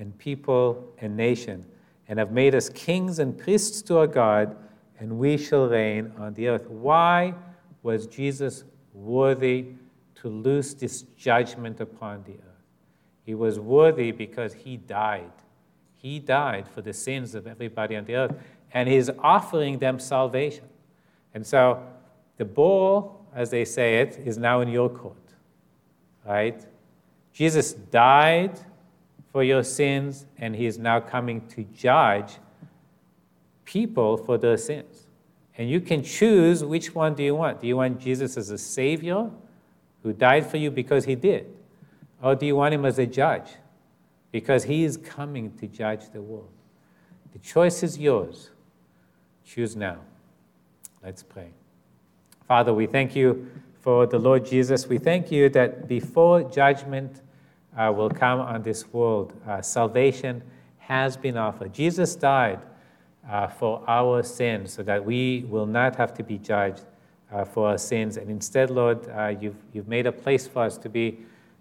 and 0.00 0.18
people 0.18 0.92
and 0.98 1.16
nation, 1.16 1.64
and 2.08 2.18
have 2.18 2.32
made 2.32 2.56
us 2.56 2.68
kings 2.70 3.20
and 3.20 3.38
priests 3.38 3.82
to 3.82 3.98
our 3.98 4.08
God, 4.08 4.56
and 4.98 5.18
we 5.18 5.36
shall 5.36 5.68
reign 5.68 6.12
on 6.18 6.34
the 6.34 6.48
earth. 6.48 6.68
Why 6.68 7.34
was 7.82 8.08
Jesus 8.08 8.64
worthy 8.92 9.66
to 10.20 10.28
loose 10.28 10.74
this 10.74 11.02
judgment 11.16 11.80
upon 11.80 12.22
the 12.24 12.32
earth. 12.32 12.64
He 13.24 13.34
was 13.34 13.58
worthy 13.58 14.12
because 14.12 14.52
he 14.52 14.76
died. 14.76 15.32
He 15.96 16.18
died 16.18 16.68
for 16.68 16.82
the 16.82 16.92
sins 16.92 17.34
of 17.34 17.46
everybody 17.46 17.96
on 17.96 18.04
the 18.04 18.16
earth, 18.16 18.34
and 18.72 18.88
he's 18.88 19.10
offering 19.18 19.78
them 19.78 19.98
salvation. 19.98 20.64
And 21.34 21.46
so 21.46 21.82
the 22.36 22.44
ball, 22.44 23.24
as 23.34 23.50
they 23.50 23.64
say 23.64 24.00
it, 24.00 24.18
is 24.24 24.36
now 24.36 24.60
in 24.60 24.68
your 24.68 24.88
court. 24.88 25.16
Right? 26.26 26.60
Jesus 27.32 27.72
died 27.72 28.58
for 29.32 29.44
your 29.44 29.62
sins, 29.62 30.26
and 30.38 30.56
he 30.56 30.66
is 30.66 30.78
now 30.78 31.00
coming 31.00 31.46
to 31.48 31.64
judge 31.64 32.38
people 33.64 34.16
for 34.16 34.36
their 34.36 34.56
sins. 34.56 35.06
And 35.56 35.70
you 35.70 35.80
can 35.80 36.02
choose 36.02 36.64
which 36.64 36.94
one 36.94 37.14
do 37.14 37.22
you 37.22 37.34
want. 37.34 37.60
Do 37.60 37.66
you 37.66 37.76
want 37.76 38.00
Jesus 38.00 38.36
as 38.36 38.50
a 38.50 38.58
savior 38.58 39.30
who 40.02 40.12
died 40.12 40.46
for 40.46 40.56
you 40.56 40.70
because 40.70 41.04
he 41.04 41.14
did? 41.14 41.46
Or 42.22 42.34
do 42.34 42.46
you 42.46 42.56
want 42.56 42.74
him 42.74 42.84
as 42.84 42.98
a 42.98 43.06
judge? 43.06 43.48
Because 44.32 44.64
he 44.64 44.84
is 44.84 44.96
coming 44.96 45.56
to 45.58 45.66
judge 45.66 46.10
the 46.10 46.22
world. 46.22 46.50
The 47.32 47.38
choice 47.38 47.82
is 47.82 47.98
yours. 47.98 48.50
Choose 49.44 49.76
now. 49.76 49.98
Let's 51.04 51.22
pray. 51.22 51.50
Father, 52.46 52.74
we 52.74 52.86
thank 52.86 53.14
you 53.14 53.50
for 53.80 54.06
the 54.06 54.18
Lord 54.18 54.44
Jesus. 54.44 54.86
We 54.86 54.98
thank 54.98 55.30
you 55.30 55.48
that 55.50 55.88
before 55.88 56.42
judgment 56.42 57.20
uh, 57.80 57.90
will 57.90 58.10
come 58.10 58.40
on 58.40 58.62
this 58.62 58.92
world, 58.92 59.32
uh, 59.48 59.62
salvation 59.62 60.42
has 60.78 61.16
been 61.16 61.36
offered. 61.36 61.72
Jesus 61.72 62.14
died 62.14 62.60
uh, 63.28 63.46
for 63.46 63.82
our 63.88 64.22
sins 64.22 64.72
so 64.72 64.82
that 64.82 65.02
we 65.02 65.46
will 65.48 65.66
not 65.66 65.96
have 65.96 66.12
to 66.12 66.22
be 66.22 66.36
judged 66.36 66.84
uh, 67.32 67.44
for 67.44 67.68
our 67.68 67.78
sins. 67.78 68.18
And 68.18 68.30
instead, 68.30 68.70
Lord, 68.70 69.08
uh, 69.08 69.28
you've, 69.40 69.56
you've 69.72 69.88
made 69.88 70.06
a 70.06 70.12
place 70.12 70.46
for 70.46 70.64
us 70.64 70.76
to 70.78 70.88
be 70.90 71.20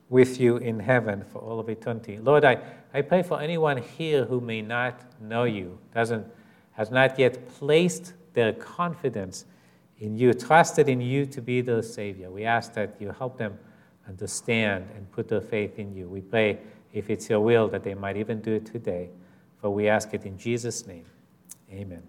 with 0.10 0.42
you 0.42 0.58
in 0.58 0.80
heaven 0.80 1.24
for 1.32 1.40
all 1.40 1.60
of 1.60 1.70
eternity. 1.70 2.18
Lord, 2.18 2.44
I, 2.44 2.58
I 2.94 3.02
pray 3.02 3.24
for 3.24 3.40
anyone 3.40 3.78
here 3.78 4.26
who 4.26 4.42
may 4.42 4.62
not 4.62 5.00
know 5.22 5.46
you, 5.46 5.78
doesn't, 5.94 6.26
has 6.74 6.92
not 6.92 7.18
yet 7.18 7.48
placed 7.48 8.14
their 8.34 8.52
confidence 8.52 9.46
in 10.00 10.18
you, 10.18 10.34
trusted 10.34 10.90
in 10.90 11.00
you 11.00 11.26
to 11.28 11.42
be 11.42 11.62
their 11.62 11.82
Savior. 11.82 12.30
We 12.30 12.44
ask 12.44 12.74
that 12.74 12.96
you 13.00 13.12
help 13.12 13.38
them 13.38 13.58
understand 14.10 14.90
and 14.96 15.10
put 15.12 15.30
their 15.30 15.42
faith 15.42 15.80
in 15.80 15.94
you. 15.96 16.10
We 16.10 16.22
pray, 16.22 16.60
if 16.92 17.10
it's 17.10 17.30
your 17.30 17.40
will, 17.40 17.68
that 17.70 17.84
they 17.84 17.94
might 17.94 18.18
even 18.18 18.42
do 18.42 18.54
it 18.54 18.66
today. 18.66 19.10
For 19.62 19.70
we 19.70 19.88
ask 19.88 20.14
it 20.14 20.26
in 20.26 20.38
Jesus' 20.38 20.86
name. 20.88 21.06
Amen. 21.72 22.04